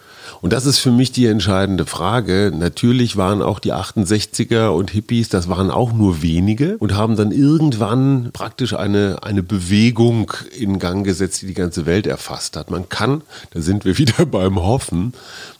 Und 0.40 0.52
das 0.52 0.66
ist 0.66 0.78
für 0.78 0.90
mich 0.90 1.12
die 1.12 1.26
entscheidende 1.26 1.86
Frage. 1.86 2.52
Natürlich 2.54 3.16
waren 3.16 3.42
auch 3.42 3.58
die 3.58 3.72
68er 3.72 4.68
und 4.68 4.90
Hippies, 4.90 5.28
das 5.28 5.48
waren 5.48 5.70
auch 5.70 5.92
nur 5.92 6.22
wenige 6.22 6.76
und 6.78 6.94
haben 6.94 7.16
dann 7.16 7.32
irgendwann 7.32 8.30
praktisch 8.32 8.74
eine, 8.74 9.18
eine 9.22 9.42
Bewegung 9.42 10.32
in 10.56 10.78
Gang 10.78 11.04
gesetzt, 11.04 11.42
die 11.42 11.46
die 11.46 11.54
ganze 11.54 11.86
Welt 11.86 12.06
erfasst 12.06 12.56
hat. 12.56 12.70
Man 12.70 12.88
kann, 12.88 13.22
da 13.52 13.60
sind 13.60 13.84
wir 13.84 13.98
wieder 13.98 14.26
beim 14.26 14.56
Hoffen, 14.56 15.12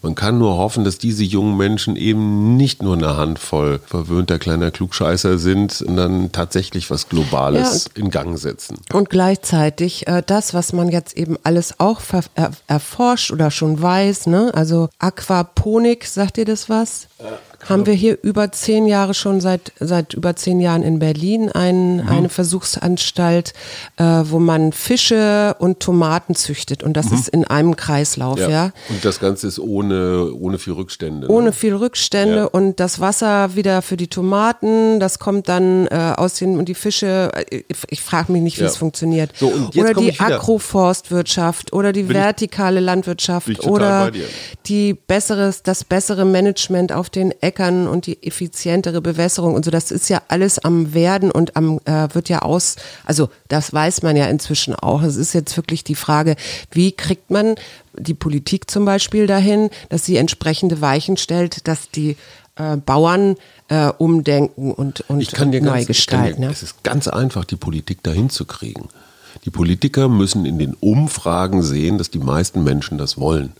man 0.02 0.14
kann 0.14 0.38
nur 0.38 0.56
hoffen, 0.56 0.84
dass 0.84 0.98
diese 0.98 1.24
jungen 1.24 1.56
Menschen 1.56 1.96
eben 1.96 2.56
nicht 2.56 2.82
nur 2.82 2.96
eine 2.96 3.16
Handvoll 3.16 3.80
verwöhnter 3.86 4.38
kleiner 4.38 4.70
Klugscheißer 4.70 5.38
sind, 5.38 5.72
sondern 5.72 6.32
tatsächlich 6.32 6.90
was 6.90 7.08
Globales 7.08 7.90
ja, 7.94 8.02
in 8.02 8.10
Gang 8.10 8.38
setzen. 8.38 8.78
Und 8.92 9.10
gleichzeitig 9.10 10.06
äh, 10.06 10.22
das, 10.24 10.54
was 10.54 10.72
man 10.72 10.88
jetzt 10.88 11.16
eben 11.16 11.36
alles 11.42 11.78
auch 11.78 12.00
erforscht 12.66 13.30
oder 13.30 13.50
schon 13.50 13.80
weiß, 13.80 14.26
ne? 14.26 14.50
Also 14.60 14.90
Aquaponik, 14.98 16.04
sagt 16.04 16.36
ihr 16.36 16.44
das 16.44 16.68
was? 16.68 17.08
Haben 17.68 17.86
wir 17.86 17.94
hier 17.94 18.18
über 18.22 18.52
zehn 18.52 18.86
Jahre 18.86 19.14
schon 19.14 19.40
seit 19.40 19.72
seit 19.78 20.14
über 20.14 20.34
zehn 20.36 20.60
Jahren 20.60 20.82
in 20.82 20.98
Berlin 20.98 21.50
ein, 21.50 21.96
Mhm. 21.96 22.08
eine 22.08 22.28
Versuchsanstalt, 22.28 23.52
äh, 23.96 24.02
wo 24.24 24.38
man 24.38 24.72
Fische 24.72 25.56
und 25.58 25.80
Tomaten 25.80 26.34
züchtet 26.34 26.82
und 26.82 26.94
das 26.96 27.12
ist 27.12 27.28
in 27.28 27.44
einem 27.44 27.76
Kreislauf, 27.76 28.38
ja. 28.38 28.46
Mhm. 28.46 28.52
ja. 28.52 28.70
Und 28.88 29.04
das 29.04 29.20
Ganze 29.20 29.46
ist 29.46 29.58
ohne, 29.58 30.32
ohne 30.32 30.58
viel 30.58 30.72
Rückstände. 30.72 31.26
ne? 31.26 31.32
Ohne 31.32 31.52
viel 31.52 31.74
Rückstände 31.74 32.36
Ja. 32.36 32.44
und 32.46 32.80
das 32.80 33.00
Wasser 33.00 33.54
wieder 33.56 33.82
für 33.82 33.96
die 33.96 34.08
Tomaten, 34.08 34.98
das 35.00 35.18
kommt 35.18 35.48
dann 35.48 35.86
äh, 35.88 36.14
aus 36.16 36.34
den 36.34 36.56
und 36.58 36.68
die 36.68 36.74
Fische, 36.74 37.30
äh, 37.34 37.62
ich, 37.68 37.76
ich 37.88 38.00
frage 38.02 38.32
mich 38.32 38.42
nicht, 38.42 38.58
wie 38.58 38.62
Ja. 38.62 38.68
es 38.68 38.76
funktioniert. 38.76 39.32
So, 39.36 39.52
oder 39.76 39.94
die. 39.94 40.18
Agroforstwirtschaft 40.20 41.72
oder 41.72 41.92
die 41.92 42.04
Bin 42.04 42.16
vertikale 42.16 42.80
Landwirtschaft 42.80 43.48
ich 43.48 43.58
total 43.58 44.08
oder 44.08 44.12
die 44.66 44.94
besseres, 44.94 45.62
das 45.62 45.84
bessere 45.84 46.24
Management 46.24 46.92
auf 46.92 47.10
den 47.10 47.32
Äckern 47.50 47.88
und 47.88 48.06
die 48.06 48.22
effizientere 48.22 49.00
Bewässerung 49.00 49.54
und 49.54 49.64
so. 49.64 49.72
Das 49.72 49.90
ist 49.90 50.08
ja 50.08 50.22
alles 50.28 50.60
am 50.60 50.94
Werden 50.94 51.32
und 51.32 51.56
am 51.56 51.80
äh, 51.84 52.08
wird 52.14 52.28
ja 52.28 52.42
aus, 52.42 52.76
also 53.04 53.28
das 53.48 53.72
weiß 53.72 54.02
man 54.02 54.16
ja 54.16 54.26
inzwischen 54.26 54.74
auch. 54.74 55.02
Es 55.02 55.16
ist 55.16 55.32
jetzt 55.32 55.56
wirklich 55.56 55.82
die 55.82 55.96
Frage, 55.96 56.36
wie 56.70 56.92
kriegt 56.92 57.30
man 57.30 57.56
die 57.94 58.14
Politik 58.14 58.70
zum 58.70 58.84
Beispiel 58.84 59.26
dahin, 59.26 59.70
dass 59.88 60.04
sie 60.04 60.16
entsprechende 60.16 60.80
Weichen 60.80 61.16
stellt, 61.16 61.66
dass 61.66 61.90
die 61.90 62.16
äh, 62.54 62.76
Bauern 62.76 63.34
äh, 63.68 63.88
umdenken 63.98 64.72
und, 64.72 65.02
und 65.08 65.20
ich 65.20 65.32
kann 65.32 65.50
dir 65.50 65.60
neu 65.60 65.78
ganz, 65.78 65.86
gestalten. 65.86 66.42
dir, 66.42 66.46
ja. 66.46 66.52
Es 66.52 66.62
ist 66.62 66.84
ganz 66.84 67.08
einfach, 67.08 67.44
die 67.44 67.56
Politik 67.56 68.04
dahin 68.04 68.30
zu 68.30 68.44
kriegen. 68.44 68.88
Die 69.44 69.50
Politiker 69.50 70.08
müssen 70.08 70.44
in 70.44 70.58
den 70.58 70.74
Umfragen 70.74 71.62
sehen, 71.62 71.98
dass 71.98 72.10
die 72.10 72.18
meisten 72.18 72.62
Menschen 72.62 72.98
das 72.98 73.18
wollen. 73.18 73.52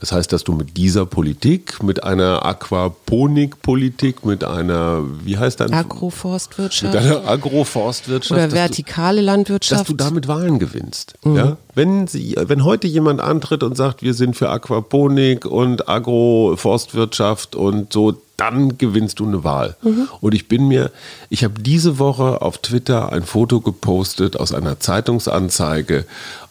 Das 0.00 0.12
heißt, 0.12 0.32
dass 0.32 0.44
du 0.44 0.52
mit 0.52 0.76
dieser 0.76 1.06
Politik, 1.06 1.82
mit 1.82 2.04
einer 2.04 2.44
Aquaponik-Politik, 2.46 4.24
mit 4.24 4.44
einer, 4.44 5.02
wie 5.24 5.36
heißt 5.36 5.60
das? 5.60 5.72
Agroforstwirtschaft 5.72 6.94
Mit 6.94 7.02
einer 7.02 7.26
Agroforstwirtschaft. 7.26 8.30
oder 8.32 8.42
dass 8.42 8.50
du- 8.50 8.56
vertikale 8.56 9.20
Landwirtschaft. 9.20 9.80
dass 9.80 9.88
du 9.88 9.94
damit 9.94 10.28
Wahlen 10.28 10.58
gewinnst. 10.58 11.14
Mhm. 11.24 11.36
Ja? 11.36 11.56
Wenn, 11.74 12.06
sie, 12.06 12.36
wenn 12.38 12.64
heute 12.64 12.86
jemand 12.86 13.20
antritt 13.20 13.62
und 13.62 13.76
sagt, 13.76 14.02
wir 14.02 14.14
sind 14.14 14.36
für 14.36 14.50
Aquaponik 14.50 15.44
und 15.46 15.88
Agroforstwirtschaft 15.88 17.54
und 17.56 17.92
so, 17.92 18.14
dann 18.36 18.78
gewinnst 18.78 19.18
du 19.18 19.26
eine 19.26 19.42
Wahl. 19.42 19.76
Mhm. 19.82 20.08
Und 20.20 20.32
ich 20.34 20.46
bin 20.46 20.68
mir, 20.68 20.92
ich 21.28 21.42
habe 21.42 21.60
diese 21.60 21.98
Woche 21.98 22.40
auf 22.40 22.58
Twitter 22.58 23.12
ein 23.12 23.24
Foto 23.24 23.60
gepostet 23.60 24.36
aus 24.38 24.52
einer 24.54 24.78
Zeitungsanzeige 24.78 26.04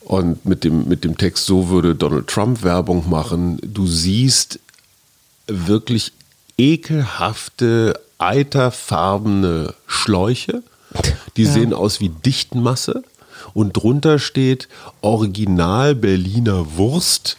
und 0.07 0.45
mit 0.45 0.63
dem, 0.63 0.87
mit 0.87 1.03
dem 1.03 1.17
Text, 1.17 1.45
so 1.45 1.67
würde 1.69 1.93
Donald 1.93 2.27
Trump 2.27 2.63
Werbung 2.63 3.09
machen. 3.09 3.59
Du 3.61 3.85
siehst 3.87 4.59
wirklich 5.47 6.13
ekelhafte, 6.57 7.99
eiterfarbene 8.17 9.73
Schläuche. 9.85 10.63
Die 11.35 11.43
Ja. 11.45 11.51
sehen 11.51 11.73
aus 11.73 11.99
wie 11.99 12.09
Dichtmasse. 12.09 13.03
Und 13.53 13.73
drunter 13.73 14.17
steht 14.17 14.67
Original 15.01 15.93
Berliner 15.93 16.75
Wurst 16.77 17.37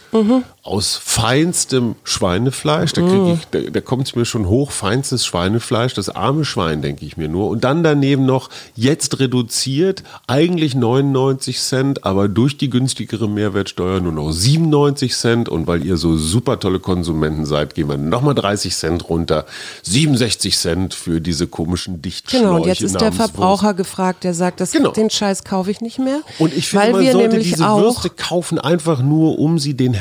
aus 0.68 1.00
feinstem 1.02 1.96
Schweinefleisch. 2.04 2.92
Da, 2.92 3.02
ich, 3.32 3.46
da, 3.50 3.58
da 3.70 3.80
kommt 3.80 4.06
es 4.08 4.14
mir 4.14 4.24
schon 4.24 4.48
hoch, 4.48 4.70
feinstes 4.70 5.26
Schweinefleisch, 5.26 5.94
das 5.94 6.08
arme 6.08 6.44
Schwein, 6.44 6.82
denke 6.82 7.04
ich 7.04 7.16
mir 7.16 7.28
nur. 7.28 7.48
Und 7.48 7.64
dann 7.64 7.82
daneben 7.82 8.24
noch 8.26 8.50
jetzt 8.76 9.18
reduziert, 9.20 10.02
eigentlich 10.26 10.74
99 10.74 11.58
Cent, 11.60 12.04
aber 12.04 12.28
durch 12.28 12.56
die 12.56 12.70
günstigere 12.70 13.28
Mehrwertsteuer 13.28 14.00
nur 14.00 14.12
noch 14.12 14.30
97 14.32 15.14
Cent. 15.14 15.48
Und 15.48 15.66
weil 15.66 15.84
ihr 15.84 15.96
so 15.96 16.16
super 16.16 16.60
tolle 16.60 16.78
Konsumenten 16.78 17.46
seid, 17.46 17.74
gehen 17.74 17.88
wir 17.88 17.96
nochmal 17.96 18.34
30 18.34 18.74
Cent 18.74 19.08
runter. 19.08 19.44
67 19.82 20.56
Cent 20.56 20.94
für 20.94 21.20
diese 21.20 21.46
komischen 21.46 22.00
Dichtschläuche. 22.00 22.44
Genau, 22.44 22.56
und 22.56 22.66
jetzt 22.66 22.82
ist 22.82 23.00
der. 23.00 23.08
Verbraucher 23.18 23.74
gefragt, 23.74 24.24
der 24.24 24.34
sagt, 24.34 24.60
das, 24.60 24.72
Genau. 24.72 24.90
den 24.92 25.10
Scheiß 25.10 25.44
kaufe 25.44 25.70
ich 25.70 25.80
nicht 25.80 25.98
mehr. 25.98 26.20
Und 26.38 26.54
ich 26.54 26.68
finde, 26.68 26.84
weil 26.84 26.92
man 26.92 27.02
wir 27.02 27.12
sollte 27.12 27.28
nämlich 27.30 27.52
diese 27.52 27.68
auch, 27.68 27.80
Würste 27.80 28.10
kaufen, 28.10 28.58
einfach 28.58 29.02
nur, 29.02 29.38
um 29.38 29.58
sie 29.58 29.74
den 29.74 29.94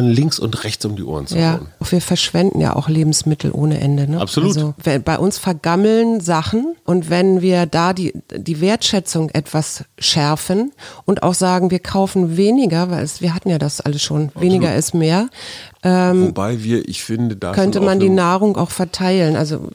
Herstellern 0.00 0.10
links 0.14 0.38
und 0.38 0.64
rechts 0.64 0.84
um 0.84 0.96
die 0.96 1.02
Ohren 1.04 1.26
zu 1.26 1.38
Ja, 1.38 1.54
hauen. 1.54 1.66
wir 1.90 2.00
verschwenden 2.00 2.60
ja 2.60 2.74
auch 2.76 2.88
Lebensmittel 2.88 3.50
ohne 3.52 3.80
Ende. 3.80 4.10
Ne? 4.10 4.20
Absolut. 4.20 4.56
Also, 4.56 4.74
wenn- 4.82 5.02
bei 5.02 5.18
uns 5.18 5.38
vergammeln 5.38 6.20
Sachen 6.20 6.74
und 6.84 7.10
wenn 7.10 7.40
wir 7.42 7.66
da 7.66 7.92
die, 7.92 8.12
die 8.34 8.60
Wertschätzung 8.60 9.30
etwas 9.30 9.84
schärfen 9.98 10.72
und 11.04 11.22
auch 11.22 11.34
sagen, 11.34 11.70
wir 11.70 11.78
kaufen 11.78 12.36
weniger, 12.36 12.90
weil 12.90 13.04
es, 13.04 13.20
wir 13.20 13.34
hatten 13.34 13.50
ja 13.50 13.58
das 13.58 13.80
alles 13.80 14.02
schon, 14.02 14.30
weniger 14.38 14.74
ist 14.74 14.94
mehr, 14.94 15.28
ähm, 15.82 16.26
Wobei 16.28 16.62
wir, 16.62 16.86
ich 16.88 17.02
finde, 17.02 17.36
da 17.36 17.52
könnte 17.52 17.80
man 17.80 17.98
die 18.00 18.10
Nahrung 18.10 18.56
auch 18.58 18.70
verteilen. 18.70 19.34
Also 19.36 19.70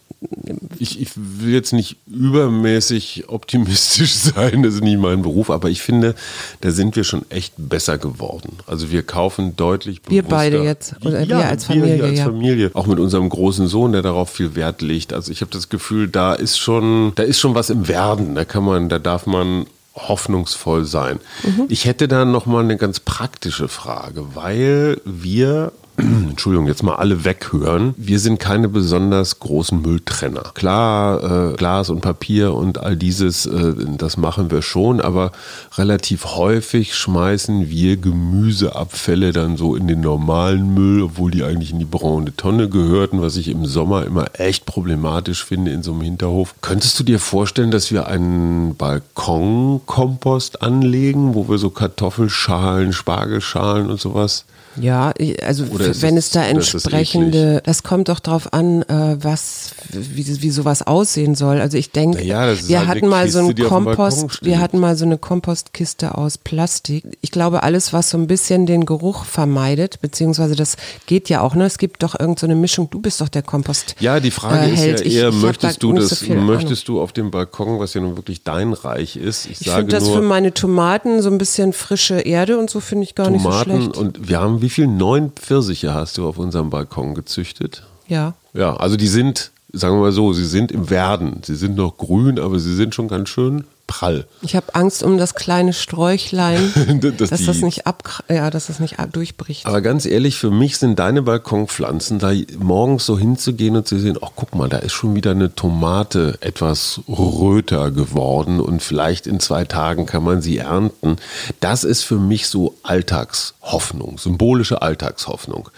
ich, 0.79 1.01
ich 1.01 1.09
will 1.15 1.53
jetzt 1.53 1.73
nicht 1.73 1.97
übermäßig 2.07 3.25
optimistisch 3.27 4.13
sein, 4.15 4.63
das 4.63 4.75
ist 4.75 4.83
nicht 4.83 4.99
mein 4.99 5.21
Beruf, 5.21 5.49
aber 5.49 5.69
ich 5.69 5.81
finde, 5.81 6.15
da 6.61 6.71
sind 6.71 6.95
wir 6.95 7.03
schon 7.03 7.23
echt 7.29 7.53
besser 7.57 7.97
geworden. 7.97 8.57
Also 8.67 8.91
wir 8.91 9.03
kaufen 9.03 9.55
deutlich 9.55 10.01
Wir 10.07 10.23
bewusster. 10.23 10.35
beide 10.35 10.63
jetzt, 10.63 10.95
oder 11.03 11.27
wir 11.27 11.47
als 11.47 11.65
Familie, 11.65 12.03
als 12.03 12.19
ja. 12.19 12.25
Familie. 12.25 12.71
Auch 12.73 12.87
mit 12.87 12.99
unserem 12.99 13.29
großen 13.29 13.67
Sohn, 13.67 13.91
der 13.91 14.01
darauf 14.01 14.29
viel 14.29 14.55
Wert 14.55 14.81
legt. 14.81 15.13
Also 15.13 15.31
ich 15.31 15.41
habe 15.41 15.51
das 15.51 15.69
Gefühl, 15.69 16.07
da 16.07 16.33
ist 16.33 16.57
schon, 16.57 17.13
da 17.15 17.23
ist 17.23 17.39
schon 17.39 17.55
was 17.55 17.69
im 17.69 17.87
Werden. 17.87 18.35
Da 18.35 18.45
kann 18.45 18.63
man, 18.63 18.89
da 18.89 18.99
darf 18.99 19.25
man 19.25 19.65
hoffnungsvoll 19.95 20.85
sein. 20.85 21.19
Mhm. 21.43 21.65
Ich 21.69 21.85
hätte 21.85 22.07
da 22.07 22.25
noch 22.25 22.45
mal 22.45 22.63
eine 22.63 22.77
ganz 22.77 22.99
praktische 22.99 23.67
Frage, 23.67 24.35
weil 24.35 24.99
wir 25.05 25.71
Entschuldigung, 26.29 26.67
jetzt 26.67 26.83
mal 26.83 26.95
alle 26.95 27.23
weghören. 27.23 27.93
Wir 27.97 28.19
sind 28.19 28.39
keine 28.39 28.67
besonders 28.67 29.39
großen 29.39 29.81
Mülltrenner. 29.81 30.51
Klar, 30.53 31.51
äh, 31.51 31.55
Glas 31.55 31.89
und 31.89 32.01
Papier 32.01 32.53
und 32.53 32.79
all 32.79 32.97
dieses, 32.97 33.45
äh, 33.45 33.73
das 33.97 34.17
machen 34.17 34.51
wir 34.51 34.61
schon, 34.61 34.99
aber 34.99 35.31
relativ 35.77 36.25
häufig 36.35 36.95
schmeißen 36.95 37.69
wir 37.69 37.97
Gemüseabfälle 37.97 39.31
dann 39.31 39.55
so 39.55 39.75
in 39.75 39.87
den 39.87 40.01
normalen 40.01 40.73
Müll, 40.73 41.01
obwohl 41.03 41.31
die 41.31 41.43
eigentlich 41.43 41.71
in 41.71 41.79
die 41.79 41.85
braune 41.85 42.35
Tonne 42.35 42.67
gehörten, 42.67 43.21
was 43.21 43.37
ich 43.37 43.47
im 43.47 43.65
Sommer 43.65 44.05
immer 44.05 44.25
echt 44.33 44.65
problematisch 44.65 45.45
finde 45.45 45.71
in 45.71 45.83
so 45.83 45.93
einem 45.93 46.01
Hinterhof. 46.01 46.55
Könntest 46.61 46.99
du 46.99 47.03
dir 47.03 47.19
vorstellen, 47.19 47.71
dass 47.71 47.91
wir 47.91 48.07
einen 48.07 48.75
Balkonkompost 48.75 50.61
anlegen, 50.61 51.35
wo 51.35 51.47
wir 51.47 51.57
so 51.57 51.69
Kartoffelschalen, 51.69 52.91
Spargelschalen 52.91 53.89
und 53.89 53.99
sowas 53.99 54.45
Ja, 54.75 55.13
also 55.41 55.63
Oder 55.65 55.84
ist 55.91 56.01
wenn 56.01 56.17
es- 56.17 56.25
es 56.27 56.31
da 56.31 56.43
entsprechende, 56.43 57.61
das 57.65 57.83
kommt 57.83 58.09
doch 58.09 58.19
drauf 58.19 58.53
an, 58.53 58.81
äh, 58.83 59.17
was, 59.23 59.71
wie, 59.91 60.41
wie 60.41 60.49
sowas 60.49 60.81
aussehen 60.85 61.35
soll. 61.35 61.59
Also 61.61 61.77
ich 61.77 61.91
denke, 61.91 62.17
Naja, 62.19 62.47
das 62.47 62.67
wir 62.67 62.79
halt 62.79 62.89
hatten 62.89 63.07
mal 63.07 63.29
so 63.29 63.39
Kiste, 63.39 63.39
einen 63.39 63.55
dem 63.55 63.85
Balkon 63.85 63.95
Kompost, 63.95 64.45
wir 64.45 64.59
hatten 64.59 64.79
mal 64.79 64.95
so 64.95 65.05
eine 65.05 65.17
Kompostkiste 65.17 66.15
aus 66.17 66.37
Plastik. 66.37 67.03
Ich 67.21 67.31
glaube, 67.31 67.63
alles, 67.63 67.93
was 67.93 68.09
so 68.09 68.17
ein 68.17 68.27
bisschen 68.27 68.65
den 68.65 68.85
Geruch 68.85 69.25
vermeidet, 69.25 70.01
beziehungsweise 70.01 70.55
das 70.55 70.77
geht 71.05 71.29
ja 71.29 71.41
auch, 71.41 71.55
ne? 71.55 71.65
Es 71.65 71.77
gibt 71.77 72.03
doch 72.03 72.13
irgendeine 72.19 72.35
so 72.39 72.45
eine 72.47 72.55
Mischung. 72.55 72.89
Du 72.89 72.99
bist 72.99 73.21
doch 73.21 73.29
der 73.29 73.43
Kompost. 73.43 73.95
Ja, 73.99 74.19
die 74.19 74.31
Frage 74.31 74.65
äh, 74.69 74.73
ist 74.73 75.05
ja 75.05 75.11
eher, 75.11 75.29
ich 75.29 75.35
möchtest 75.35 75.77
da 75.77 75.79
du 75.87 75.93
das, 75.93 76.09
so 76.09 76.15
viel 76.17 76.33
Ahnung. 76.33 76.45
möchtest 76.47 76.87
du 76.87 76.99
auf 77.01 77.13
dem 77.13 77.31
Balkon, 77.31 77.79
was 77.79 77.93
ja 77.93 78.01
nun 78.01 78.17
wirklich 78.17 78.43
dein 78.43 78.73
Reich 78.73 79.15
ist, 79.15 79.45
ich, 79.45 79.61
Ich 79.61 79.69
finde 79.71 79.87
das 79.95 80.09
für 80.09 80.21
meine 80.21 80.53
Tomaten 80.53 81.21
so 81.21 81.29
ein 81.29 81.37
bisschen 81.37 81.71
frische 81.73 82.19
Erde 82.19 82.57
und 82.57 82.69
so 82.69 82.79
finde 82.79 83.03
ich 83.03 83.15
gar 83.15 83.29
nicht 83.29 83.41
so 83.43 83.49
Tomaten 83.49 83.81
schlecht. 83.83 83.97
und 83.97 84.27
wir 84.29 84.39
haben, 84.41 84.61
wie 84.61 84.69
viel 84.69 84.87
neun 84.87 85.31
Pfirsiche 85.75 85.93
hast 85.93 86.17
du 86.17 86.27
auf 86.27 86.37
unserem 86.37 86.69
Balkon 86.69 87.15
gezüchtet? 87.15 87.83
ja. 88.07 88.33
Ja, 88.53 88.77
also 88.77 88.95
die 88.95 89.07
sind, 89.07 89.51
sagen 89.73 89.95
wir 89.97 90.03
mal 90.03 90.11
so, 90.13 90.31
sie 90.31 90.45
sind 90.45 90.71
im 90.71 90.89
Werden. 90.89 91.41
Sie 91.43 91.55
sind 91.55 91.75
noch 91.75 91.97
grün, 91.97 92.39
aber 92.39 92.57
sie 92.57 92.73
sind 92.73 92.95
schon 92.95 93.09
ganz 93.09 93.27
schön 93.27 93.65
prall. 93.87 94.25
Ich 94.41 94.55
habe 94.55 94.73
Angst 94.73 95.03
um 95.03 95.17
das 95.17 95.35
kleine 95.35 95.73
Sträuchlein, 95.73 96.73
Dass 97.17 97.29
dass, 97.29 97.45
das 97.45 97.61
nicht 97.61 97.87
ab, 97.87 98.23
ja, 98.29 98.49
dass 98.49 98.67
das 98.67 98.79
nicht 98.79 98.97
durchbricht. 99.11 99.65
Aber 99.65 99.81
ganz 99.81 100.05
ehrlich, 100.05 100.37
für 100.37 100.51
mich 100.51 100.77
sind 100.77 100.99
deine 100.99 101.21
Balkonpflanzen, 101.21 102.19
da 102.19 102.31
morgens 102.57 103.05
so 103.05 103.17
hinzugehen 103.17 103.75
und 103.75 103.87
zu 103.87 103.99
sehen, 103.99 104.17
ach 104.21 104.31
guck 104.35 104.55
mal, 104.55 104.69
da 104.69 104.77
ist 104.77 104.93
schon 104.93 105.15
wieder 105.15 105.31
eine 105.31 105.53
Tomate 105.53 106.37
etwas 106.41 107.01
röter 107.07 107.91
geworden 107.91 108.59
und 108.59 108.81
vielleicht 108.81 109.27
in 109.27 109.39
zwei 109.39 109.65
Tagen 109.65 110.05
kann 110.05 110.23
man 110.23 110.41
sie 110.41 110.57
ernten. 110.57 111.17
Das 111.59 111.83
ist 111.83 112.03
für 112.03 112.17
mich 112.17 112.47
so 112.47 112.75
Alltagshoffnung, 112.83 114.17
symbolische 114.17 114.81
Alltagshoffnung. 114.81 115.69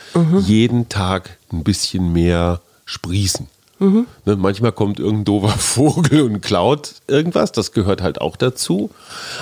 Jeden 0.41 0.89
Tag 0.89 1.37
ein 1.51 1.63
bisschen 1.63 2.13
mehr 2.13 2.61
sprießen. 2.85 3.47
Ne, 3.79 4.35
manchmal 4.35 4.71
kommt 4.71 4.99
irgendein 4.99 5.25
doofer 5.25 5.49
Vogel 5.57 6.21
und 6.23 6.41
klaut 6.41 6.95
irgendwas, 7.07 7.51
das 7.51 7.71
gehört 7.71 8.01
halt 8.01 8.19
auch 8.21 8.35
dazu. 8.35 8.89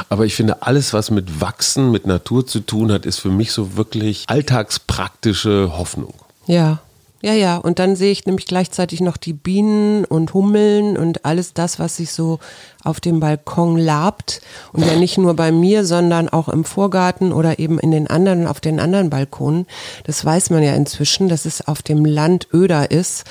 Aber 0.10 0.26
ich 0.26 0.36
finde, 0.36 0.62
alles, 0.62 0.93
was 0.93 1.12
mit 1.12 1.41
Wachsen, 1.41 1.91
mit 1.91 2.06
Natur 2.06 2.45
zu 2.45 2.60
tun 2.60 2.91
hat, 2.91 3.06
ist 3.06 3.19
für 3.19 3.30
mich 3.30 3.52
so 3.52 3.78
wirklich 3.78 4.26
alltagspraktische 4.28 5.78
Hoffnung. 5.78 6.13
Ja, 6.48 6.80
ja, 7.26 7.34
ja. 7.34 7.58
Und 7.58 7.80
dann 7.80 7.95
sehe 7.95 8.12
ich 8.12 8.28
nämlich 8.28 8.45
gleichzeitig 8.45 9.02
noch 9.02 9.17
die 9.17 9.34
Bienen 9.34 10.06
und 10.06 10.36
Hummeln 10.36 10.96
und 10.96 11.25
alles 11.25 11.54
das, 11.54 11.79
was 11.79 11.96
sich 11.96 12.12
so 12.12 12.38
auf 12.83 13.00
dem 13.00 13.19
Balkon 13.19 13.77
labt. 13.77 14.42
Und 14.73 14.86
ja 14.86 14.96
nicht 14.96 15.17
nur 15.17 15.33
bei 15.33 15.52
mir, 15.52 15.86
sondern 15.86 16.29
auch 16.29 16.50
im 16.50 16.65
Vorgarten 16.65 17.33
oder 17.33 17.58
eben 17.58 17.79
in 17.79 17.90
den 17.90 18.06
anderen, 18.06 18.46
auf 18.46 18.60
den 18.60 18.79
anderen 18.79 19.10
Balkonen. 19.10 19.65
Das 20.04 20.23
weiß 20.23 20.52
man 20.52 20.62
ja 20.62 20.73
inzwischen, 20.75 21.27
dass 21.27 21.46
es 21.46 21.67
auf 21.67 21.81
dem 21.81 22.06
Land 22.06 22.48
öder 22.54 22.92
ist. 22.92 23.23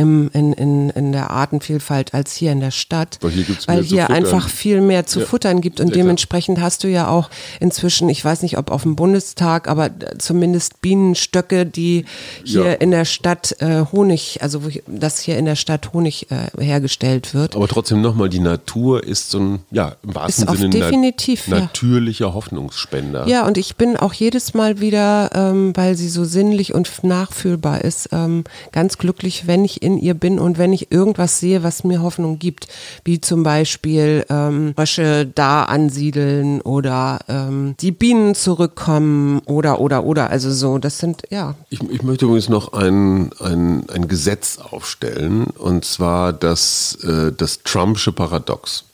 Im, 0.00 0.30
in, 0.32 0.52
in, 0.54 0.90
in 0.90 1.12
der 1.12 1.30
Artenvielfalt 1.30 2.14
als 2.14 2.34
hier 2.34 2.52
in 2.52 2.60
der 2.60 2.70
Stadt, 2.70 3.18
Weil 3.20 3.30
hier 3.32 3.44
weil 3.66 3.82
hier 3.82 4.10
einfach 4.10 4.48
viel 4.48 4.80
mehr 4.80 5.04
zu 5.04 5.20
Ja. 5.20 5.26
futtern 5.26 5.60
gibt 5.60 5.78
und 5.80 5.88
Ja, 5.88 5.94
dementsprechend 5.94 6.58
hast 6.60 6.84
du 6.84 6.88
ja 6.88 7.08
auch 7.08 7.28
inzwischen, 7.60 8.08
ich 8.08 8.24
weiß 8.24 8.40
nicht, 8.42 8.56
ob 8.56 8.70
auf 8.70 8.82
dem 8.84 8.96
Bundestag, 8.96 9.68
aber 9.68 9.90
zumindest 10.18 10.80
Bienenstöcke, 10.80 11.66
die 11.66 12.06
hier 12.44 12.64
Ja. 12.64 12.72
in 12.72 12.90
der 12.92 13.04
Stadt 13.04 13.56
äh, 13.60 13.84
Honig, 13.92 14.38
also 14.42 14.64
wo 14.64 14.70
dass 14.86 15.20
hier 15.20 15.36
in 15.36 15.44
der 15.44 15.56
Stadt 15.56 15.92
Honig 15.92 16.28
äh, 16.30 16.62
hergestellt 16.64 17.34
wird. 17.34 17.54
Aber 17.56 17.68
trotzdem 17.68 18.00
nochmal, 18.00 18.28
die 18.30 18.38
Natur 18.40 19.04
ist 19.04 19.30
so 19.30 19.38
ein, 19.38 19.58
ja, 19.70 19.96
im 20.02 20.14
wahrsten 20.14 20.48
Ist 20.48 20.58
Sinne 20.58 20.70
definitiv, 20.70 21.46
ja. 21.48 21.60
natürlicher 21.60 22.32
Hoffnungsspender. 22.32 23.26
Ja, 23.26 23.46
und 23.46 23.58
ich 23.58 23.76
bin 23.76 23.96
auch 23.96 24.12
jedes 24.14 24.54
Mal 24.54 24.80
wieder, 24.80 25.30
ähm, 25.34 25.72
weil 25.76 25.94
sie 25.96 26.08
so 26.08 26.24
sinnlich 26.24 26.72
und 26.72 26.88
nachfühlbar 27.04 27.82
ist, 27.82 28.08
ähm, 28.12 28.44
ganz 28.72 28.96
glücklich, 28.98 29.46
wenn 29.46 29.64
ich 29.64 29.82
in 29.82 29.89
ihr 29.98 30.14
bin 30.14 30.38
und 30.38 30.58
wenn 30.58 30.72
ich 30.72 30.92
irgendwas 30.92 31.40
sehe, 31.40 31.62
was 31.62 31.84
mir 31.84 32.02
Hoffnung 32.02 32.38
gibt, 32.38 32.68
wie 33.04 33.20
zum 33.20 33.42
Beispiel 33.42 34.24
ähm, 34.28 34.72
Frösche 34.76 35.26
da 35.26 35.64
ansiedeln 35.64 36.60
oder 36.60 37.20
ähm, 37.28 37.74
die 37.80 37.92
Bienen 37.92 38.34
zurückkommen 38.34 39.40
oder 39.46 39.80
oder 39.80 40.04
oder. 40.04 40.30
Also 40.30 40.50
so, 40.50 40.78
das 40.78 40.98
sind 40.98 41.22
ja 41.30 41.54
Ich, 41.70 41.82
ich 41.82 42.02
möchte 42.02 42.24
übrigens 42.24 42.48
noch 42.48 42.72
ein, 42.72 43.30
ein, 43.40 43.88
ein 43.90 44.08
Gesetz 44.08 44.58
aufstellen, 44.58 45.44
und 45.58 45.84
zwar 45.84 46.32
das, 46.32 46.98
äh, 47.02 47.32
das 47.32 47.62
Trumpsche 47.62 48.12
Paradox. 48.12 48.84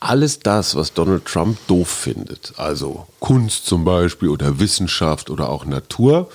Alles 0.00 0.40
das, 0.40 0.74
was 0.74 0.92
Donald 0.92 1.24
Trump 1.24 1.56
doof 1.66 1.88
findet, 1.88 2.52
also 2.56 3.06
Kunst 3.20 3.64
zum 3.66 3.84
Beispiel 3.84 4.28
oder 4.28 4.58
Wissenschaft 4.58 5.30
oder 5.30 5.48
auch 5.48 5.64
Natur, 5.64 6.28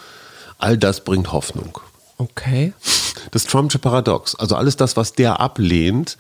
all 0.58 0.78
das 0.78 1.04
bringt 1.04 1.32
Hoffnung. 1.32 1.80
Okay. 2.20 2.74
Das 3.32 3.46
Trumpsche 3.46 3.80
Paradox, 3.80 4.36
also 4.36 4.56
alles 4.56 4.78
das, 4.78 4.96
was 4.96 5.14
der 5.14 5.40
ablehnt, 5.40 6.18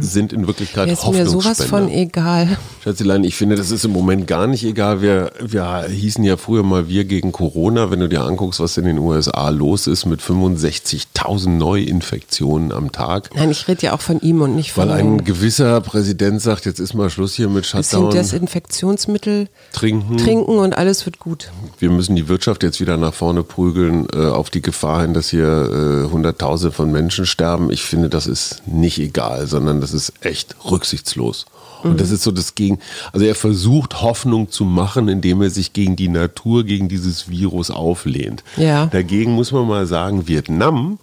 sind 0.00 0.32
in 0.32 0.46
Wirklichkeit 0.46 0.88
Jetzt 0.88 1.04
Mhm. 1.06 1.12
ist 1.12 1.18
mir 1.18 1.26
sowas 1.26 1.58
von 1.64 1.82
Hoffnungsspender. 1.84 2.00
egal. 2.02 2.56
Schatzelein, 2.84 3.24
ich 3.24 3.34
finde, 3.36 3.56
das 3.56 3.70
ist 3.70 3.84
im 3.84 3.92
Moment 3.92 4.26
gar 4.26 4.46
nicht 4.46 4.64
egal. 4.64 5.00
Wir, 5.02 5.32
wir 5.40 5.86
hießen 5.88 6.22
ja 6.24 6.36
früher 6.36 6.62
mal 6.62 6.88
wir 6.88 7.04
gegen 7.04 7.32
Corona. 7.32 7.90
Wenn 7.90 8.00
du 8.00 8.08
dir 8.08 8.22
anguckst, 8.22 8.60
was 8.60 8.76
in 8.76 8.84
den 8.84 8.98
USA 8.98 9.48
los 9.50 9.86
ist 9.86 10.06
mit 10.06 10.20
65.000 10.20 11.48
Neuinfektionen 11.58 12.72
am 12.72 12.92
Tag. 12.92 13.30
Nein, 13.34 13.50
ich 13.50 13.66
rede 13.68 13.82
ja 13.82 13.92
auch 13.94 14.00
von 14.00 14.20
ihm 14.20 14.40
und 14.42 14.56
nicht 14.56 14.72
von 14.72 14.88
Weil 14.88 14.98
ein 14.98 15.24
gewisser 15.24 15.80
Präsident 15.80 16.40
sagt, 16.42 16.64
jetzt 16.66 16.80
ist 16.80 16.94
mal 16.94 17.10
Schluss 17.10 17.34
hier 17.34 17.48
mit 17.48 17.62
bisschen 17.62 17.82
Shutdown. 17.84 18.10
Desinfektionsmittel 18.10 19.48
Trinken. 19.72 20.16
trinken 20.18 20.58
und 20.58 20.76
alles 20.76 21.04
wird 21.06 21.18
gut. 21.18 21.50
Wir 21.78 21.90
müssen 21.90 22.16
die 22.16 22.28
Wirtschaft 22.28 22.62
jetzt 22.62 22.80
wieder 22.80 22.96
nach 22.96 23.14
vorne 23.14 23.42
prügeln, 23.42 24.06
äh, 24.14 24.26
auf 24.26 24.50
die 24.50 24.62
Gefahr 24.62 25.02
hin, 25.02 25.14
dass 25.14 25.30
hier 25.30 26.04
äh, 26.06 26.10
Hunderttausende 26.10 26.72
von 26.72 26.90
Menschen 26.90 27.26
sterben. 27.26 27.70
Ich 27.70 27.82
finde, 27.82 28.08
das 28.08 28.26
ist 28.26 28.62
nicht 28.66 28.98
egal, 28.98 29.46
sondern 29.46 29.61
das 29.80 29.92
ist 29.92 30.12
echt 30.20 30.56
rücksichtslos. 30.70 31.46
Und 31.82 32.00
das 32.00 32.10
ist 32.10 32.22
so 32.22 32.30
das 32.30 32.54
Gegen. 32.54 32.78
Also 33.12 33.26
er 33.26 33.34
versucht 33.34 34.02
Hoffnung 34.02 34.50
zu 34.50 34.64
machen, 34.64 35.08
indem 35.08 35.42
er 35.42 35.50
sich 35.50 35.72
gegen 35.72 35.96
die 35.96 36.08
Natur, 36.08 36.64
gegen 36.64 36.88
dieses 36.88 37.28
Virus 37.28 37.70
auflehnt. 37.70 38.44
Ja. 38.56 38.86
Dagegen 38.86 39.32
muss 39.32 39.52
man 39.52 39.66
mal 39.66 39.86
sagen, 39.86 40.28
Vietnam, 40.28 40.98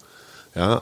ja, 0.55 0.81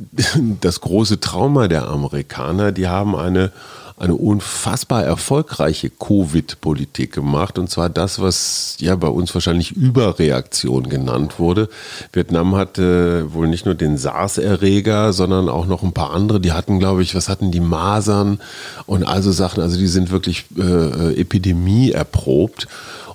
das 0.60 0.80
große 0.80 1.20
Trauma 1.20 1.68
der 1.68 1.88
Amerikaner, 1.88 2.72
die 2.72 2.88
haben 2.88 3.14
eine, 3.14 3.52
eine 3.98 4.14
unfassbar 4.14 5.04
erfolgreiche 5.04 5.90
Covid-Politik 5.90 7.12
gemacht. 7.12 7.58
Und 7.58 7.70
zwar 7.70 7.88
das, 7.88 8.20
was 8.20 8.76
ja 8.80 8.96
bei 8.96 9.08
uns 9.08 9.34
wahrscheinlich 9.34 9.72
Überreaktion 9.72 10.88
genannt 10.88 11.38
wurde. 11.38 11.68
Vietnam 12.12 12.54
hatte 12.54 13.32
wohl 13.32 13.48
nicht 13.48 13.66
nur 13.66 13.74
den 13.74 13.98
SARS-Erreger, 13.98 15.12
sondern 15.12 15.48
auch 15.48 15.66
noch 15.66 15.82
ein 15.82 15.92
paar 15.92 16.12
andere. 16.12 16.40
Die 16.40 16.52
hatten, 16.52 16.78
glaube 16.78 17.02
ich, 17.02 17.14
was 17.14 17.28
hatten 17.28 17.50
die 17.50 17.60
Masern 17.60 18.40
und 18.86 19.04
also 19.04 19.32
Sachen. 19.32 19.62
Also 19.62 19.78
die 19.78 19.86
sind 19.86 20.10
wirklich 20.10 20.46
äh, 20.56 21.20
Epidemie 21.20 21.90
erprobt. 21.90 22.68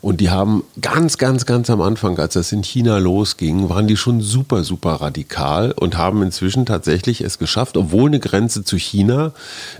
Und 0.04 0.20
die 0.20 0.30
haben 0.30 0.66
ganz, 0.82 1.18
ganz, 1.18 1.46
ganz 1.46 1.70
am 1.70 1.80
Anfang, 1.80 2.20
als 2.20 2.34
das 2.34 2.52
in 2.52 2.62
China 2.62 2.98
losging, 2.98 3.70
waren 3.70 3.88
die 3.88 3.96
schon 3.96 4.20
super, 4.20 4.66
super 4.66 4.96
radikal 4.96 5.72
und 5.72 5.98
haben 5.98 6.22
inzwischen 6.24 6.66
tatsächlich 6.66 7.22
es 7.22 7.40
geschafft, 7.40 7.78
obwohl 7.78 8.10
eine 8.10 8.20
Grenze 8.20 8.66
zu 8.66 8.76
China, 8.76 9.32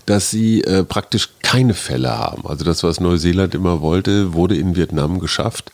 dass 0.06 0.32
sie 0.32 0.62
äh, 0.62 0.86
praktisch 0.94 1.30
keine 1.42 1.74
Fälle 1.74 2.20
haben. 2.20 2.46
Also 2.46 2.64
das, 2.64 2.84
was 2.84 3.00
Neuseeland 3.00 3.56
immer 3.56 3.82
wollte, 3.82 4.34
wurde 4.34 4.56
in 4.56 4.76
Vietnam 4.76 5.18
geschafft. 5.18 5.72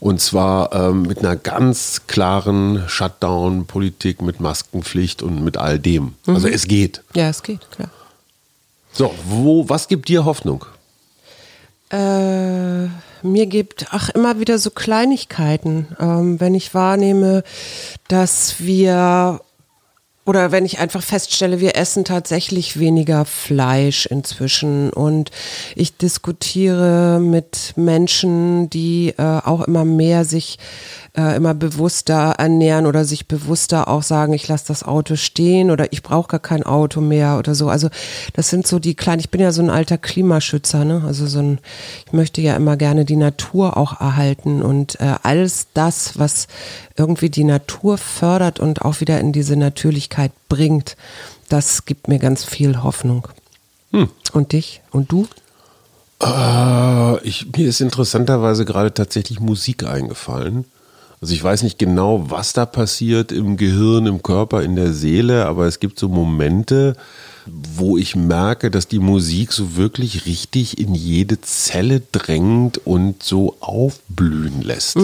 Und 0.00 0.22
zwar 0.22 0.72
ähm, 0.72 1.02
mit 1.02 1.18
einer 1.18 1.36
ganz 1.36 2.06
klaren 2.06 2.88
Shutdown-Politik, 2.88 4.22
mit 4.22 4.40
Maskenpflicht 4.40 5.22
und 5.22 5.44
mit 5.44 5.58
all 5.58 5.78
dem. 5.78 6.14
Also 6.26 6.48
es 6.48 6.66
geht. 6.66 7.02
Ja, 7.14 7.28
es 7.28 7.42
geht, 7.42 7.70
klar. 7.72 7.90
So, 8.90 9.14
wo, 9.26 9.68
was 9.68 9.86
gibt 9.86 10.08
dir 10.08 10.24
Hoffnung? 10.24 10.64
Äh, 11.90 12.84
mir 13.22 13.46
gibt, 13.46 13.88
ach, 13.90 14.08
immer 14.08 14.40
wieder 14.40 14.58
so 14.58 14.70
Kleinigkeiten. 14.70 15.88
Ähm, 16.00 16.40
wenn 16.40 16.54
ich 16.54 16.72
wahrnehme, 16.72 17.44
dass 18.08 18.60
wir 18.60 19.42
oder 20.26 20.52
wenn 20.52 20.64
ich 20.64 20.78
einfach 20.78 21.02
feststelle, 21.02 21.60
wir 21.60 21.76
essen 21.76 22.04
tatsächlich 22.04 22.78
weniger 22.78 23.24
Fleisch 23.26 24.06
inzwischen 24.06 24.90
und 24.90 25.30
ich 25.76 25.96
diskutiere 25.98 27.20
mit 27.20 27.74
Menschen, 27.76 28.70
die 28.70 29.14
äh, 29.18 29.22
auch 29.44 29.62
immer 29.62 29.84
mehr 29.84 30.24
sich 30.24 30.58
äh, 31.16 31.36
immer 31.36 31.54
bewusster 31.54 32.34
ernähren 32.38 32.86
oder 32.86 33.04
sich 33.04 33.28
bewusster 33.28 33.86
auch 33.88 34.02
sagen, 34.02 34.32
ich 34.32 34.48
lasse 34.48 34.64
das 34.68 34.82
Auto 34.82 35.16
stehen 35.16 35.70
oder 35.70 35.92
ich 35.92 36.02
brauche 36.02 36.28
gar 36.28 36.40
kein 36.40 36.64
Auto 36.64 37.00
mehr 37.00 37.38
oder 37.38 37.54
so. 37.54 37.68
Also 37.68 37.88
das 38.32 38.48
sind 38.48 38.66
so 38.66 38.78
die 38.78 38.94
kleinen, 38.94 39.20
ich 39.20 39.30
bin 39.30 39.40
ja 39.40 39.52
so 39.52 39.62
ein 39.62 39.70
alter 39.70 39.98
Klimaschützer, 39.98 40.84
ne? 40.84 41.02
Also 41.06 41.26
so 41.26 41.40
ein, 41.40 41.58
ich 42.06 42.12
möchte 42.12 42.40
ja 42.40 42.56
immer 42.56 42.76
gerne 42.76 43.04
die 43.04 43.16
Natur 43.16 43.76
auch 43.76 44.00
erhalten 44.00 44.62
und 44.62 45.00
äh, 45.00 45.14
alles 45.22 45.68
das, 45.74 46.18
was 46.18 46.48
irgendwie 46.96 47.30
die 47.30 47.44
Natur 47.44 47.98
fördert 47.98 48.58
und 48.58 48.82
auch 48.82 49.00
wieder 49.00 49.20
in 49.20 49.32
diese 49.32 49.56
Natürlichkeit 49.56 50.13
bringt, 50.48 50.96
das 51.48 51.84
gibt 51.84 52.08
mir 52.08 52.18
ganz 52.18 52.44
viel 52.44 52.82
Hoffnung. 52.82 53.28
Und 54.32 54.52
dich? 54.52 54.82
Und 54.90 55.12
du? 55.12 55.26
Äh, 56.22 57.26
ich, 57.26 57.46
mir 57.56 57.68
ist 57.68 57.80
interessanterweise 57.80 58.64
gerade 58.64 58.92
tatsächlich 58.92 59.40
Musik 59.40 59.84
eingefallen. 59.84 60.64
Also 61.20 61.32
ich 61.32 61.42
weiß 61.42 61.62
nicht 61.62 61.78
genau, 61.78 62.30
was 62.30 62.52
da 62.52 62.66
passiert 62.66 63.32
im 63.32 63.56
Gehirn, 63.56 64.06
im 64.06 64.22
Körper, 64.22 64.62
in 64.62 64.76
der 64.76 64.92
Seele, 64.92 65.46
aber 65.46 65.66
es 65.66 65.80
gibt 65.80 65.98
so 65.98 66.08
Momente, 66.08 66.96
wo 67.46 67.96
ich 67.96 68.16
merke, 68.16 68.70
dass 68.70 68.88
die 68.88 68.98
Musik 68.98 69.52
so 69.52 69.76
wirklich 69.76 70.26
richtig 70.26 70.78
in 70.78 70.94
jede 70.94 71.40
Zelle 71.40 72.02
drängt 72.12 72.78
und 72.86 73.22
so 73.22 73.56
aufblühen 73.60 74.60
lässt. 74.62 74.96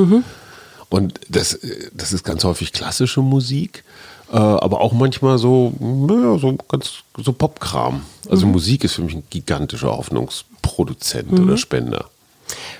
Und 0.91 1.21
das, 1.29 1.59
das 1.95 2.13
ist 2.13 2.25
ganz 2.25 2.45
häufig 2.45 2.73
klassische 2.73 3.23
Musik, 3.23 3.85
äh, 4.31 4.37
aber 4.37 4.81
auch 4.81 4.93
manchmal 4.93 5.39
so, 5.39 5.72
naja, 5.81 6.39
so 6.39 6.57
ganz 6.68 7.03
so 7.16 7.33
Popkram. 7.33 8.03
Also 8.28 8.47
Musik 8.47 8.85
ist 8.85 8.95
für 8.95 9.03
mich 9.03 9.14
ein 9.14 9.24
gigantischer 9.31 9.97
Hoffnungsproduzent 9.97 11.39
oder 11.39 11.57
Spender. 11.57 12.07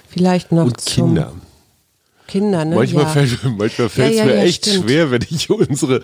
Vielleicht 0.09 0.53
noch 0.53 0.67
Und 0.67 0.81
zum 0.81 1.15
Kinder. 1.15 1.33
Kinder, 2.31 2.65
ne? 2.65 2.77
Manchmal 2.77 3.05
ja. 3.05 3.11
fällt 3.11 3.39
manchmal 3.59 3.89
fällt's 3.89 4.19
ja, 4.19 4.25
mir 4.25 4.37
ja, 4.37 4.43
echt 4.43 4.65
stimmt. 4.67 4.85
schwer, 4.85 5.11
wenn 5.11 5.23
ich 5.29 5.51
unsere, 5.51 6.01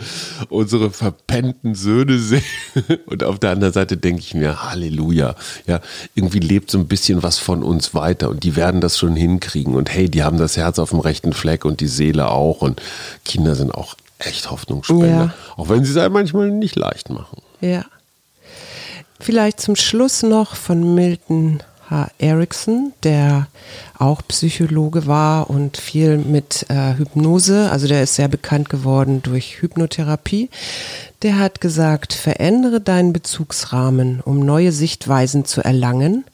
unsere 0.49 0.91
verpennten 0.91 1.77
Söhne 1.77 2.19
sehe. 2.19 2.43
Und 3.07 3.23
auf 3.23 3.39
der 3.39 3.51
anderen 3.51 3.73
Seite 3.73 3.97
denke 3.97 4.23
ich 4.23 4.35
mir, 4.35 4.65
Halleluja. 4.65 5.37
Ja, 5.69 5.81
irgendwie 6.17 6.41
lebt 6.41 6.73
so 6.73 6.79
ein 6.79 6.89
bisschen 6.89 7.23
was 7.23 7.39
von 7.39 7.63
uns 7.63 7.95
weiter 7.95 8.29
und 8.29 8.43
die 8.43 8.57
werden 8.57 8.81
das 8.81 8.99
schon 8.99 9.15
hinkriegen. 9.15 9.77
Und 9.77 9.89
hey, 9.89 10.09
die 10.09 10.25
haben 10.25 10.39
das 10.39 10.57
Herz 10.57 10.81
auf 10.81 10.91
dem 10.91 11.01
rechten 11.01 11.33
Fleck 11.33 11.65
und 11.65 11.81
die 11.81 11.87
Seele 11.87 12.29
auch. 12.29 12.61
Und 12.61 12.83
Kinder 13.25 13.55
sind 13.55 13.73
auch 13.73 13.95
echt 14.19 14.51
Hoffnungsspender. 14.51 15.07
Ja. 15.07 15.35
Auch 15.57 15.69
wenn 15.69 15.85
sie 15.85 15.91
es 15.93 15.97
einem 15.97 16.15
manchmal 16.15 16.51
nicht 16.51 16.77
leicht 16.77 17.11
machen. 17.11 17.43
Ja. 17.61 17.85
Vielleicht 19.21 19.61
zum 19.61 19.77
Schluss 19.77 20.23
noch 20.23 20.57
von 20.57 20.95
Milton 20.95 21.63
H. 21.89 22.11
Erickson, 22.19 22.93
der 23.05 23.47
auch 23.99 24.21
Psychologe 24.29 25.07
war 25.07 25.49
und 25.49 25.77
viel 25.77 26.19
mit 26.19 26.67
äh, 26.69 26.95
Hypnose, 26.95 27.71
also 27.71 27.87
der 27.87 28.03
ist 28.03 28.17
sehr 28.17 28.29
bekannt 28.29 28.69
geworden 28.69 29.23
durch 29.23 29.63
Hypnotherapie. 29.63 30.51
Der 31.23 31.39
hat 31.39 31.61
gesagt, 31.61 32.13
verändere 32.13 32.81
deinen 32.81 33.13
Bezugsrahmen, 33.13 34.21
um 34.21 34.41
neue 34.41 34.73
Sichtweisen 34.73 35.45
zu 35.45 35.63
erlangen. 35.63 36.25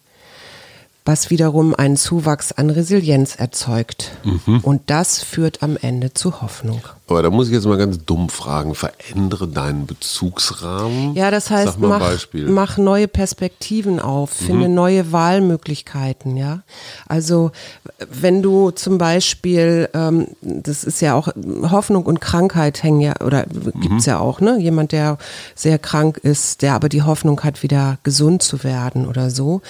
was 1.05 1.30
wiederum 1.30 1.74
einen 1.74 1.97
Zuwachs 1.97 2.53
an 2.53 2.70
Resilienz 2.70 3.35
erzeugt. 3.37 4.12
Mhm. 4.24 4.61
Und 4.61 4.83
das 4.87 5.20
führt 5.20 5.62
am 5.62 5.76
Ende 5.76 6.14
zu 6.14 6.41
Hoffnung. 6.41 6.80
Aber 7.12 7.22
da 7.22 7.30
muss 7.30 7.48
ich 7.48 7.52
jetzt 7.52 7.66
mal 7.66 7.76
ganz 7.76 8.04
dumm 8.04 8.30
fragen, 8.30 8.74
verändere 8.74 9.46
deinen 9.46 9.86
Bezugsrahmen. 9.86 11.14
Ja, 11.14 11.30
das 11.30 11.50
heißt, 11.50 11.78
mach. 11.78 12.00
Mhm. 12.32 12.52
mach 12.52 12.78
neue 12.78 13.06
Perspektiven 13.06 14.00
auf, 14.00 14.30
finde 14.30 14.68
neue 14.68 15.12
Wahlmöglichkeiten, 15.12 16.38
ja. 16.38 16.62
Also 17.06 17.52
wenn 18.10 18.42
du 18.42 18.70
zum 18.70 18.96
Beispiel, 18.96 19.90
ähm, 19.92 20.28
das 20.40 20.84
ist 20.84 21.02
ja 21.02 21.14
auch 21.14 21.28
Hoffnung 21.70 22.06
und 22.06 22.20
Krankheit 22.20 22.82
hängen 22.82 23.00
ja, 23.00 23.14
oder 23.24 23.44
gibt's 23.80 24.06
ja 24.06 24.18
auch, 24.18 24.40
ne? 24.40 24.58
Jemand, 24.58 24.92
der 24.92 25.18
sehr 25.54 25.78
krank 25.78 26.16
ist, 26.16 26.62
der 26.62 26.74
aber 26.74 26.88
die 26.88 27.02
Hoffnung 27.02 27.42
hat, 27.42 27.62
wieder 27.62 27.98
gesund 28.04 28.42
zu 28.42 28.64
werden 28.64 29.06
oder 29.06 29.28
so. 29.30 29.60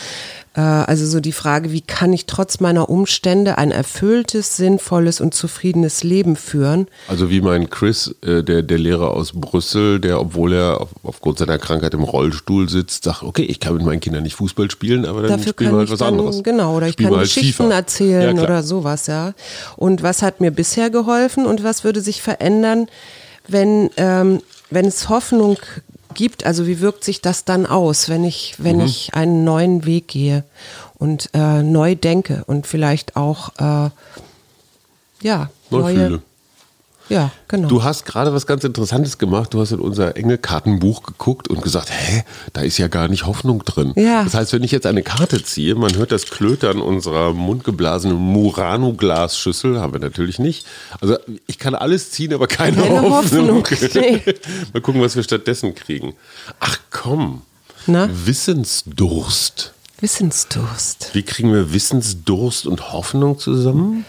Äh, 0.55 0.61
Also 0.61 1.07
so 1.07 1.21
die 1.21 1.33
Frage, 1.33 1.73
wie 1.73 1.81
kann 1.81 2.13
ich 2.13 2.27
trotz 2.27 2.61
meiner 2.61 2.89
Umstände 2.89 3.59
ein 3.59 3.71
erfülltes, 3.71 4.57
sinnvolles 4.57 5.21
und 5.21 5.35
zufriedenes 5.35 6.05
Leben 6.05 6.37
führen? 6.37 6.87
Also 7.09 7.31
wie 7.33 7.41
mein 7.41 7.71
Chris, 7.71 8.15
äh, 8.25 8.43
der, 8.45 8.63
der 8.63 8.79
Lehrer 8.79 9.11
aus 9.13 9.33
Brüssel, 9.35 9.99
der, 9.99 10.21
obwohl 10.21 10.53
er 10.53 10.81
auf, 10.83 10.91
aufgrund 11.03 11.39
seiner 11.39 11.59
Krankheit 11.59 11.95
im 11.95 12.03
Rollstuhl 12.03 12.69
sitzt, 12.69 13.05
sagt, 13.05 13.23
okay, 13.23 13.43
ich 13.43 13.59
kann 13.59 13.75
mit 13.75 13.85
meinen 13.85 14.01
Kindern 14.01 14.23
nicht 14.23 14.35
Fußball 14.37 14.71
spielen, 14.71 15.07
aber 15.07 15.23
dann 15.23 15.31
Dafür 15.39 15.53
spielen 15.55 15.71
kann 15.71 15.75
wir 15.75 15.79
halt 15.79 15.89
ich 15.89 15.93
was 15.93 15.99
dann, 15.99 16.09
anderes. 16.19 16.43
genau, 16.43 16.77
oder 16.77 16.87
ich 16.89 16.93
Spielen 16.93 17.09
kann 17.09 17.19
halt 17.19 17.29
Geschichten 17.29 17.65
FIFA. 17.65 17.75
erzählen 17.75 18.37
Ja, 18.37 18.43
oder 18.43 18.63
sowas, 18.63 19.07
ja. 19.07 19.33
Und 19.77 20.03
was 20.03 20.21
hat 20.23 20.41
mir 20.43 20.51
bisher 20.51 20.91
geholfen 20.91 21.47
und 21.47 21.65
was 21.65 21.83
würde 21.85 22.03
sich 22.03 22.21
verändern, 22.23 22.87
wenn, 23.49 23.89
ähm, 23.97 24.41
wenn 24.71 24.85
es 24.87 25.09
Hoffnung 25.09 25.57
gibt, 26.15 26.45
also 26.45 26.67
wie 26.67 26.81
wirkt 26.81 27.03
sich 27.03 27.23
das 27.23 27.47
dann 27.47 27.65
aus, 27.65 28.11
wenn 28.11 28.25
ich, 28.25 28.57
wenn 28.59 28.77
Mhm. 28.77 28.85
ich 28.85 29.15
einen 29.15 29.45
neuen 29.45 29.87
Weg 29.87 30.09
gehe 30.09 30.45
und 30.99 31.31
äh, 31.33 31.63
neu 31.63 31.95
denke 31.95 32.45
und 32.47 32.67
vielleicht 32.67 33.17
auch 33.17 33.49
äh, 33.59 33.91
ja, 35.23 35.51
Neu 35.71 35.79
neue, 35.81 35.95
fühle. 35.95 36.23
Ja, 37.09 37.31
genau. 37.49 37.69
Du 37.69 37.83
hast 37.83 38.05
gerade 38.07 38.33
was 38.33 38.47
ganz 38.47 38.65
Interessantes 38.65 39.19
gemacht. 39.19 39.53
Du 39.53 39.61
hast 39.61 39.73
in 39.73 39.81
unser 39.81 40.17
Engelkartenbuch 40.17 41.03
geguckt 41.03 41.49
und 41.49 41.63
gesagt, 41.63 41.91
hä, 41.91 42.25
da 42.53 42.63
ist 42.63 42.79
ja 42.79 42.89
gar 42.89 43.09
nicht 43.09 43.27
Hoffnung 43.27 43.65
drin. 43.65 43.93
Ja. 43.97 44.25
Das 44.25 44.35
heißt, 44.35 44.53
wenn 44.53 44.63
ich 44.63 44.71
jetzt 44.71 44.87
eine 44.87 45.03
Karte 45.03 45.43
ziehe, 45.43 45.75
man 45.75 45.95
hört 45.97 46.13
das 46.13 46.27
Klötern 46.27 46.81
unserer 46.81 47.33
mundgeblasenen 47.35 48.17
Murano-Glasschüssel, 48.17 49.81
haben 49.81 49.93
wir 49.93 50.01
natürlich 50.01 50.39
nicht. 50.39 50.67
Also 51.01 51.17
ich 51.47 51.59
kann 51.59 51.75
alles 51.75 52.11
ziehen, 52.11 52.33
aber 52.33 52.47
keine, 52.47 52.77
Keine 52.83 53.03
Hoffnung. 53.03 53.63
Hoffnung, 53.63 53.67
nee. 53.95 54.23
Mal 54.73 54.81
gucken, 54.81 55.01
was 55.01 55.17
wir 55.17 55.23
stattdessen 55.23 55.75
kriegen. 55.75 56.15
Ach 56.61 56.79
komm, 56.91 57.43
Na? 57.87 58.09
Wissensdurst. 58.13 59.73
Wissensdurst. 60.01 61.11
Wie 61.13 61.23
kriegen 61.23 61.53
wir 61.53 61.73
Wissensdurst 61.73 62.67
und 62.67 62.93
Hoffnung 62.93 63.39
zusammen? 63.39 64.05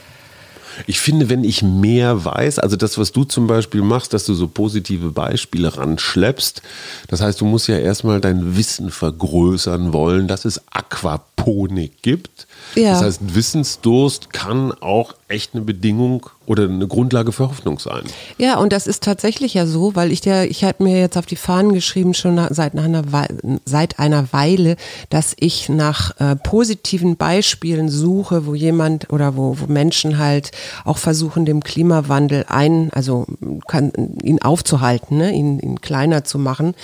Ich 0.88 1.00
finde, 1.00 1.30
wenn 1.30 1.44
ich 1.44 1.64
mehr 1.64 2.26
weiß, 2.26 2.60
also 2.60 2.76
das, 2.76 2.98
was 2.98 3.12
du 3.12 3.24
zum 3.24 3.48
Beispiel 3.48 3.82
machst, 3.82 4.14
dass 4.14 4.26
du 4.26 4.34
so 4.34 4.48
positive 4.48 5.12
Beispiele 5.12 5.76
ranschleppst, 5.78 6.62
das 7.08 7.22
heißt, 7.22 7.42
du 7.42 7.46
musst 7.46 7.68
ja 7.68 7.78
erstmal 7.78 8.22
dein 8.22 8.58
Wissen 8.58 8.90
vergrößern 8.90 9.94
wollen, 9.94 10.28
dass 10.28 10.46
es 10.46 10.62
Aquaponik 10.72 12.02
gibt. 12.02 12.48
Ja. 12.76 12.94
Das 12.94 13.02
heißt, 13.04 13.36
Wissensdurst 13.36 14.34
kann 14.34 14.72
auch 14.72 15.14
echt 15.28 15.54
eine 15.54 15.64
Bedingung 15.64 16.30
oder 16.46 16.64
eine 16.64 16.88
Grundlage 16.88 17.32
für 17.32 17.48
Hoffnung 17.50 17.80
sein. 17.80 18.04
Ja, 18.38 18.58
und 18.58 18.74
das 18.74 18.86
ist 18.86 19.04
tatsächlich 19.04 19.54
ja 19.54 19.66
so, 19.66 19.96
weil 19.96 20.12
ich 20.12 20.22
der, 20.22 20.50
ich 20.50 20.64
hatte 20.64 20.84
mir 20.84 21.00
jetzt 21.00 21.18
auf 21.18 21.26
die 21.26 21.38
Fahnen 21.38 21.74
geschrieben, 21.74 22.14
schon 22.14 22.40
seit, 22.50 22.78
einer 22.78 23.12
Weile, 23.12 23.60
seit 23.66 24.00
einer 24.00 24.32
Weile, 24.34 24.76
dass 25.10 25.34
ich 25.40 25.70
nach 25.70 26.20
äh, 26.20 26.36
positiven 26.36 27.16
Beispielen 27.16 27.90
suche, 27.90 28.46
wo 28.46 28.56
jemand 28.56 29.12
oder 29.12 29.38
wo, 29.38 29.58
wo 29.60 29.68
Menschen 29.68 30.18
halt 30.18 30.52
auch 30.84 30.98
versuchen, 30.98 31.46
dem 31.46 31.64
Klimawandel 31.64 32.46
ein, 32.50 32.92
also 32.94 33.26
kann, 33.68 33.94
ihn 34.22 34.42
aufzuhalten, 34.42 35.18
ne? 35.18 35.32
ihn, 35.32 35.60
ihn 35.60 35.80
kleiner 35.80 36.26
zu 36.26 36.40
machen. 36.40 36.76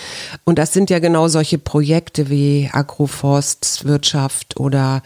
Und 0.46 0.58
das 0.58 0.72
sind 0.72 0.90
ja 0.90 1.00
genau 1.00 1.28
solche 1.28 1.58
Projekte 1.58 2.30
wie 2.30 2.70
Agroforstwirtschaft 2.72 4.58
oder 4.58 5.04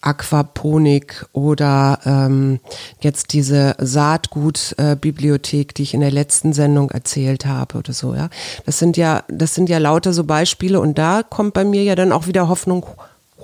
Aquaponik 0.00 1.26
oder 1.32 1.98
ähm, 2.04 2.60
jetzt 3.00 3.32
diese 3.32 3.74
Saatgutbibliothek, 3.78 5.74
die 5.74 5.82
ich 5.82 5.94
in 5.94 6.00
der 6.00 6.10
letzten 6.10 6.52
Sendung 6.52 6.90
erzählt 6.90 7.44
habe 7.46 7.78
oder 7.78 7.92
so, 7.92 8.14
ja. 8.14 8.30
Das 8.64 8.78
sind 8.78 8.96
ja, 8.96 9.24
das 9.28 9.54
sind 9.54 9.68
ja 9.68 9.78
lauter 9.78 10.12
so 10.12 10.24
Beispiele 10.24 10.80
und 10.80 10.98
da 10.98 11.22
kommt 11.22 11.54
bei 11.54 11.64
mir 11.64 11.82
ja 11.82 11.94
dann 11.94 12.12
auch 12.12 12.26
wieder 12.26 12.48
Hoffnung 12.48 12.86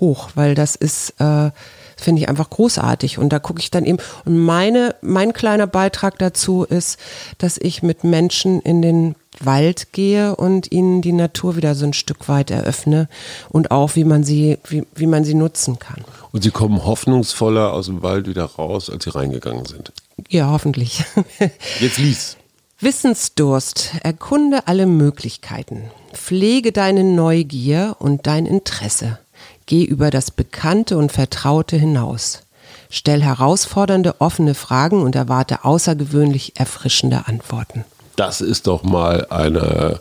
hoch, 0.00 0.30
weil 0.34 0.54
das 0.54 0.76
ist, 0.76 1.14
äh, 1.20 1.50
finde 1.96 2.22
ich 2.22 2.28
einfach 2.28 2.50
großartig 2.50 3.18
und 3.18 3.30
da 3.30 3.38
gucke 3.38 3.60
ich 3.60 3.70
dann 3.70 3.84
eben 3.84 3.98
und 4.24 4.38
meine, 4.38 4.94
mein 5.00 5.32
kleiner 5.32 5.66
Beitrag 5.66 6.18
dazu 6.18 6.64
ist, 6.64 6.98
dass 7.38 7.58
ich 7.58 7.82
mit 7.82 8.04
Menschen 8.04 8.60
in 8.60 8.82
den 8.82 9.14
Wald 9.44 9.92
gehe 9.92 10.36
und 10.36 10.70
ihnen 10.72 11.02
die 11.02 11.12
Natur 11.12 11.56
wieder 11.56 11.74
so 11.74 11.86
ein 11.86 11.92
Stück 11.92 12.28
weit 12.28 12.50
eröffne 12.50 13.08
und 13.48 13.70
auch 13.70 13.96
wie 13.96 14.04
man 14.04 14.24
sie, 14.24 14.58
wie, 14.68 14.84
wie 14.94 15.06
man 15.06 15.24
sie 15.24 15.34
nutzen 15.34 15.78
kann. 15.78 16.04
Und 16.32 16.42
sie 16.42 16.50
kommen 16.50 16.84
hoffnungsvoller 16.84 17.72
aus 17.72 17.86
dem 17.86 18.02
Wald 18.02 18.26
wieder 18.28 18.44
raus, 18.44 18.90
als 18.90 19.04
sie 19.04 19.14
reingegangen 19.14 19.64
sind. 19.64 19.92
Ja, 20.28 20.50
hoffentlich. 20.50 21.04
Jetzt 21.80 21.98
lies. 21.98 22.36
Wissensdurst. 22.80 23.92
Erkunde 24.02 24.66
alle 24.66 24.86
Möglichkeiten. 24.86 25.90
Pflege 26.12 26.72
deine 26.72 27.04
Neugier 27.04 27.96
und 27.98 28.26
dein 28.26 28.46
Interesse. 28.46 29.18
Geh 29.66 29.84
über 29.84 30.10
das 30.10 30.30
Bekannte 30.30 30.96
und 30.98 31.10
Vertraute 31.10 31.76
hinaus. 31.76 32.42
Stell 32.90 33.22
herausfordernde, 33.22 34.20
offene 34.20 34.54
Fragen 34.54 35.02
und 35.02 35.16
erwarte 35.16 35.64
außergewöhnlich 35.64 36.52
erfrischende 36.56 37.26
Antworten. 37.26 37.84
Das 38.16 38.40
ist 38.40 38.66
doch 38.66 38.82
mal 38.82 39.26
eine, 39.30 40.00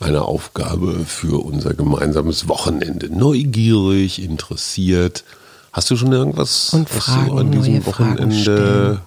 eine 0.00 0.22
Aufgabe 0.22 1.04
für 1.06 1.44
unser 1.44 1.74
gemeinsames 1.74 2.48
Wochenende. 2.48 3.08
Neugierig, 3.14 4.22
interessiert. 4.22 5.24
Hast 5.72 5.90
du 5.90 5.96
schon 5.96 6.12
irgendwas, 6.12 6.72
Und 6.74 6.94
was 6.94 7.04
Fragen, 7.04 7.28
du 7.28 7.36
an 7.38 7.50
diesem 7.52 7.86
Wochenende. 7.86 9.00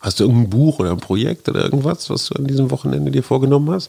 Hast 0.00 0.18
du 0.18 0.24
irgendein 0.24 0.50
Buch 0.50 0.80
oder 0.80 0.90
ein 0.90 0.98
Projekt 0.98 1.48
oder 1.48 1.62
irgendwas, 1.62 2.10
was 2.10 2.26
du 2.26 2.34
an 2.34 2.46
diesem 2.46 2.70
Wochenende 2.70 3.12
dir 3.12 3.22
vorgenommen 3.22 3.70
hast? 3.70 3.88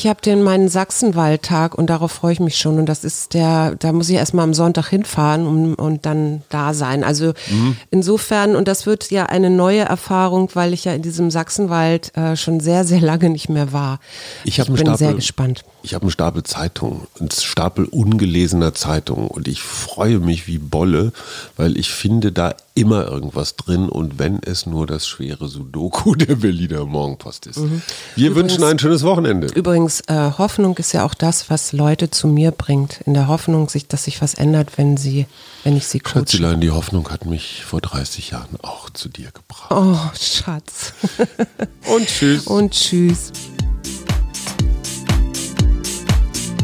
Ich 0.00 0.06
habe 0.06 0.20
den 0.20 0.44
meinen 0.44 0.68
Sachsenwaldtag 0.68 1.74
und 1.76 1.90
darauf 1.90 2.12
freue 2.12 2.32
ich 2.32 2.38
mich 2.38 2.56
schon. 2.56 2.78
Und 2.78 2.86
das 2.86 3.02
ist 3.02 3.34
der, 3.34 3.74
da 3.80 3.90
muss 3.92 4.08
ich 4.08 4.14
erstmal 4.14 4.44
am 4.44 4.54
Sonntag 4.54 4.86
hinfahren 4.90 5.44
und, 5.44 5.74
und 5.74 6.06
dann 6.06 6.42
da 6.50 6.72
sein. 6.72 7.02
Also 7.02 7.32
Mhm. 7.50 7.76
insofern, 7.90 8.54
und 8.54 8.68
das 8.68 8.86
wird 8.86 9.10
ja 9.10 9.26
eine 9.26 9.50
neue 9.50 9.80
Erfahrung, 9.80 10.50
weil 10.54 10.72
ich 10.72 10.84
ja 10.84 10.92
in 10.92 11.02
diesem 11.02 11.32
Sachsenwald 11.32 12.16
äh, 12.16 12.36
schon 12.36 12.60
sehr, 12.60 12.84
sehr 12.84 13.00
lange 13.00 13.28
nicht 13.28 13.48
mehr 13.48 13.72
war. 13.72 13.98
Ich 14.44 14.60
einen 14.60 14.68
bin 14.68 14.76
Stapel- 14.86 14.96
sehr 14.98 15.14
gespannt. 15.14 15.64
Ich 15.88 15.94
habe 15.94 16.02
einen 16.02 16.10
Stapel 16.10 16.42
Zeitungen, 16.42 17.06
einen 17.18 17.30
Stapel 17.30 17.86
ungelesener 17.86 18.74
Zeitungen 18.74 19.26
und 19.26 19.48
ich 19.48 19.62
freue 19.62 20.18
mich 20.18 20.46
wie 20.46 20.58
Bolle, 20.58 21.14
weil 21.56 21.78
ich 21.78 21.90
finde 21.90 22.30
da 22.30 22.54
immer 22.74 23.06
irgendwas 23.06 23.56
drin 23.56 23.88
und 23.88 24.18
wenn 24.18 24.38
es 24.42 24.66
nur 24.66 24.86
das 24.86 25.08
schwere 25.08 25.48
Sudoku 25.48 26.14
der 26.14 26.34
Berliner 26.34 26.84
Morgenpost 26.84 27.46
ist. 27.46 27.56
Mhm. 27.56 27.80
Wir 28.16 28.34
wünschen 28.34 28.64
ein 28.64 28.78
schönes 28.78 29.02
Wochenende. 29.02 29.46
Übrigens, 29.46 30.02
äh, 30.08 30.32
Hoffnung 30.36 30.76
ist 30.76 30.92
ja 30.92 31.06
auch 31.06 31.14
das, 31.14 31.48
was 31.48 31.72
Leute 31.72 32.10
zu 32.10 32.28
mir 32.28 32.50
bringt. 32.50 33.00
In 33.06 33.14
der 33.14 33.26
Hoffnung, 33.26 33.70
sich, 33.70 33.88
dass 33.88 34.04
sich 34.04 34.20
was 34.20 34.34
ändert, 34.34 34.76
wenn 34.76 34.98
sie, 34.98 35.24
wenn 35.64 35.74
ich 35.74 35.86
sie 35.86 36.00
coache. 36.00 36.18
Schatzelein, 36.18 36.60
die 36.60 36.70
Hoffnung 36.70 37.08
hat 37.08 37.24
mich 37.24 37.64
vor 37.64 37.80
30 37.80 38.32
Jahren 38.32 38.58
auch 38.60 38.90
zu 38.90 39.08
dir 39.08 39.30
gebracht. 39.30 39.70
Oh, 39.70 39.96
Schatz. 40.14 40.92
Und 41.90 42.06
tschüss. 42.08 42.46
Und 42.46 42.72
tschüss. 42.72 43.32